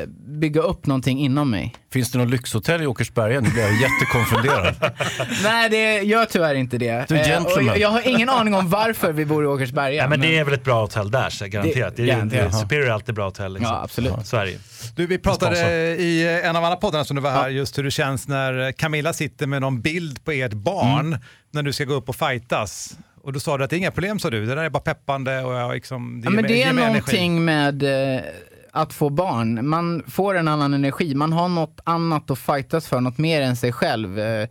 eh, 0.00 0.06
bygga 0.26 0.60
upp 0.60 0.86
någonting 0.86 1.18
inom 1.20 1.50
mig. 1.50 1.74
Finns 1.92 2.10
det 2.12 2.18
något 2.18 2.30
lyxhotell 2.30 2.82
i 2.82 2.86
Åkersberga? 2.86 3.40
Nu 3.40 3.50
blir 3.50 3.62
jag 3.62 3.72
jättekonfunderad. 3.80 4.74
Nej, 5.42 5.70
det 5.70 5.98
gör 6.02 6.24
tyvärr 6.24 6.54
inte 6.54 6.78
det. 6.78 7.04
Du 7.08 7.16
Eh, 7.16 7.26
gentleman. 7.26 7.66
jag, 7.66 7.78
jag 7.78 7.88
har 7.88 8.08
ingen 8.08 8.28
aning 8.28 8.54
om 8.54 8.68
varför 8.70 9.12
vi 9.12 9.24
bor 9.26 9.44
i 9.44 9.46
Åkersberga. 9.46 10.02
Ja, 10.02 10.08
men 10.08 10.20
det 10.20 10.38
är 10.38 10.44
väl 10.44 10.54
ett 10.54 10.64
bra 10.64 10.80
hotell 10.80 11.10
där, 11.10 11.30
så 11.30 11.46
garanterat. 11.46 11.96
Det, 11.96 12.02
är 12.02 12.06
ju- 12.06 12.12
garanterat. 12.12 12.52
det, 12.52 12.58
Superior 12.58 12.86
är 12.86 12.90
alltid 12.90 13.14
bra 13.14 13.24
hotell. 13.24 13.54
Liksom. 13.54 13.72
Ja, 13.74 13.82
absolut. 13.82 14.12
Sverige. 14.26 14.58
Du, 14.96 15.06
vi 15.06 15.18
pratade 15.18 15.58
i 15.96 16.40
en 16.44 16.56
av 16.56 16.64
alla 16.64 16.76
poddarna 16.76 17.04
som 17.04 17.16
du 17.16 17.22
var 17.22 17.30
här 17.30 17.48
just 17.48 17.78
hur 17.78 17.82
det 17.82 17.90
känns 17.90 18.28
när 18.28 18.72
Camilla 18.72 19.12
sitter 19.12 19.46
med 19.46 19.60
någon 19.60 19.80
bild 19.80 20.24
på 20.24 20.30
ert 20.32 20.52
barn 20.52 21.06
Mm. 21.06 21.18
när 21.50 21.62
du 21.62 21.72
ska 21.72 21.84
gå 21.84 21.94
upp 21.94 22.08
och 22.08 22.16
fightas. 22.16 22.96
Och 23.24 23.32
då 23.32 23.40
sa 23.40 23.58
du 23.58 23.64
att 23.64 23.70
det 23.70 23.76
är 23.76 23.78
inga 23.78 23.90
problem 23.90 24.18
sa 24.18 24.30
du, 24.30 24.46
det 24.46 24.54
där 24.54 24.64
är 24.64 24.70
bara 24.70 24.80
peppande 24.80 25.44
och 25.44 25.54
jag 25.54 25.74
liksom, 25.74 26.20
det 26.20 26.26
Ja, 26.26 26.30
men 26.30 26.44
det 26.44 26.62
är 26.62 26.72
någonting 26.72 27.44
med 27.44 27.82
eh, 28.16 28.22
att 28.70 28.92
få 28.92 29.10
barn. 29.10 29.68
Man 29.68 30.02
får 30.08 30.34
en 30.34 30.48
annan 30.48 30.74
energi. 30.74 31.14
Man 31.14 31.32
har 31.32 31.48
något 31.48 31.80
annat 31.84 32.30
att 32.30 32.38
fightas 32.38 32.88
för, 32.88 33.00
något 33.00 33.18
mer 33.18 33.42
än 33.42 33.56
sig 33.56 33.72
själv. 33.72 34.18
Eh, 34.18 34.48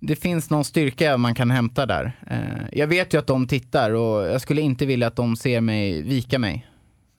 det 0.00 0.16
finns 0.16 0.50
någon 0.50 0.64
styrka 0.64 1.16
man 1.16 1.34
kan 1.34 1.50
hämta 1.50 1.86
där. 1.86 2.12
Eh, 2.30 2.38
jag 2.72 2.86
vet 2.86 3.14
ju 3.14 3.18
att 3.18 3.26
de 3.26 3.46
tittar 3.46 3.90
och 3.90 4.26
jag 4.26 4.40
skulle 4.40 4.60
inte 4.60 4.86
vilja 4.86 5.06
att 5.06 5.16
de 5.16 5.36
ser 5.36 5.60
mig 5.60 6.02
vika 6.02 6.38
mig. 6.38 6.66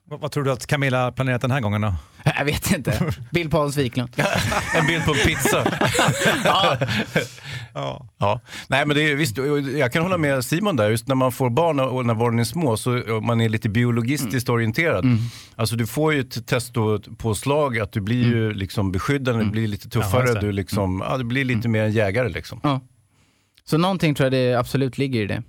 Vad, 0.09 0.19
vad 0.19 0.31
tror 0.31 0.43
du 0.43 0.51
att 0.51 0.67
Camilla 0.67 1.11
planerat 1.11 1.41
den 1.41 1.51
här 1.51 1.59
gången 1.59 1.81
då? 1.81 1.95
Jag 2.37 2.45
vet 2.45 2.71
inte. 2.71 3.13
Bild 3.31 3.51
på 3.51 3.57
Hans 3.57 3.77
Wiklund. 3.77 4.09
En 4.75 4.87
bild 4.87 5.05
på 5.05 5.11
en 5.11 5.17
pizza. 5.17 5.65
ja. 6.43 6.77
Ja. 7.73 8.07
Ja. 8.17 8.41
Nej, 8.67 8.85
men 8.85 8.95
det 8.95 9.11
är, 9.11 9.15
visst, 9.15 9.37
jag 9.77 9.93
kan 9.93 10.03
hålla 10.03 10.17
med 10.17 10.45
Simon 10.45 10.75
där, 10.75 10.89
just 10.89 11.07
när 11.07 11.15
man 11.15 11.31
får 11.31 11.49
barn 11.49 11.79
och 11.79 12.05
när 12.05 12.13
barnen 12.15 12.39
är 12.39 12.43
små 12.43 12.77
så 12.77 12.91
man 13.21 13.41
är 13.41 13.49
lite 13.49 13.69
biologistiskt 13.69 14.49
orienterad. 14.49 15.05
Alltså 15.55 15.75
du 15.75 15.87
får 15.87 16.13
ju 16.13 16.19
ett 16.19 16.47
testopåslag 16.47 17.79
att 17.79 17.91
du 17.91 18.01
blir 18.01 18.23
ju 18.27 18.53
liksom 18.53 18.91
beskyddande, 18.91 19.43
du 19.43 19.49
blir 19.49 19.67
lite 19.67 19.89
tuffare, 19.89 20.33
det. 20.33 20.39
du, 20.39 20.51
liksom, 20.51 21.03
ja, 21.09 21.17
du 21.17 21.23
blir 21.23 21.45
lite 21.45 21.67
mer 21.67 21.83
en 21.83 21.91
jägare 21.91 22.29
liksom. 22.29 22.59
Ja. 22.63 22.81
Så 23.65 23.77
någonting 23.77 24.15
tror 24.15 24.25
jag 24.25 24.31
det 24.31 24.55
absolut 24.55 24.97
ligger 24.97 25.21
i 25.21 25.27
det. 25.27 25.43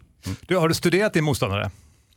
Du, 0.47 0.57
har 0.57 0.69
du 0.69 0.75
studerat 0.75 1.13
din 1.13 1.25
motståndare? 1.25 1.71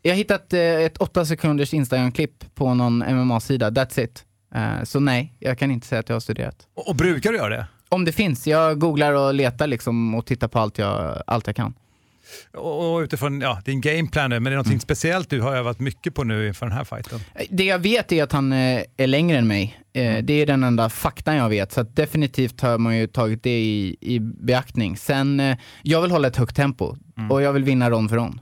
Jag 0.06 0.12
har 0.12 0.18
hittat 0.18 0.54
eh, 0.54 0.60
ett 0.62 0.98
åtta 0.98 1.26
sekunders 1.26 1.74
Instagram-klipp 1.74 2.56
på 2.56 2.74
någon 2.74 2.98
MMA-sida, 2.98 3.70
that's 3.70 4.00
it. 4.04 4.26
Eh, 4.56 4.84
så 4.84 5.00
nej, 5.00 5.34
jag 5.40 5.58
kan 5.60 5.72
inte 5.72 5.88
säga 5.88 6.00
att 6.00 6.10
jag 6.10 6.16
har 6.16 6.20
studerat. 6.20 6.68
Och, 6.76 6.88
och 6.90 6.96
brukar 6.96 7.32
du 7.32 7.38
göra 7.38 7.50
det? 7.56 7.68
Om 7.90 8.06
det 8.06 8.12
finns. 8.12 8.48
Jag 8.48 8.80
googlar 8.80 9.14
och 9.14 9.34
letar 9.34 9.68
liksom 9.68 10.16
och 10.16 10.26
tittar 10.26 10.48
på 10.48 10.60
allt 10.60 10.78
jag, 10.78 11.24
allt 11.28 11.48
jag 11.48 11.56
kan. 11.56 11.74
Och, 12.54 12.94
och 12.96 13.00
utifrån 13.00 13.42
ja, 13.42 13.62
din 13.66 13.82
gameplan 13.82 14.30
nu, 14.30 14.40
men 14.40 14.46
är 14.48 14.52
det 14.52 14.56
någonting 14.56 14.72
Mm. 14.74 14.80
speciellt 14.80 15.30
du 15.30 15.42
har 15.42 15.56
övat 15.56 15.80
mycket 15.80 16.16
på 16.16 16.24
nu 16.24 16.48
inför 16.48 16.66
den 16.66 16.76
här 16.78 16.84
fighten? 16.84 17.20
Det 17.50 17.64
jag 17.66 17.80
vet 17.80 18.12
är 18.12 18.24
att 18.24 18.32
han 18.32 18.54
eh, 18.54 18.82
är 18.98 19.08
längre 19.08 19.38
än 19.38 19.48
mig. 19.48 19.80
Eh, 19.94 20.18
Det 20.24 20.34
är 20.34 20.46
den 20.46 20.64
enda 20.64 20.90
faktan 20.90 21.36
jag 21.36 21.50
vet, 21.50 21.72
så 21.72 21.84
definitivt 21.84 22.62
har 22.62 22.78
man 22.78 22.98
ju 22.98 23.08
tagit 23.08 23.44
det 23.44 23.60
i, 23.60 23.96
i 24.02 24.20
beaktning. 24.20 24.98
Sen, 24.98 25.40
eh, 25.40 25.58
jag 25.82 26.02
vill 26.02 26.12
hålla 26.12 26.28
ett 26.28 26.38
högt 26.38 26.56
tempo 26.56 26.96
och 27.30 27.42
jag 27.42 27.54
vill 27.54 27.64
vinna 27.64 27.90
rond 27.90 28.10
för 28.10 28.18
rond. 28.18 28.40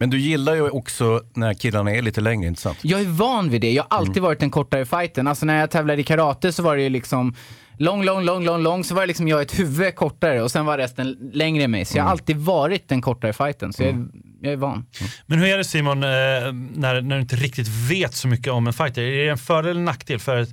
Men 0.00 0.10
du 0.10 0.18
gillar 0.18 0.54
ju 0.54 0.70
också 0.70 1.22
när 1.34 1.54
killarna 1.54 1.92
är 1.92 2.02
lite 2.02 2.20
längre, 2.20 2.48
inte 2.48 2.60
sant? 2.60 2.78
Jag 2.82 3.00
är 3.00 3.04
van 3.04 3.50
vid 3.50 3.60
det. 3.60 3.72
Jag 3.72 3.86
har 3.90 3.98
alltid 3.98 4.22
varit 4.22 4.40
den 4.40 4.50
kortare 4.50 4.86
fighten. 4.86 5.26
Alltså 5.26 5.46
när 5.46 5.60
jag 5.60 5.70
tävlade 5.70 6.00
i 6.00 6.04
karate 6.04 6.52
så 6.52 6.62
var 6.62 6.76
det 6.76 6.82
ju 6.82 6.88
liksom 6.88 7.34
lång, 7.78 8.04
lång, 8.04 8.24
lång, 8.24 8.44
lång, 8.44 8.62
lång. 8.62 8.84
Så 8.84 8.94
var 8.94 9.02
det 9.02 9.06
liksom 9.06 9.28
jag 9.28 9.42
ett 9.42 9.58
huvud 9.58 9.94
kortare 9.94 10.42
och 10.42 10.50
sen 10.50 10.66
var 10.66 10.78
resten 10.78 11.30
längre 11.32 11.64
än 11.64 11.70
mig. 11.70 11.84
Så 11.84 11.98
jag 11.98 12.04
har 12.04 12.10
alltid 12.10 12.36
varit 12.36 12.88
den 12.88 13.00
kortare 13.00 13.32
fighten. 13.32 13.72
Så 13.72 13.82
jag, 13.82 13.90
är, 13.90 14.06
jag 14.42 14.52
är 14.52 14.56
van. 14.56 14.86
Men 15.26 15.38
hur 15.38 15.48
är 15.48 15.58
det 15.58 15.64
Simon, 15.64 16.02
eh, 16.02 16.08
när, 16.08 17.00
när 17.00 17.16
du 17.16 17.20
inte 17.20 17.36
riktigt 17.36 17.68
vet 17.68 18.14
så 18.14 18.28
mycket 18.28 18.52
om 18.52 18.66
en 18.66 18.72
fighter? 18.72 19.02
Är 19.02 19.24
det 19.24 19.30
en 19.30 19.38
fördel 19.38 19.70
eller 19.70 19.80
nackdel? 19.80 20.18
För 20.18 20.46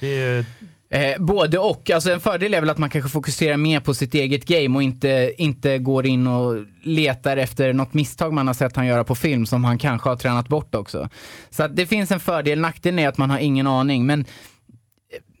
det 0.00 0.06
är 0.06 0.36
ju... 0.36 0.44
Eh, 0.94 1.18
både 1.18 1.58
och. 1.58 1.90
Alltså 1.90 2.12
en 2.12 2.20
fördel 2.20 2.54
är 2.54 2.60
väl 2.60 2.70
att 2.70 2.78
man 2.78 2.90
kanske 2.90 3.10
fokuserar 3.10 3.56
mer 3.56 3.80
på 3.80 3.94
sitt 3.94 4.14
eget 4.14 4.44
game 4.44 4.76
och 4.76 4.82
inte, 4.82 5.32
inte 5.38 5.78
går 5.78 6.06
in 6.06 6.26
och 6.26 6.64
letar 6.82 7.36
efter 7.36 7.72
något 7.72 7.94
misstag 7.94 8.32
man 8.32 8.46
har 8.46 8.54
sett 8.54 8.76
han 8.76 8.86
göra 8.86 9.04
på 9.04 9.14
film 9.14 9.46
som 9.46 9.64
han 9.64 9.78
kanske 9.78 10.08
har 10.08 10.16
tränat 10.16 10.48
bort 10.48 10.74
också. 10.74 11.08
Så 11.50 11.62
att 11.62 11.76
det 11.76 11.86
finns 11.86 12.10
en 12.10 12.20
fördel. 12.20 12.60
Nackdelen 12.60 12.98
är 12.98 13.08
att 13.08 13.18
man 13.18 13.30
har 13.30 13.38
ingen 13.38 13.66
aning. 13.66 14.06
Men 14.06 14.20
eh, 14.20 14.26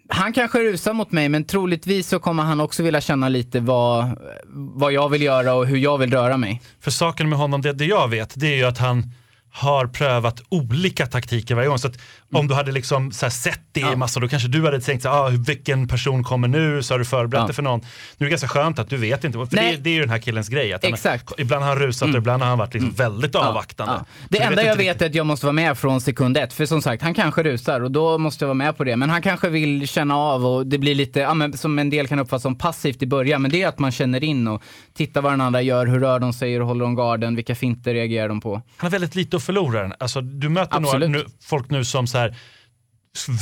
han 0.08 0.32
kanske 0.32 0.58
rusar 0.58 0.92
mot 0.92 1.12
mig, 1.12 1.28
men 1.28 1.44
troligtvis 1.44 2.08
så 2.08 2.18
kommer 2.18 2.42
han 2.42 2.60
också 2.60 2.82
vilja 2.82 3.00
känna 3.00 3.28
lite 3.28 3.60
vad, 3.60 4.18
vad 4.52 4.92
jag 4.92 5.08
vill 5.08 5.22
göra 5.22 5.54
och 5.54 5.66
hur 5.66 5.78
jag 5.78 5.98
vill 5.98 6.12
röra 6.12 6.36
mig. 6.36 6.62
För 6.80 6.90
saken 6.90 7.28
med 7.28 7.38
honom, 7.38 7.62
det, 7.62 7.72
det 7.72 7.84
jag 7.84 8.08
vet, 8.08 8.32
det 8.36 8.46
är 8.46 8.56
ju 8.56 8.64
att 8.64 8.78
han 8.78 9.10
har 9.56 9.86
prövat 9.86 10.42
olika 10.48 11.06
taktiker 11.06 11.54
varje 11.54 11.68
gång. 11.68 11.78
Så 11.78 11.88
att 11.88 11.98
om 12.32 12.48
du 12.48 12.54
hade 12.54 12.72
liksom 12.72 13.12
sett 13.12 13.60
det 13.72 13.80
i 13.80 13.96
massor, 13.96 14.20
då 14.20 14.28
kanske 14.28 14.48
du 14.48 14.64
hade 14.64 14.80
tänkt 14.80 15.02
så 15.02 15.08
här, 15.08 15.16
ah, 15.16 15.28
vilken 15.28 15.88
person 15.88 16.24
kommer 16.24 16.48
nu, 16.48 16.82
så 16.82 16.94
har 16.94 16.98
du 16.98 17.04
förberett 17.04 17.40
Ja. 17.42 17.46
dig 17.46 17.54
för 17.54 17.62
någon. 17.62 17.80
Nu 17.80 17.86
är 18.18 18.24
det 18.24 18.30
ganska 18.30 18.48
skönt 18.48 18.78
att 18.78 18.90
du 18.90 18.96
vet 18.96 19.24
inte, 19.24 19.38
för 19.38 19.56
det, 19.56 19.76
det 19.76 19.90
är 19.90 19.94
ju 19.94 20.00
den 20.00 20.10
här 20.10 20.18
killens 20.18 20.48
grej. 20.48 20.72
Att 20.72 20.84
han, 20.84 20.92
Exakt. 20.92 21.32
Ibland 21.38 21.62
har 21.62 21.68
han 21.68 21.78
rusat 21.78 22.08
och 22.08 22.14
ibland 22.14 22.42
har 22.42 22.48
han 22.48 22.58
varit 22.58 22.74
liksom 22.74 22.90
väldigt 22.92 23.34
avvaktande. 23.34 23.94
Ja. 23.98 24.06
Det 24.28 24.38
enda 24.42 24.56
vet 24.56 24.66
jag 24.66 24.76
vet 24.76 25.02
är 25.02 25.06
att 25.06 25.14
jag 25.14 25.26
måste 25.26 25.46
vara 25.46 25.52
med 25.52 25.78
från 25.78 26.00
sekund 26.00 26.36
ett. 26.36 26.52
För 26.52 26.66
som 26.66 26.82
sagt, 26.82 27.02
han 27.02 27.14
kanske 27.14 27.42
rusar 27.42 27.80
och 27.80 27.90
då 27.90 28.18
måste 28.18 28.44
jag 28.44 28.48
vara 28.48 28.54
med 28.54 28.76
på 28.76 28.84
det. 28.84 28.96
Men 28.96 29.10
han 29.10 29.22
kanske 29.22 29.48
vill 29.48 29.88
känna 29.88 30.16
av 30.16 30.46
och 30.46 30.66
det 30.66 30.78
blir 30.78 30.94
lite, 30.94 31.20
ja, 31.20 31.34
men, 31.34 31.56
som 31.56 31.78
en 31.78 31.90
del 31.90 32.08
kan 32.08 32.18
uppfatta 32.18 32.40
som 32.40 32.58
passivt 32.58 33.02
i 33.02 33.06
början. 33.06 33.42
Men 33.42 33.50
det 33.50 33.62
är 33.62 33.68
att 33.68 33.78
man 33.78 33.92
känner 33.92 34.24
in 34.24 34.48
och 34.48 34.62
tittar 34.94 35.22
vad 35.22 35.32
den 35.32 35.40
andra 35.40 35.62
gör, 35.62 35.86
hur 35.86 36.00
rör 36.00 36.18
de 36.18 36.32
sig, 36.32 36.52
hur 36.52 36.60
håller 36.60 36.84
de 36.84 36.94
garden, 36.96 37.36
vilka 37.36 37.54
finter 37.54 37.94
reagerar 37.94 38.28
de 38.28 38.40
på. 38.40 38.54
Han 38.54 38.62
har 38.86 38.90
väldigt 38.90 39.14
lite 39.14 39.36
att 39.36 39.42
förlora. 39.44 39.92
Alltså, 39.98 40.20
du 40.20 40.48
möter 40.48 40.80
några, 40.80 40.96
Absolut. 40.96 41.10
nu, 41.10 41.24
folk 41.40 41.70
nu 41.70 41.84
som 41.84 42.06
så 42.06 42.18
här, 42.18 42.36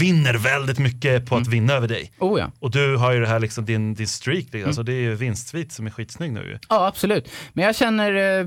vinner 0.01 0.35
väldigt 0.35 0.79
mycket 0.79 1.27
på 1.27 1.37
att 1.37 1.47
vinna 1.47 1.73
över 1.73 1.89
dig. 1.89 2.13
Oh 2.19 2.41
ja. 2.41 2.51
Och 2.59 2.71
du 2.71 2.97
har 2.97 3.13
ju 3.13 3.21
det 3.21 3.27
här 3.27 3.41
liksom, 3.41 3.65
din, 3.65 3.95
din 3.95 4.09
streak, 4.09 4.45
liksom. 4.45 4.65
alltså, 4.65 4.83
det 4.83 4.93
är 4.93 5.01
ju 5.01 5.15
vinstsvit 5.15 5.73
som 5.73 5.87
är 5.87 5.91
skitsnygg 5.91 6.33
nu. 6.33 6.59
Ja, 6.69 6.87
absolut. 6.87 7.31
Men 7.53 7.65
jag 7.65 7.77
känner, 7.77 8.41
eh, 8.41 8.47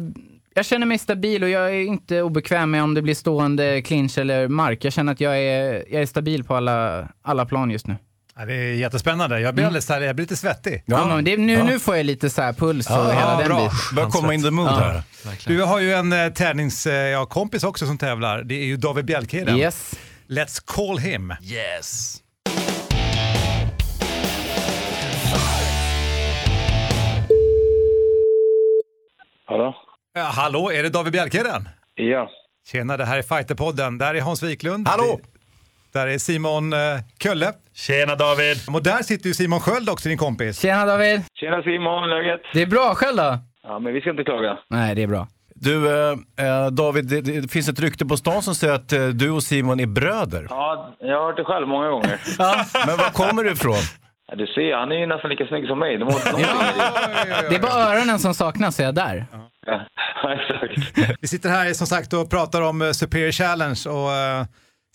jag 0.54 0.66
känner 0.66 0.86
mig 0.86 0.98
stabil 0.98 1.44
och 1.44 1.50
jag 1.50 1.70
är 1.70 1.82
inte 1.82 2.22
obekväm 2.22 2.72
med 2.72 2.84
om 2.84 2.94
det 2.94 3.02
blir 3.02 3.16
stående 3.16 3.82
clinch 3.82 4.18
eller 4.18 4.48
mark. 4.48 4.86
Jag 4.86 4.94
känner 4.94 5.12
att 5.12 5.22
jag 5.22 5.40
är, 5.40 5.86
jag 5.92 6.02
är 6.02 6.06
stabil 6.06 6.44
på 6.44 6.56
alla, 6.56 7.08
alla 7.22 7.46
plan 7.46 7.72
just 7.72 7.88
nu. 7.88 7.96
Ja, 8.38 8.46
det 8.46 8.54
är 8.54 8.74
jättespännande. 8.74 9.40
Jag 9.40 9.54
blir, 9.54 9.64
Mm. 9.64 9.68
alldeles, 9.70 9.90
här- 9.90 10.02
jag 10.02 10.16
blir 10.16 10.24
lite 10.24 10.36
svettig. 10.36 10.84
Ja, 10.86 11.08
men 11.08 11.24
det, 11.26 11.38
nu, 11.38 11.64
nu 11.64 11.80
får 11.80 11.96
jag 11.98 12.06
lite 12.06 12.30
så 12.30 12.42
här 12.42 12.54
puls 12.54 12.90
och 12.90 12.96
hela 13.14 13.38
den 13.38 13.48
bra. 13.48 13.58
biten. 13.64 13.96
Börjar 13.96 14.10
komma 14.10 14.34
in 14.34 14.44
the 14.44 14.52
mood 14.52 14.68
Ja. 14.68 14.80
här. 14.80 15.04
Du 15.48 15.62
har 15.64 15.80
ju 15.80 15.94
en 15.94 16.14
eh, 16.14 16.30
tävlingskompis 16.30 16.86
eh, 16.94 16.94
ja, 17.10 17.26
kompis 17.26 17.64
också 17.64 17.86
som 17.88 17.98
tävlar. 17.98 18.44
Det 18.44 18.56
är 18.56 18.66
ju 18.66 18.78
David 18.78 19.06
Bjelkheden. 19.06 19.58
Yes. 19.58 19.94
Let's 20.28 20.62
call 20.66 20.98
him. 20.98 21.34
Yes. 21.44 22.22
Hallå? 29.46 29.76
Ja, 30.14 30.22
hallå, 30.24 30.72
är 30.72 30.84
det 30.84 30.90
David 30.90 31.14
Bjelkheden? 31.14 31.70
Ja. 31.96 32.30
Tjena, 32.68 32.98
det 32.98 33.06
här 33.06 33.18
är 33.18 33.22
Fighterpodden. 33.22 33.98
Där 33.98 34.16
är 34.16 34.22
Hans 34.22 34.44
Wiklund. 34.44 34.88
Hallå! 34.88 35.20
Det- 35.24 35.30
Där 35.96 36.08
är 36.08 36.18
Simon 36.18 36.74
eh, 36.74 36.80
Kölle. 37.24 37.54
Tjena 37.74 38.16
David! 38.16 38.58
Och 38.74 38.84
där 38.84 39.04
sitter 39.04 39.28
ju 39.28 39.34
Simon 39.34 39.60
Sköld 39.60 39.90
också, 39.90 40.10
din 40.10 40.18
kompis. 40.18 40.60
Tjena 40.62 40.86
David! 40.86 41.22
Tjena 41.40 41.62
Simon, 41.64 42.10
läget? 42.10 42.42
Det 42.54 42.62
är 42.62 42.66
bra, 42.66 42.96
själv 42.96 43.18
då? 43.18 43.38
Ja, 43.64 43.80
men 43.80 43.94
vi 43.94 44.02
ska 44.02 44.10
inte 44.10 44.24
klaga. 44.24 44.58
Nej, 44.70 44.96
det 44.96 45.04
är 45.04 45.08
bra. 45.08 45.28
Du, 45.56 45.88
eh, 45.88 46.12
eh, 46.48 46.68
David, 46.68 47.06
det, 47.06 47.22
det 47.22 47.52
finns 47.52 47.70
ett 47.70 47.80
rykte 47.80 48.06
på 48.06 48.18
stan 48.18 48.42
som 48.42 48.56
säger 48.56 48.74
att 48.74 48.94
eh, 48.94 49.08
du 49.08 49.30
och 49.32 49.44
Simon 49.44 49.80
är 49.80 49.86
bröder. 49.86 50.48
Ja, 50.50 50.96
jag 51.00 51.20
har 51.20 51.26
hört 51.26 51.38
det 51.38 51.44
själv 51.44 51.68
många 51.68 51.90
gånger. 51.90 52.20
Men 52.88 52.98
var 52.98 53.10
kommer 53.10 53.44
du 53.44 53.52
ifrån? 53.52 53.84
Ja, 54.28 54.36
du 54.36 54.48
ser, 54.48 54.76
han 54.78 54.92
är 54.92 54.96
ju 54.96 55.06
nästan 55.08 55.30
lika 55.30 55.46
snygg 55.48 55.68
som 55.68 55.80
mig. 55.80 55.98
De 55.98 56.06
måste, 56.06 56.32
de 56.32 56.38
Det 57.50 57.56
är 57.56 57.60
bara 57.62 57.84
öronen 57.94 58.20
som 58.20 58.34
saknas, 58.34 58.76
så 58.76 58.82
är 58.82 58.86
jag 58.86 58.96
där. 58.96 59.26
ja, 59.66 59.82
exakt. 60.34 60.98
Vi 61.22 61.28
sitter 61.28 61.50
här 61.50 61.74
som 61.74 61.88
sagt 61.88 62.14
och 62.14 62.30
pratar 62.30 62.62
om 62.62 62.82
eh, 62.82 62.92
Superior 62.92 63.32
Challenge 63.32 63.82
och 63.88 64.12
eh, 64.12 64.46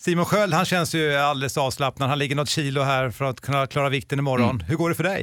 Simon 0.05 0.25
Sköld 0.25 0.53
han 0.53 0.65
känns 0.65 0.95
ju 0.95 1.03
alldeles 1.15 1.57
avslappnad. 1.57 2.09
Han 2.09 2.19
ligger 2.19 2.35
något 2.35 2.49
kilo 2.49 2.81
här 2.81 3.09
för 3.09 3.25
att 3.25 3.39
kunna 3.45 3.67
klara 3.67 3.89
vikten 3.89 4.19
imorgon. 4.19 4.55
Mm. 4.57 4.67
Hur 4.69 4.75
går 4.81 4.89
det 4.89 4.95
för 4.95 5.09
dig? 5.13 5.21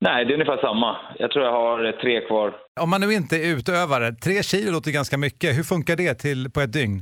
Nej, 0.00 0.24
det 0.24 0.30
är 0.32 0.34
ungefär 0.34 0.60
samma. 0.68 0.96
Jag 1.18 1.30
tror 1.30 1.44
jag 1.44 1.52
har 1.52 1.84
eh, 1.84 1.92
tre 2.02 2.20
kvar. 2.20 2.48
Om 2.80 2.90
man 2.90 3.00
nu 3.00 3.12
inte 3.12 3.36
är 3.36 3.56
utövare, 3.56 4.12
tre 4.12 4.42
kilo 4.42 4.72
låter 4.72 4.90
ganska 4.90 5.18
mycket. 5.18 5.56
Hur 5.58 5.62
funkar 5.72 5.96
det 5.96 6.14
till 6.14 6.50
på 6.54 6.60
ett 6.60 6.72
dygn? 6.72 6.98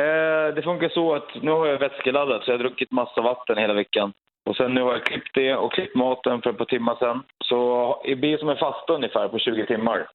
Eh, 0.00 0.46
det 0.56 0.62
funkar 0.64 0.88
så 0.88 1.14
att 1.14 1.30
nu 1.42 1.50
har 1.50 1.66
jag 1.66 1.78
vätskeladdat 1.78 2.42
så 2.42 2.50
jag 2.50 2.58
har 2.58 2.64
druckit 2.64 2.92
massa 2.92 3.20
vatten 3.20 3.58
hela 3.58 3.74
veckan. 3.74 4.12
Och 4.48 4.56
sen 4.56 4.74
nu 4.74 4.82
har 4.82 4.92
jag 4.92 5.04
klippt 5.06 5.34
det 5.34 5.54
och 5.54 5.72
klippt 5.72 5.96
maten 5.96 6.42
för 6.42 6.50
ett 6.50 6.58
par 6.58 6.72
timmar 6.74 6.96
sedan. 6.96 7.22
Så 7.48 7.58
det 8.06 8.16
blir 8.16 8.38
som 8.38 8.48
en 8.48 8.56
fasta 8.56 8.92
ungefär 8.92 9.28
på 9.28 9.38
20 9.38 9.66
timmar. 9.66 10.06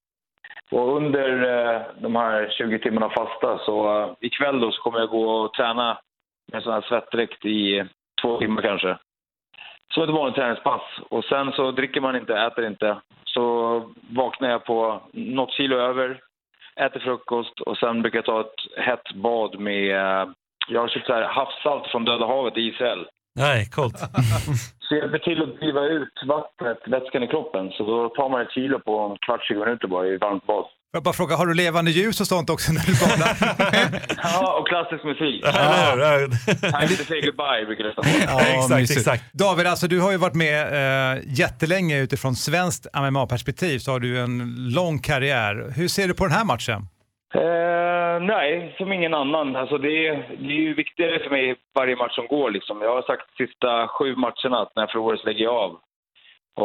Och 0.71 0.95
under 0.97 1.29
eh, 1.53 1.81
de 2.05 2.15
här 2.15 2.49
20 2.57 2.79
timmarna 2.79 3.09
fasta 3.09 3.57
så 3.65 3.75
eh, 4.01 4.09
ikväll 4.19 4.59
då 4.59 4.71
så 4.71 4.81
kommer 4.81 4.99
jag 4.99 5.09
gå 5.09 5.25
och 5.29 5.53
träna 5.53 5.97
med 6.51 6.63
sån 6.63 6.73
här 6.73 6.81
svettdräkt 6.81 7.45
i 7.45 7.83
två 8.21 8.39
timmar 8.39 8.61
kanske. 8.61 8.97
Som 9.93 10.03
ett 10.03 10.09
vanligt 10.09 10.35
träningspass. 10.35 10.81
Och 11.09 11.25
sen 11.25 11.51
så 11.51 11.71
dricker 11.71 12.01
man 12.01 12.15
inte, 12.15 12.37
äter 12.37 12.67
inte. 12.67 12.97
Så 13.25 13.43
vaknar 14.09 14.49
jag 14.49 14.65
på 14.65 15.01
något 15.13 15.53
kilo 15.53 15.77
över, 15.77 16.19
äter 16.75 16.99
frukost 16.99 17.59
och 17.59 17.77
sen 17.77 18.01
brukar 18.01 18.17
jag 18.17 18.25
ta 18.25 18.41
ett 18.41 18.85
hett 18.85 19.13
bad 19.13 19.59
med... 19.59 20.33
Jag 20.67 20.81
har 20.81 20.87
köpt 20.87 21.05
så 21.05 21.13
här 21.13 21.23
havssalt 21.23 21.87
från 21.87 22.05
Döda 22.05 22.25
havet 22.25 22.57
i 22.57 22.61
Israel. 22.61 23.07
Nej, 23.35 23.69
coolt. 23.69 23.97
Så 24.79 24.95
jag 24.95 25.01
hjälper 25.01 25.17
till 25.17 25.43
att 25.43 25.59
driva 25.59 25.85
ut 25.85 26.23
vattnet, 26.25 26.77
vätskan 26.87 27.23
i 27.23 27.27
kroppen. 27.27 27.71
Så 27.71 27.83
då 27.83 28.09
tar 28.09 28.29
man 28.29 28.41
ett 28.41 28.51
kilo 28.51 28.79
på 28.79 28.99
en 28.99 29.17
kvart, 29.17 29.47
20 29.47 29.59
minuter 29.59 29.87
bara 29.87 30.07
i 30.07 30.17
varmt 30.17 30.45
bad. 30.45 30.65
Jag 30.91 31.03
bara 31.03 31.13
fråga, 31.13 31.35
har 31.35 31.45
du 31.45 31.53
levande 31.53 31.91
ljus 31.91 32.21
och 32.21 32.27
sånt 32.27 32.49
också 32.49 32.71
när 32.73 32.81
du 32.81 32.93
badar? 33.03 33.33
Ja, 34.23 34.59
och 34.59 34.67
klassisk 34.67 35.03
musik. 35.03 35.45
Hur? 35.45 36.27
Time 36.71 36.87
to 36.97 37.03
say 37.03 37.21
goodbye 37.21 37.65
brukar 37.65 37.83
det 37.83 37.91
stå. 37.91 38.01
exakt, 38.55 38.79
mysigt. 38.79 38.99
exakt. 38.99 39.33
David, 39.33 39.67
alltså 39.67 39.87
du 39.87 39.99
har 40.01 40.11
ju 40.11 40.17
varit 40.17 40.35
med 40.35 40.59
eh, 40.61 41.19
jättelänge 41.25 41.99
utifrån 41.99 42.35
svenskt 42.35 42.87
MMA-perspektiv 42.93 43.79
så 43.79 43.91
har 43.91 43.99
du 43.99 44.19
en 44.19 44.55
lång 44.75 44.99
karriär. 44.99 45.73
Hur 45.75 45.87
ser 45.87 46.07
du 46.07 46.13
på 46.13 46.23
den 46.23 46.33
här 46.33 46.45
matchen? 46.45 46.81
Eh, 47.35 48.17
nej, 48.33 48.75
som 48.77 48.91
ingen 48.93 49.13
annan. 49.13 49.55
Alltså 49.55 49.77
det, 49.77 50.07
är, 50.07 50.13
det 50.39 50.53
är 50.53 50.63
ju 50.69 50.73
viktigare 50.73 51.19
för 51.23 51.29
mig 51.29 51.55
varje 51.75 51.95
match 51.95 52.15
som 52.15 52.27
går. 52.27 52.51
Liksom. 52.51 52.81
Jag 52.81 52.95
har 52.95 53.01
sagt 53.01 53.23
de 53.37 53.45
sista 53.45 53.87
sju 53.87 54.15
matcherna 54.15 54.57
att 54.61 54.71
när 54.75 54.83
jag 54.83 54.91
förlorar 54.91 55.17
så 55.17 55.25
lägger 55.27 55.43
jag 55.43 55.55
av. 55.55 55.71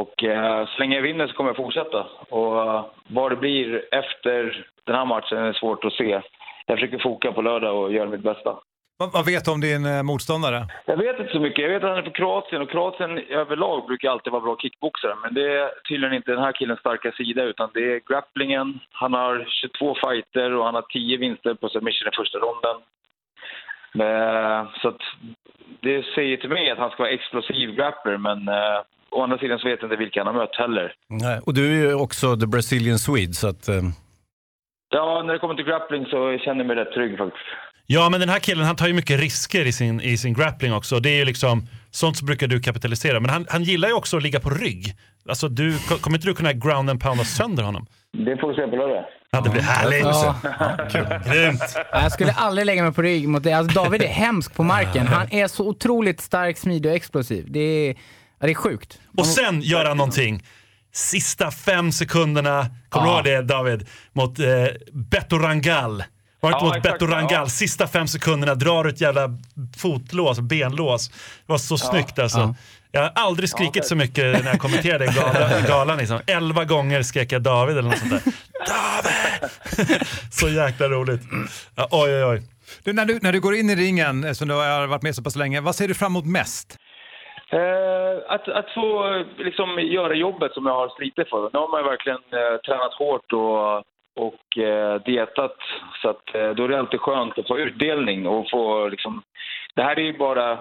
Och 0.01 0.25
eh, 0.25 0.67
så 0.67 0.79
länge 0.79 0.95
jag 0.97 1.03
vinner 1.03 1.27
så 1.27 1.35
kommer 1.35 1.51
jag 1.51 1.57
fortsätta. 1.57 2.07
Och 2.29 2.63
eh, 2.63 2.85
vad 3.09 3.33
det 3.33 3.37
blir 3.37 3.95
efter 3.95 4.67
den 4.85 4.97
här 4.97 5.05
matchen 5.05 5.39
är 5.39 5.53
svårt 5.53 5.85
att 5.85 5.93
se. 5.93 6.21
Jag 6.67 6.77
försöker 6.79 6.99
foka 6.99 7.33
på 7.33 7.43
lördag 7.43 7.77
och 7.83 7.93
göra 7.93 8.09
mitt 8.09 8.21
bästa. 8.23 8.57
Vad, 8.97 9.13
vad 9.13 9.27
vet 9.27 9.45
du 9.45 9.51
om 9.51 9.61
din 9.61 9.87
eh, 9.87 10.03
motståndare? 10.03 10.67
Jag 10.87 10.97
vet 10.97 11.21
inte 11.21 11.33
så 11.33 11.41
mycket. 11.41 11.63
Jag 11.65 11.69
vet 11.69 11.85
att 11.85 11.89
han 11.91 11.99
är 11.99 12.03
från 12.03 12.13
Kroatien 12.13 12.63
och 12.63 12.71
Kroatien 12.71 13.19
överlag 13.19 13.87
brukar 13.87 14.11
alltid 14.11 14.33
vara 14.33 14.43
bra 14.43 14.57
kickboxare. 14.59 15.15
Men 15.23 15.35
det 15.35 15.59
är 15.59 15.71
tydligen 15.89 16.15
inte 16.15 16.31
den 16.31 16.45
här 16.45 16.53
killens 16.53 16.81
starka 16.81 17.13
sida 17.13 17.43
utan 17.43 17.71
det 17.75 17.93
är 17.95 18.01
grapplingen. 18.11 18.81
Han 18.93 19.13
har 19.15 19.45
22 19.49 19.95
fighter 19.95 20.53
och 20.55 20.65
han 20.65 20.75
har 20.75 20.83
10 20.83 21.17
vinster 21.17 21.55
på 21.55 21.69
submission 21.69 22.09
i 22.13 22.17
första 22.17 22.39
ronden. 22.39 22.77
Eh, 24.07 24.67
Så 24.83 24.89
att 24.89 25.03
det 25.81 26.05
säger 26.15 26.37
till 26.37 26.49
mig 26.49 26.71
att 26.71 26.79
han 26.79 26.91
ska 26.91 27.03
vara 27.03 27.13
explosiv 27.13 27.71
grappler 27.75 28.17
men 28.17 28.49
eh, 28.49 28.81
å 29.17 29.23
andra 29.23 29.39
sidan 29.39 29.59
så 29.59 29.69
vet 29.69 29.79
jag 29.83 29.87
inte 29.89 29.97
vilka 30.05 30.21
han 30.21 30.27
har 30.27 30.35
mött 30.43 30.57
heller. 30.57 30.93
Nej, 31.09 31.41
och 31.47 31.55
du 31.55 31.63
är 31.67 31.89
ju 31.89 31.95
också 31.95 32.37
the 32.37 32.47
Brazilian 32.47 32.99
Swede, 32.99 33.35
så 33.35 33.49
att... 33.49 33.69
Eh, 33.69 33.83
Ja, 34.89 35.23
när 35.27 35.33
det 35.33 35.39
kommer 35.39 35.55
till 35.55 35.65
grappling 35.65 36.05
så 36.05 36.39
känner 36.45 36.59
jag 36.61 36.67
mig 36.67 36.77
rätt 36.77 36.93
trygg 36.93 37.19
faktiskt. 37.19 37.45
Ja, 37.87 38.09
men 38.11 38.21
den 38.21 38.29
här 38.29 38.39
killen 38.39 38.65
han 38.65 38.77
tar 38.77 38.87
ju 38.87 38.93
mycket 38.93 39.21
risker 39.21 39.67
i 39.67 39.73
sin, 39.73 40.01
i 40.01 40.17
sin 40.17 40.35
grappling 40.35 40.75
också. 40.75 41.01
Det 41.01 41.11
är 41.11 41.19
ju 41.19 41.25
liksom 41.25 41.67
Sånt 41.95 42.17
så 42.17 42.25
brukar 42.25 42.47
du 42.47 42.61
kapitalisera. 42.61 43.21
Men 43.21 43.31
han, 43.31 43.47
han 43.49 43.63
gillar 43.63 43.89
ju 43.89 43.95
också 43.95 44.17
att 44.17 44.23
ligga 44.23 44.41
på 44.41 44.51
rygg. 44.51 44.85
Alltså, 45.29 45.49
du, 45.49 45.79
kommer 46.01 46.19
inte 46.19 46.29
du 46.29 46.35
kunna 46.35 46.53
ground 46.53 46.91
and 46.91 47.01
pounda 47.01 47.25
sönder 47.25 47.63
honom? 47.63 47.87
Det 48.13 48.37
får 48.37 48.49
vi 48.49 48.55
se 48.55 48.67
på 48.67 48.77
lördag. 48.77 49.05
Ja, 49.31 49.41
det 49.41 49.51
blir 49.51 49.63
härligt. 49.63 50.05
Ja. 50.05 50.35
Grymt. 51.33 51.77
Jag 51.93 52.13
skulle 52.13 52.33
aldrig 52.33 52.67
lägga 52.67 52.83
mig 52.83 52.93
på 52.93 53.03
rygg 53.03 53.29
mot 53.29 53.43
det. 53.43 53.53
Alltså 53.53 53.83
David 53.83 54.03
är 54.03 54.07
hemsk 54.07 54.55
på 54.55 54.63
marken. 54.63 55.07
Han 55.17 55.27
är 55.31 55.47
så 55.47 55.69
otroligt 55.69 56.21
stark, 56.21 56.59
smidig 56.59 56.91
och 56.91 56.97
explosiv. 56.97 57.45
Det 57.49 57.61
är, 57.61 57.95
ja, 58.41 58.47
det 58.47 58.53
är 58.53 58.55
sjukt. 58.55 58.99
Och 59.17 59.27
sen 59.27 59.61
gör 59.63 59.85
han 59.85 59.97
någonting. 59.97 60.43
Sista 60.93 61.51
fem 61.51 61.93
sekunderna, 61.93 62.67
kommer 62.89 63.07
du 63.07 63.13
Ja. 63.13 63.17
ihåg 63.17 63.25
det 63.25 63.43
David? 63.55 63.89
Mot 64.13 64.39
eh, 64.39 64.47
Beto 64.93 65.39
Rangal. 65.39 66.05
Var 66.41 66.51
det 66.51 66.57
Ja, 66.57 66.65
mot 66.65 66.83
Beto 66.83 67.07
Rangal? 67.07 67.31
ja. 67.33 67.47
Sista 67.49 67.87
fem 67.89 68.09
sekunderna 68.09 68.55
drar 68.55 68.85
ett 68.85 69.01
jävla 69.01 69.29
fotlås, 69.77 70.41
benlås. 70.41 71.09
Det 71.09 71.15
var 71.47 71.59
så 71.59 71.79
snyggt 71.79 72.19
alltså. 72.19 72.39
Ja. 72.39 72.55
Jag 72.93 73.01
har 73.03 73.13
aldrig 73.15 73.49
skrikit 73.51 73.87
så 73.87 73.97
mycket 73.97 74.45
när 74.45 74.51
jag 74.51 74.61
kommenterade 74.61 75.07
galan. 75.07 75.63
galan 75.67 75.99
liksom. 75.99 76.21
Elva 76.27 76.65
gånger 76.65 77.03
skrek 77.03 77.33
jag 77.33 77.43
David 77.43 77.79
eller 77.79 77.89
något 77.91 77.99
sånt 77.99 78.11
där. 78.11 78.23
David! 78.69 80.01
så 80.31 80.49
jäkla 80.49 80.89
roligt. 80.89 81.21
Ja, 81.75 81.89
oj, 81.91 82.15
oj, 82.15 82.25
oj. 82.25 82.43
Du, 82.85 82.93
när, 82.93 83.05
du, 83.05 83.19
när 83.23 83.33
du 83.33 83.41
går 83.41 83.55
in 83.55 83.71
i 83.71 83.77
ringen, 83.77 84.25
eh, 84.25 84.33
som 84.33 84.49
du 84.49 84.55
har 84.55 84.87
varit 84.87 85.03
med 85.03 85.15
så 85.15 85.23
pass 85.23 85.37
länge, 85.37 85.61
vad 85.61 85.75
ser 85.77 85.89
du 85.89 85.95
fram 85.95 86.13
emot 86.13 86.27
mest? 86.27 86.77
Eh, 87.55 88.23
att, 88.27 88.49
att 88.49 88.71
få 88.71 89.25
liksom, 89.37 89.79
göra 89.79 90.15
jobbet 90.15 90.53
som 90.53 90.67
jag 90.67 90.75
har 90.75 90.89
slitit 90.89 91.29
för. 91.29 91.51
Nu 91.53 91.59
har 91.59 91.69
man 91.69 91.81
ju 91.83 91.89
verkligen 91.89 92.23
eh, 92.31 92.57
tränat 92.67 92.95
hårt 92.95 93.33
och, 93.33 93.79
och 94.17 94.59
eh, 94.59 95.03
dietat. 95.03 95.57
Så 96.03 96.09
att, 96.09 96.35
eh, 96.35 96.51
då 96.51 96.65
är 96.65 96.69
det 96.69 96.79
alltid 96.79 97.01
skönt 97.01 97.39
att 97.39 97.49
få 97.49 97.59
utdelning 97.59 98.27
och 98.27 98.51
få 98.51 98.89
liksom... 98.89 99.23
Det 99.75 99.83
här 99.83 99.99
är 99.99 100.03
ju 100.03 100.19
bara 100.19 100.59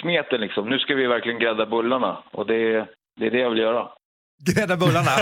smeten 0.00 0.40
liksom. 0.40 0.68
Nu 0.68 0.78
ska 0.78 0.94
vi 0.94 1.06
verkligen 1.06 1.38
grädda 1.38 1.66
bullarna 1.66 2.16
och 2.30 2.46
det, 2.46 2.86
det 3.16 3.26
är 3.26 3.30
det 3.30 3.38
jag 3.38 3.50
vill 3.50 3.58
göra. 3.58 3.88
Grädda 4.44 4.76
bullarna? 4.76 5.10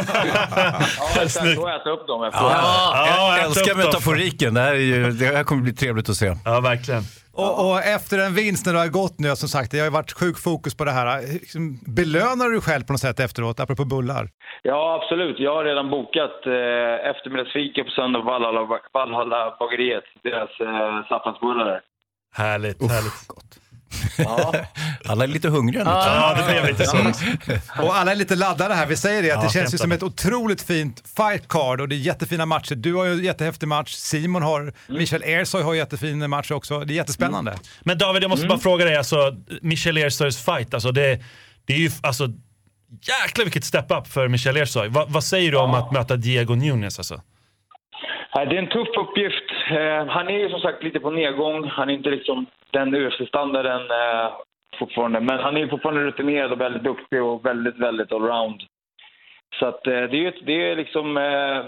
Ja, 0.98 1.22
exakt. 1.22 1.58
Och 1.58 1.70
äta 1.70 1.90
upp 1.90 2.06
dem 2.06 2.24
efteråt. 2.24 2.52
jag 2.52 3.38
ät 3.38 3.44
älskar 3.44 3.62
upp 3.62 3.68
dem. 3.68 3.78
metaforiken. 3.86 4.54
Det 4.54 4.60
här, 4.60 4.72
är 4.72 4.76
ju, 4.76 5.10
det 5.10 5.26
här 5.26 5.44
kommer 5.44 5.62
bli 5.62 5.72
trevligt 5.72 6.08
att 6.08 6.16
se. 6.16 6.36
Ja, 6.44 6.60
verkligen. 6.60 7.02
Och, 7.34 7.70
och 7.70 7.78
efter 7.82 8.18
en 8.18 8.34
vinst 8.34 8.66
när 8.66 8.72
du 8.72 8.78
har 8.78 8.86
gått 8.86 9.18
nu, 9.18 9.36
som 9.36 9.48
sagt, 9.48 9.70
det 9.70 9.78
har 9.78 9.84
ju 9.84 9.90
varit 9.90 10.12
sjuk 10.12 10.38
fokus 10.38 10.74
på 10.74 10.84
det 10.84 10.90
här. 10.90 11.22
Liksom, 11.32 11.78
belönar 11.86 12.44
du 12.46 12.52
dig 12.52 12.60
själv 12.60 12.82
på 12.84 12.92
något 12.92 13.00
sätt 13.00 13.20
efteråt, 13.20 13.60
apropå 13.60 13.84
bullar? 13.84 14.28
Ja, 14.62 15.00
absolut. 15.02 15.36
Jag 15.38 15.54
har 15.54 15.64
redan 15.64 15.90
bokat 15.90 16.46
eh, 16.46 17.10
eftermiddagsfika 17.10 17.84
på 17.84 17.90
söndag 17.90 18.18
på 18.18 18.24
Valhalla, 18.26 18.60
Valhalla 18.92 19.56
bageriet. 19.58 20.04
Deras 20.22 20.50
eh, 20.60 21.08
saffransbullar. 21.08 21.80
Härligt, 22.34 22.90
härligt. 22.90 23.28
Ja. 24.18 24.55
Alla 25.05 25.24
är 25.24 25.28
lite 25.28 25.49
hungriga 25.49 25.84
nu. 25.84 25.90
Ja, 25.90 26.34
det 26.38 26.53
blev 26.53 26.66
lite 26.66 26.86
så. 26.86 26.97
Och 27.82 27.97
alla 27.97 28.12
är 28.12 28.16
lite 28.16 28.36
laddade 28.36 28.74
här. 28.74 28.86
Vi 28.86 28.97
säger 28.97 29.22
det, 29.22 29.30
att 29.30 29.43
Ja, 29.43 29.49
det 29.49 29.53
känns 29.53 29.74
ju 29.74 29.78
som 29.78 29.93
ett 29.93 30.03
otroligt 30.03 30.62
fint 30.62 31.03
fight 31.16 31.49
card 31.49 31.80
och 31.80 31.88
det 31.88 31.95
är 31.95 31.99
jättefina 31.99 32.47
matcher. 32.47 32.74
Du 32.74 32.95
har 32.95 33.05
ju 33.05 33.12
en 33.12 33.24
jättehäftig 33.24 33.68
match, 33.68 33.95
Simon 33.95 34.43
har, 34.43 34.72
Michel 34.88 35.22
Ersoy 35.22 35.62
har 35.62 35.72
en 35.72 35.78
jättefin 35.78 36.30
match 36.30 36.51
också. 36.51 36.80
Det 36.80 36.93
är 36.93 36.97
jättespännande. 36.97 37.59
Men 37.80 37.99
David, 37.99 38.22
jag 38.22 38.28
måste 38.28 38.47
bara 38.47 38.59
fråga 38.59 38.84
dig, 38.84 38.97
alltså, 38.97 39.36
Michel 39.62 39.97
Ersoys 39.97 40.38
fight, 40.45 40.74
alltså, 40.74 40.93
det, 40.93 41.20
det 41.64 41.72
är 41.72 41.78
ju 41.78 41.90
alltså, 42.01 42.28
jäklar 43.03 43.45
vilket 43.45 43.64
step-up 43.64 44.09
för 44.09 44.28
Michel 44.28 44.57
Ersoy. 44.57 44.88
Va, 44.88 45.07
vad 45.09 45.24
säger 45.24 45.51
du 45.53 45.59
om 45.59 45.74
att 45.74 45.93
möta 45.93 46.16
Diego 46.16 46.55
Nunes? 46.55 46.99
Alltså? 46.99 47.20
Eh, 48.37 48.49
det 48.49 48.57
är 48.57 48.59
en 48.59 48.68
tuff 48.68 48.89
uppgift. 48.99 49.51
Eh, 49.70 50.07
han 50.07 50.28
är 50.28 50.39
ju 50.39 50.49
som 50.51 50.61
sagt 50.61 50.83
lite 50.83 51.01
på 51.01 51.11
nedgång. 51.11 51.64
Han 51.64 51.91
är 51.91 51.95
inte 51.95 52.11
liksom 52.11 52.47
den 52.70 52.95
UFC-standarden 52.95 53.80
eh, 53.80 54.33
fortfarande. 54.78 55.20
Men 55.20 55.39
han 55.39 55.57
är 55.57 55.66
fortfarande 55.66 56.05
rutinerad 56.05 56.53
och 56.53 56.61
väldigt 56.61 56.83
duktig 56.83 57.22
och 57.22 57.47
väldigt, 57.47 57.78
väldigt 57.78 58.12
allround. 58.12 58.62
Så 59.59 59.66
att 59.66 59.85
det 59.85 59.95
är 59.95 60.14
ju 60.14 60.33
det 60.43 60.70
är 60.70 60.76
liksom... 60.76 61.12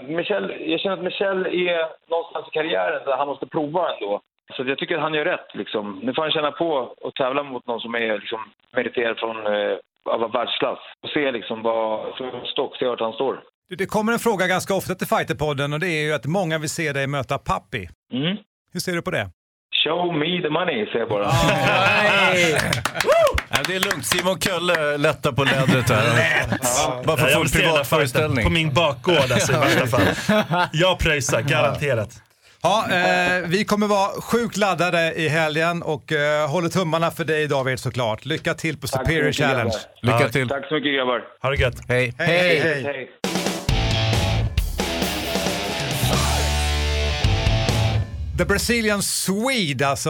Michel, 0.07 0.53
jag 0.59 0.79
känner 0.79 0.97
att 0.97 1.03
Michel 1.03 1.45
är 1.45 2.09
någonstans 2.09 2.47
i 2.47 2.51
karriären 2.51 3.05
där 3.05 3.17
han 3.17 3.27
måste 3.27 3.45
prova 3.45 3.93
ändå. 3.93 4.21
Så 4.53 4.63
jag 4.63 4.77
tycker 4.77 4.95
att 4.95 5.01
han 5.01 5.13
gör 5.13 5.25
rätt 5.25 5.55
liksom. 5.55 5.99
Nu 6.03 6.13
får 6.13 6.21
han 6.21 6.31
känna 6.31 6.51
på 6.51 6.93
och 7.01 7.15
tävla 7.15 7.43
mot 7.43 7.67
någon 7.67 7.79
som 7.79 7.95
är 7.95 8.19
liksom 8.19 8.39
meriterad 8.71 9.17
från 9.17 9.47
eh, 9.47 9.77
av 10.05 10.31
världsklass. 10.31 10.79
Och 11.01 11.09
se 11.09 11.31
liksom 11.31 11.61
vad... 11.61 12.15
Så 12.17 12.31
stock, 12.45 12.77
se 12.77 12.85
vart 12.85 12.99
han 12.99 13.13
står. 13.13 13.41
Det 13.69 13.85
kommer 13.85 14.13
en 14.13 14.19
fråga 14.19 14.47
ganska 14.47 14.73
ofta 14.73 14.95
till 14.95 15.07
Fighterpodden 15.07 15.73
och 15.73 15.79
det 15.79 15.87
är 15.89 16.03
ju 16.03 16.13
att 16.13 16.25
många 16.25 16.57
vill 16.57 16.69
se 16.69 16.93
dig 16.93 17.07
möta 17.07 17.37
Pappi. 17.37 17.89
Mm. 18.13 18.37
Hur 18.73 18.79
ser 18.79 18.93
du 18.93 19.01
på 19.01 19.11
det? 19.11 19.29
Show 19.83 20.13
me 20.17 20.41
the 20.41 20.49
money, 20.49 20.85
säger 20.85 20.99
jag 20.99 21.09
bara. 21.09 21.27
Nej, 23.49 23.63
det 23.67 23.75
är 23.75 23.79
lugnt. 23.79 24.05
Simon 24.05 24.39
Kölle 24.39 24.97
lättar 24.97 25.31
på 25.31 25.43
lädret 25.43 25.89
här. 25.89 27.03
Bara 27.03 27.17
för 27.17 27.29
jag 27.29 27.45
att 27.45 27.53
här 27.53 27.59
privat 27.61 27.87
föreställning. 27.87 28.43
På 28.45 28.51
min 28.51 28.73
bakgård 28.73 29.15
alltså, 29.31 29.51
i 29.51 29.55
värsta 29.59 29.87
fall. 29.87 30.07
Jag 30.73 30.99
pröjsar, 30.99 31.41
garanterat. 31.41 32.21
Ja, 32.61 32.85
eh, 32.91 33.47
vi 33.47 33.65
kommer 33.65 33.87
vara 33.87 34.09
sjukt 34.21 34.57
laddade 34.57 35.13
i 35.13 35.27
helgen 35.27 35.83
och 35.83 36.11
eh, 36.11 36.49
håller 36.49 36.69
tummarna 36.69 37.11
för 37.11 37.25
dig 37.25 37.47
David 37.47 37.79
såklart. 37.79 38.25
Lycka 38.25 38.53
till 38.53 38.77
på 38.77 38.87
Superior 38.87 39.23
mycket, 39.23 39.35
Challenge. 39.35 39.71
grabbar. 40.01 40.19
Lycka 40.19 40.29
till. 40.31 40.49
Tack 40.49 40.67
så 40.67 40.73
mycket 40.73 40.93
grabbar. 40.95 41.21
Ha 41.41 41.49
det 41.49 41.57
gött. 41.57 41.75
Hej. 41.87 42.13
Hej, 42.17 42.59
Hej. 42.59 42.83
Hej. 42.83 43.09
The 48.37 48.45
Brazilian 48.45 49.01
Swede 49.01 49.87
alltså, 49.87 50.09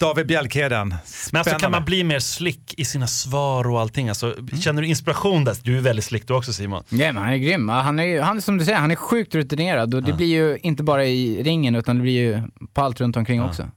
David 0.00 0.26
Bjälkheden. 0.26 0.94
Men 1.32 1.38
alltså, 1.40 1.56
kan 1.56 1.70
man 1.70 1.84
bli 1.84 2.04
mer 2.04 2.18
slick 2.18 2.74
i 2.76 2.84
sina 2.84 3.06
svar 3.06 3.70
och 3.70 3.80
allting? 3.80 4.08
Alltså, 4.08 4.34
Känner 4.60 4.82
du 4.82 4.88
inspiration 4.88 5.44
där? 5.44 5.56
Du 5.62 5.76
är 5.76 5.80
väldigt 5.80 6.04
slick 6.04 6.28
du 6.28 6.34
också 6.34 6.52
Simon. 6.52 6.84
Ja, 6.88 7.12
men 7.12 7.16
han 7.16 7.32
är 7.32 7.36
grym. 7.36 7.68
Ja, 7.68 7.74
Han 7.80 7.98
är, 7.98 8.20
han 8.20 8.42
som 8.42 8.58
du 8.58 8.64
säger, 8.64 8.78
han 8.78 8.90
är 8.90 8.94
sjukt 8.94 9.34
rutinerad 9.34 9.94
och 9.94 10.02
det 10.02 10.12
blir 10.12 10.26
ju 10.26 10.58
inte 10.62 10.82
bara 10.82 11.04
i 11.04 11.42
ringen 11.42 11.74
utan 11.74 11.96
det 11.96 12.02
blir 12.02 12.12
ju 12.12 12.42
på 12.72 12.80
allt 12.80 13.00
runt 13.00 13.16
omkring 13.16 13.42
också. 13.42 13.68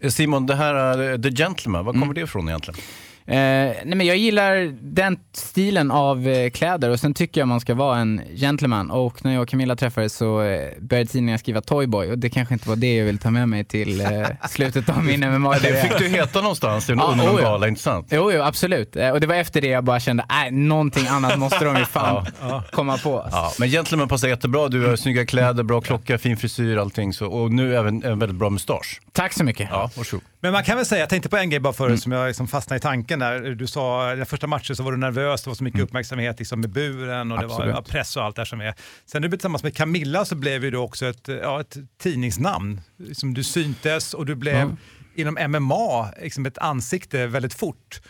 Eh, 0.00 0.10
Simon, 0.10 0.46
det 0.46 0.54
här 0.54 1.18
The 1.18 1.30
Gentleman, 1.30 1.84
var 1.84 1.92
kommer 1.92 2.14
det 2.14 2.20
ifrån 2.20 2.48
egentligen? 2.48 2.80
Eh, 3.26 3.34
nej 3.36 3.94
men 3.94 4.06
jag 4.06 4.16
gillar 4.16 4.74
den 4.80 5.18
stilen 5.32 5.90
av 5.90 6.28
eh, 6.28 6.50
kläder 6.50 6.90
och 6.90 7.00
sen 7.00 7.14
tycker 7.14 7.40
jag 7.40 7.48
man 7.48 7.60
ska 7.60 7.74
vara 7.74 7.98
en 7.98 8.20
gentleman. 8.36 8.90
Och 8.90 9.24
när 9.24 9.32
jag 9.32 9.42
och 9.42 9.48
Camilla 9.48 9.76
träffades 9.76 10.16
så 10.16 10.42
eh, 10.42 10.70
började 10.80 11.10
tidningen 11.10 11.38
skriva 11.38 11.60
Toyboy 11.60 12.10
och 12.10 12.18
det 12.18 12.30
kanske 12.30 12.54
inte 12.54 12.68
var 12.68 12.76
det 12.76 12.96
jag 12.96 13.04
ville 13.04 13.18
ta 13.18 13.30
med 13.30 13.48
mig 13.48 13.64
till 13.64 14.00
eh, 14.00 14.08
slutet 14.48 14.88
av 14.88 15.04
min 15.04 15.20
mma 15.20 15.58
Det 15.58 15.82
fick 15.82 15.98
du 15.98 16.08
heta 16.08 16.40
någonstans 16.40 16.88
under 16.90 17.04
Ja, 17.04 17.14
någon 17.14 17.36
oh 17.36 17.40
gala, 17.40 17.68
inte 17.68 17.80
sant? 17.80 18.06
Jo, 18.10 18.32
jo, 18.32 18.42
absolut. 18.42 18.96
Eh, 18.96 19.10
och 19.10 19.20
det 19.20 19.26
var 19.26 19.34
efter 19.34 19.60
det 19.60 19.68
jag 19.68 19.84
bara 19.84 20.00
kände, 20.00 20.24
nej, 20.28 20.50
någonting 20.50 21.06
annat 21.06 21.38
måste 21.38 21.64
de 21.64 21.76
ju 21.76 21.84
fan 21.84 22.26
komma 22.72 22.98
på. 22.98 23.28
Ja, 23.32 23.52
men 23.58 23.68
Gentleman 23.68 24.08
passar 24.08 24.28
jättebra. 24.28 24.68
Du 24.68 24.86
har 24.86 24.96
snygga 24.96 25.26
kläder, 25.26 25.62
bra 25.62 25.80
klocka, 25.80 26.18
fin 26.18 26.36
frisyr, 26.36 26.76
allting. 26.76 27.12
Så, 27.12 27.26
och 27.26 27.52
nu 27.52 27.76
även 27.76 28.04
en 28.04 28.18
väldigt 28.18 28.36
bra 28.38 28.50
mustasch. 28.50 29.00
Tack 29.12 29.32
så 29.32 29.44
mycket. 29.44 29.68
Ja, 29.70 29.90
varsågod. 29.96 30.24
Men 30.44 30.52
man 30.52 30.64
kan 30.64 30.76
väl 30.76 30.86
säga, 30.86 31.00
jag 31.00 31.08
tänkte 31.08 31.28
på 31.28 31.36
en 31.36 31.50
grej 31.50 31.60
bara 31.60 31.72
förut 31.72 32.02
som 32.02 32.12
jag 32.12 32.26
liksom 32.26 32.48
fastnade 32.48 32.76
i 32.78 32.80
tanken 32.80 33.18
där. 33.18 33.40
Du 33.40 33.66
sa, 33.66 34.14
den 34.14 34.26
första 34.26 34.46
matchen 34.46 34.76
så 34.76 34.82
var 34.82 34.92
du 34.92 34.98
nervös, 34.98 35.42
det 35.42 35.50
var 35.50 35.54
så 35.54 35.64
mycket 35.64 35.80
uppmärksamhet 35.80 36.38
liksom 36.38 36.60
med 36.60 36.70
buren 36.70 37.32
och 37.32 37.38
det 37.40 37.46
var 37.46 37.54
Absolut. 37.54 37.86
press 37.88 38.16
och 38.16 38.24
allt 38.24 38.36
det 38.36 38.46
som 38.46 38.60
är. 38.60 38.74
Sen 39.06 39.20
när 39.20 39.20
du 39.20 39.28
blev 39.28 39.38
tillsammans 39.38 39.62
med 39.62 39.76
Camilla 39.76 40.24
så 40.24 40.34
blev 40.34 40.64
ju 40.64 40.70
du 40.70 40.78
också 40.78 41.06
ett, 41.06 41.28
ja, 41.42 41.60
ett 41.60 41.76
tidningsnamn. 42.02 42.80
Liksom, 42.96 43.34
du 43.34 43.44
syntes 43.44 44.14
och 44.14 44.26
du 44.26 44.34
blev 44.34 44.76
inom 45.14 45.38
MMA 45.50 46.08
liksom 46.22 46.46
ett 46.46 46.58
ansikte 46.58 47.26
väldigt 47.26 47.54
fort. 47.54 48.00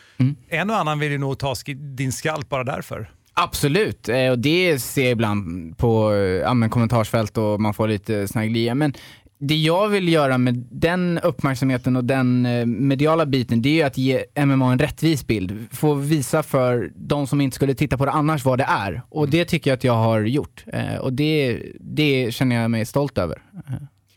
En 0.48 0.70
och 0.70 0.76
annan 0.76 0.98
vill 0.98 1.12
ju 1.12 1.18
nog 1.18 1.38
ta 1.38 1.52
sk- 1.54 1.94
din 1.96 2.12
skalp 2.12 2.48
bara 2.48 2.64
därför. 2.64 3.10
Absolut, 3.36 4.08
eh, 4.08 4.28
och 4.30 4.38
det 4.38 4.78
ser 4.78 5.02
jag 5.02 5.10
ibland 5.10 5.78
på 5.78 6.14
ja, 6.42 6.54
men 6.54 6.70
kommentarsfält 6.70 7.38
och 7.38 7.60
man 7.60 7.74
får 7.74 7.88
lite 7.88 8.28
snagglia. 8.28 8.74
Men 8.74 8.94
det 9.38 9.54
jag 9.56 9.88
vill 9.88 10.08
göra 10.08 10.38
med 10.38 10.64
den 10.70 11.18
uppmärksamheten 11.22 11.96
och 11.96 12.04
den 12.04 12.46
eh, 12.46 12.66
mediala 12.66 13.26
biten, 13.26 13.62
det 13.62 13.68
är 13.68 13.74
ju 13.74 13.82
att 13.82 13.98
ge 13.98 14.24
MMA 14.44 14.72
en 14.72 14.78
rättvis 14.78 15.26
bild. 15.26 15.66
Få 15.72 15.94
visa 15.94 16.42
för 16.42 16.90
de 16.96 17.26
som 17.26 17.40
inte 17.40 17.54
skulle 17.54 17.74
titta 17.74 17.98
på 17.98 18.04
det 18.04 18.10
annars 18.10 18.44
vad 18.44 18.58
det 18.58 18.64
är. 18.68 19.02
Och 19.08 19.28
det 19.28 19.44
tycker 19.44 19.70
jag 19.70 19.76
att 19.76 19.84
jag 19.84 19.94
har 19.96 20.20
gjort. 20.20 20.64
Eh, 20.66 20.96
Och 20.96 21.12
det, 21.12 21.62
det 21.80 22.34
känner 22.34 22.56
jag 22.56 22.70
mig 22.70 22.84
stolt 22.86 23.18
över. 23.18 23.42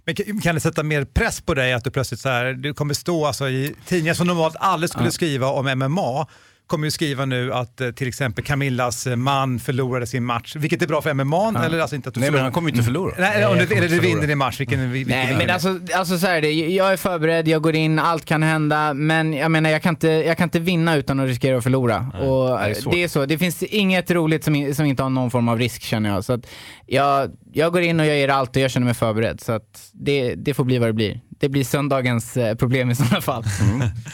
Men 0.05 0.15
kan- 0.41 0.55
det 0.55 0.61
sätta 0.61 0.84
mer 0.84 1.05
press 1.05 1.41
på 1.41 1.53
dig 1.53 1.74
att 1.74 1.84
du 1.84 1.91
plötsligt 1.91 2.20
så 2.20 2.30
här, 2.30 2.53
du 2.53 2.74
kommer 2.74 2.93
stå 2.93 3.26
alltså 3.26 3.49
i 3.49 3.74
tidningar 3.86 4.13
som 4.13 4.28
normalt 4.28 4.55
aldrig 4.59 4.89
skulle 4.89 5.11
skriva 5.11 5.47
om 5.47 5.65
MMA, 5.80 6.28
kommer 6.68 6.88
ju 6.88 6.91
skriva 6.91 7.26
nu 7.26 7.53
att 7.53 7.82
eh, 7.82 7.91
till 7.91 8.07
exempel 8.07 8.43
Camillas 8.43 9.07
eh, 9.07 9.15
man 9.15 9.59
förlorade 9.59 10.07
sin 10.07 10.24
match, 10.24 10.55
vilket 10.55 10.82
är 10.82 10.88
bra 10.88 11.01
för 11.01 11.13
MMA, 11.13 11.63
eller 11.65 11.80
alltså 11.80 11.95
inte 11.95 12.09
att 12.09 12.15
du 12.15 12.22
Nej, 12.22 12.32
men 12.32 12.41
han 12.41 12.51
kommer 12.51 12.70
ju 12.70 12.74
inte 12.74 12.86
förlora. 12.86 13.13
Nej, 13.18 13.30
Nej, 13.34 13.43
eller 13.43 13.61
inte 13.61 13.88
du 13.88 13.99
vinner 13.99 14.28
din 14.28 14.38
match, 14.38 14.59
vilken, 14.59 14.91
vilken 14.91 15.18
Nej, 15.18 15.36
men 15.38 15.49
alltså, 15.49 15.80
alltså 15.93 16.18
så 16.18 16.28
här 16.28 16.36
är 16.36 16.41
det. 16.41 16.51
Jag 16.51 16.93
är 16.93 16.97
förberedd, 16.97 17.47
jag 17.47 17.61
går 17.61 17.76
in, 17.76 17.99
allt 17.99 18.26
kan 18.26 18.43
hända, 18.43 18.93
men 18.93 19.34
jag 19.34 19.51
menar 19.51 19.70
jag 19.70 19.82
kan 19.82 19.93
inte, 19.93 20.07
jag 20.07 20.38
kan 20.38 20.43
inte 20.43 20.59
vinna 20.59 20.95
utan 20.95 21.20
att 21.20 21.28
riskera 21.28 21.57
att 21.57 21.63
förlora. 21.63 22.11
och 22.13 22.59
det 22.59 22.65
är 22.65 22.74
svårt. 22.74 22.93
det 22.93 23.03
är 23.03 23.07
så. 23.07 23.26
Det 23.26 23.38
finns 23.38 23.63
inget 23.63 24.11
roligt 24.11 24.43
som, 24.43 24.74
som 24.74 24.86
inte 24.86 25.03
har 25.03 25.09
någon 25.09 25.32
form 25.32 25.49
av 25.49 25.59
risk 25.59 25.82
känner 25.82 26.09
jag. 26.09 26.24
Så 26.24 26.34
att 26.34 26.47
jag, 26.86 27.32
jag 27.53 27.74
går 27.74 27.82
in 27.82 27.99
och 27.99 28.05
jag 28.05 28.18
ger 28.18 28.30
allt 28.30 28.55
och 28.55 28.61
jag 28.61 28.72
känner 28.72 28.86
mig 28.86 28.93
förberedd. 28.93 29.41
Så 29.41 29.51
att 29.51 29.89
det, 29.93 30.36
det 30.36 30.53
får 30.53 30.63
bli 30.63 30.78
vad 30.78 30.89
det 30.89 30.93
blir. 30.93 31.22
Det 31.39 31.49
blir 31.49 31.63
söndagens 31.63 32.38
eh, 32.38 32.55
problem 32.55 32.89
i 32.89 32.95
sådana 32.95 33.21
fall. 33.21 33.43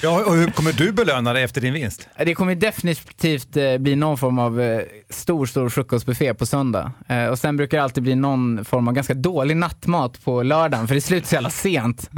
Ja, 0.02 0.24
och 0.26 0.36
hur 0.36 0.52
kommer 0.52 0.72
du 0.74 0.92
belöna 0.92 1.34
dig 1.34 1.44
efter 1.44 1.62
din 1.62 1.74
vinst? 1.74 2.08
Det 2.18 2.36
kommer 2.36 2.56
definitivt 2.56 3.58
eh, 3.58 3.78
bli 3.78 3.96
någon 3.96 4.18
form 4.18 4.40
av 4.40 4.62
eh, 4.62 4.82
stor, 5.10 5.46
stor 5.46 5.70
frukostbuffé 5.70 6.34
på 6.34 6.46
söndag. 6.46 6.92
Och 7.32 7.40
sen 7.40 7.58
brukar 7.58 7.78
det 7.78 7.84
alltid 7.84 8.04
bli 8.04 8.16
någon 8.16 8.66
form 8.66 8.88
av 8.88 8.94
ganska 8.94 9.14
dålig 9.14 9.58
nattmat 9.58 10.24
på 10.24 10.44
lördagen, 10.44 10.88
för 10.88 10.96
det 10.96 11.02
slutar 11.02 11.28
så 11.28 11.36
jävla 11.36 11.50
sent. 11.50 12.10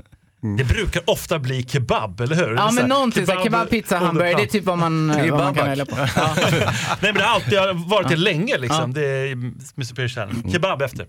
Det 0.58 0.64
brukar 0.64 1.01
ofta 1.10 1.39
bli 1.39 1.64
kebab, 1.64 2.22
eller 2.22 2.36
hur? 2.36 2.56
Ja, 2.56 2.66
men 2.72 2.78
här, 2.78 2.88
någonting 2.88 3.26
såhär, 3.26 3.43
kebab, 3.43 3.70
pizza, 3.70 3.97
hamburgare, 3.97 4.34
det 4.38 4.43
är 4.43 4.47
typ 4.47 4.64
vad 4.64 4.78
man, 4.78 5.08
vad 5.08 5.30
man 5.39 5.53
kan 5.56 5.68
välja 5.68 5.86
på. 5.86 5.95
Ja. 6.16 6.36
Nej 6.36 6.56
men 7.01 7.14
det 7.14 7.24
har 7.24 7.36
alltid 7.36 7.60
varit 7.89 8.08
det 8.08 8.14
Ja. 8.14 8.20
länge 8.20 8.58
liksom. 8.58 8.93
Ja. 8.95 9.01
Det 9.01 9.08
är 9.08 9.84
Superior 9.84 10.10
Challenge. 10.10 10.51
Kebab 10.51 10.82
efter. 10.82 11.08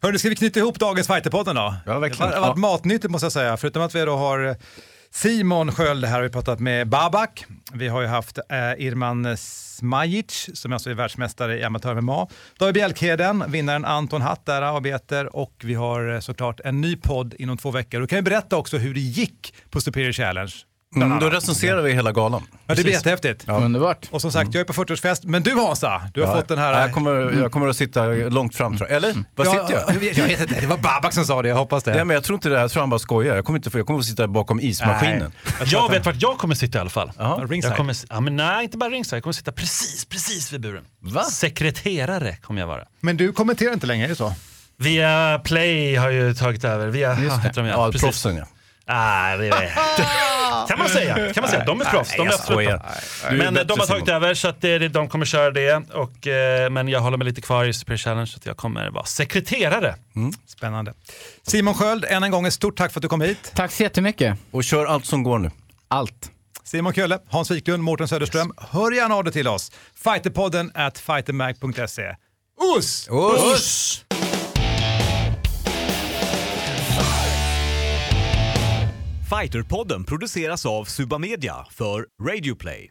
Hörni, 0.00 0.18
ska 0.18 0.28
vi 0.28 0.36
knyta 0.36 0.60
ihop 0.60 0.78
dagens 0.78 1.06
Fighterpodden 1.06 1.56
då? 1.56 1.74
Ja, 1.86 1.98
verkligen. 1.98 2.30
Det 2.30 2.36
har 2.36 2.46
varit 2.48 2.58
matnyttigt 2.58 3.10
måste 3.10 3.24
jag 3.24 3.32
säga, 3.32 3.56
förutom 3.56 3.82
att 3.82 3.94
vi 3.94 4.04
då 4.04 4.16
har 4.16 4.56
Simon 5.10 5.72
Sköld 5.72 6.04
här 6.04 6.14
har 6.14 6.22
vi 6.22 6.28
pratat 6.28 6.60
med 6.60 6.88
Babak. 6.88 7.44
Vi 7.72 7.88
har 7.88 8.00
ju 8.00 8.06
haft 8.06 8.38
eh, 8.38 8.86
Irman 8.86 9.36
Smajic 9.36 10.50
som 10.54 10.72
alltså 10.72 10.90
är 10.90 10.94
världsmästare 10.94 11.58
i 11.58 11.62
amatör-MMA. 11.62 12.28
David 12.58 12.74
Bjälkheden, 12.74 13.44
vinnaren 13.48 13.84
Anton 13.84 14.22
Hatt 14.22 14.46
där 14.46 14.62
av 14.62 14.82
Beter 14.82 15.36
och 15.36 15.54
vi 15.64 15.74
har 15.74 16.12
eh, 16.14 16.20
såklart 16.20 16.60
en 16.64 16.80
ny 16.80 16.96
podd 16.96 17.34
inom 17.38 17.56
två 17.56 17.70
veckor. 17.70 18.00
Du 18.00 18.06
kan 18.06 18.18
ju 18.18 18.22
berätta 18.22 18.56
också 18.56 18.76
hur 18.76 18.94
det 18.94 19.00
gick 19.00 19.54
på 19.70 19.80
Superior 19.80 20.12
Challenge. 20.12 20.52
Mm, 20.96 21.18
då 21.18 21.30
recenserar 21.30 21.82
vi 21.82 21.92
hela 21.92 22.12
galan. 22.12 22.42
Ja, 22.66 22.74
det 22.74 22.82
blir 22.82 22.92
jättehäftigt. 22.92 23.48
Underbart. 23.48 24.08
Och 24.10 24.20
som 24.20 24.32
sagt, 24.32 24.54
jag 24.54 24.60
är 24.60 24.64
på 24.64 24.72
40-årsfest, 24.72 25.20
men 25.24 25.42
du 25.42 25.54
Hansa, 25.54 26.02
du 26.14 26.20
har 26.22 26.28
Ja, 26.28 26.36
fått 26.36 26.48
den 26.48 26.58
här... 26.58 26.80
Jag 26.80 26.92
kommer, 26.92 27.12
jag 27.40 27.52
kommer 27.52 27.68
att 27.68 27.76
sitta 27.76 28.04
långt 28.06 28.54
fram 28.54 28.76
tror 28.76 28.88
jag. 28.88 28.96
Eller? 28.96 29.14
Var 29.34 29.44
Ja, 29.44 29.50
sitter 29.50 29.80
jag? 29.80 29.94
jag 29.94 30.00
vet- 30.00 30.16
jag 30.16 30.24
vet 30.26 30.40
inte, 30.40 30.60
det 30.60 30.66
var 30.66 30.76
Babak 30.76 31.12
som 31.12 31.24
sa 31.24 31.42
det, 31.42 31.48
jag 31.48 31.56
hoppas 31.56 31.84
det. 31.84 31.96
Ja, 31.96 32.04
men 32.04 32.14
jag 32.14 32.24
tror 32.24 32.34
inte 32.36 32.48
det, 32.48 32.60
jag 32.60 32.70
tror 32.70 32.80
han 32.82 32.90
bara 32.90 32.98
skojar. 32.98 33.36
Jag 33.36 33.44
kommer, 33.44 33.58
inte, 33.58 33.70
jag 33.78 33.86
kommer 33.86 33.98
att 34.00 34.06
sitta 34.06 34.28
bakom 34.28 34.60
ismaskinen. 34.60 35.32
Jag 35.66 35.90
vet 35.90 36.06
vart 36.06 36.16
jag 36.22 36.38
kommer 36.38 36.54
sitta 36.54 36.78
i 36.78 36.80
alla 36.80 36.90
fall. 36.90 37.12
ringside. 37.48 37.70
Jag 37.70 37.76
kommer, 37.76 37.96
ja, 38.08 38.20
men 38.20 38.36
nej, 38.36 38.64
inte 38.64 38.76
bara 38.78 38.90
ringside. 38.90 39.16
Jag 39.16 39.22
kommer 39.22 39.32
sitta 39.34 39.52
precis, 39.52 40.04
precis 40.04 40.52
vid 40.52 40.60
buren. 40.60 40.84
Va? 41.00 41.22
Sekreterare 41.24 42.36
kommer 42.36 42.60
jag 42.60 42.66
vara. 42.68 42.84
Men 43.00 43.16
du 43.16 43.32
kommenterar 43.32 43.72
inte 43.72 43.86
längre, 43.86 44.04
är 44.06 44.08
det 44.08 44.16
så? 44.16 44.34
Via 44.78 45.38
Play 45.44 45.94
har 45.96 46.10
ju 46.10 46.34
tagit 46.34 46.64
över. 46.64 46.86
Via, 46.88 47.20
Just 47.20 47.36
det. 47.36 47.48
heter 47.48 47.62
de 47.62 47.68
Ja, 47.68 47.86
Precis. 47.86 48.02
proffsen 48.02 48.36
ja. 48.36 48.44
Det 48.86 48.92
är... 48.92 50.66
kan 50.68 50.78
man 50.78 50.88
säga. 50.88 51.32
Kan 51.32 51.42
man 51.42 51.50
säga. 51.50 51.64
De 51.64 51.80
är 51.80 51.84
proffs. 51.84 52.16
De 52.16 52.28
är 52.28 52.32
absolut 52.32 52.80
Men 53.30 53.54
de 53.54 53.80
har 53.80 53.86
tagit 53.86 54.08
över 54.08 54.34
så 54.34 54.48
att 54.48 54.60
det, 54.60 54.88
de 54.88 55.08
kommer 55.08 55.24
köra 55.24 55.50
det. 55.50 55.90
Och, 55.90 56.26
eh, 56.26 56.70
men 56.70 56.88
jag 56.88 57.00
håller 57.00 57.16
mig 57.16 57.24
lite 57.24 57.40
kvar 57.40 57.64
i 57.64 57.72
Super 57.72 57.96
Challenge 57.96 58.26
så 58.26 58.36
att 58.36 58.46
jag 58.46 58.56
kommer 58.56 58.90
vara 58.90 59.04
sekreterare. 59.04 59.94
Spännande. 60.46 60.94
Simon 61.46 61.74
Sköld, 61.74 62.04
än 62.04 62.22
en 62.22 62.30
gång 62.30 62.46
ett 62.46 62.54
stort 62.54 62.76
tack 62.76 62.92
för 62.92 63.00
att 63.00 63.02
du 63.02 63.08
kom 63.08 63.20
hit. 63.20 63.52
Tack 63.54 63.72
så 63.72 63.82
jättemycket. 63.82 64.38
Och 64.50 64.64
kör 64.64 64.86
allt 64.86 65.06
som 65.06 65.22
går 65.22 65.38
nu. 65.38 65.50
Allt. 65.88 66.30
Simon 66.64 66.92
Kölle, 66.92 67.18
Hans 67.28 67.50
Wiklund, 67.50 67.82
Mårten 67.82 68.08
Söderström. 68.08 68.52
Hör 68.56 68.92
gärna 68.92 69.14
av 69.14 69.24
dig 69.24 69.32
till 69.32 69.48
oss. 69.48 69.72
Fighterpodden 69.94 70.70
at 70.74 70.98
fightermag.se. 70.98 72.14
Us! 72.76 73.08
Us! 73.10 74.04
Fighterpodden 79.40 80.04
produceras 80.04 80.66
av 80.66 80.84
Subamedia 80.84 81.54
för 81.70 82.06
Radio 82.22 82.54
Play. 82.54 82.90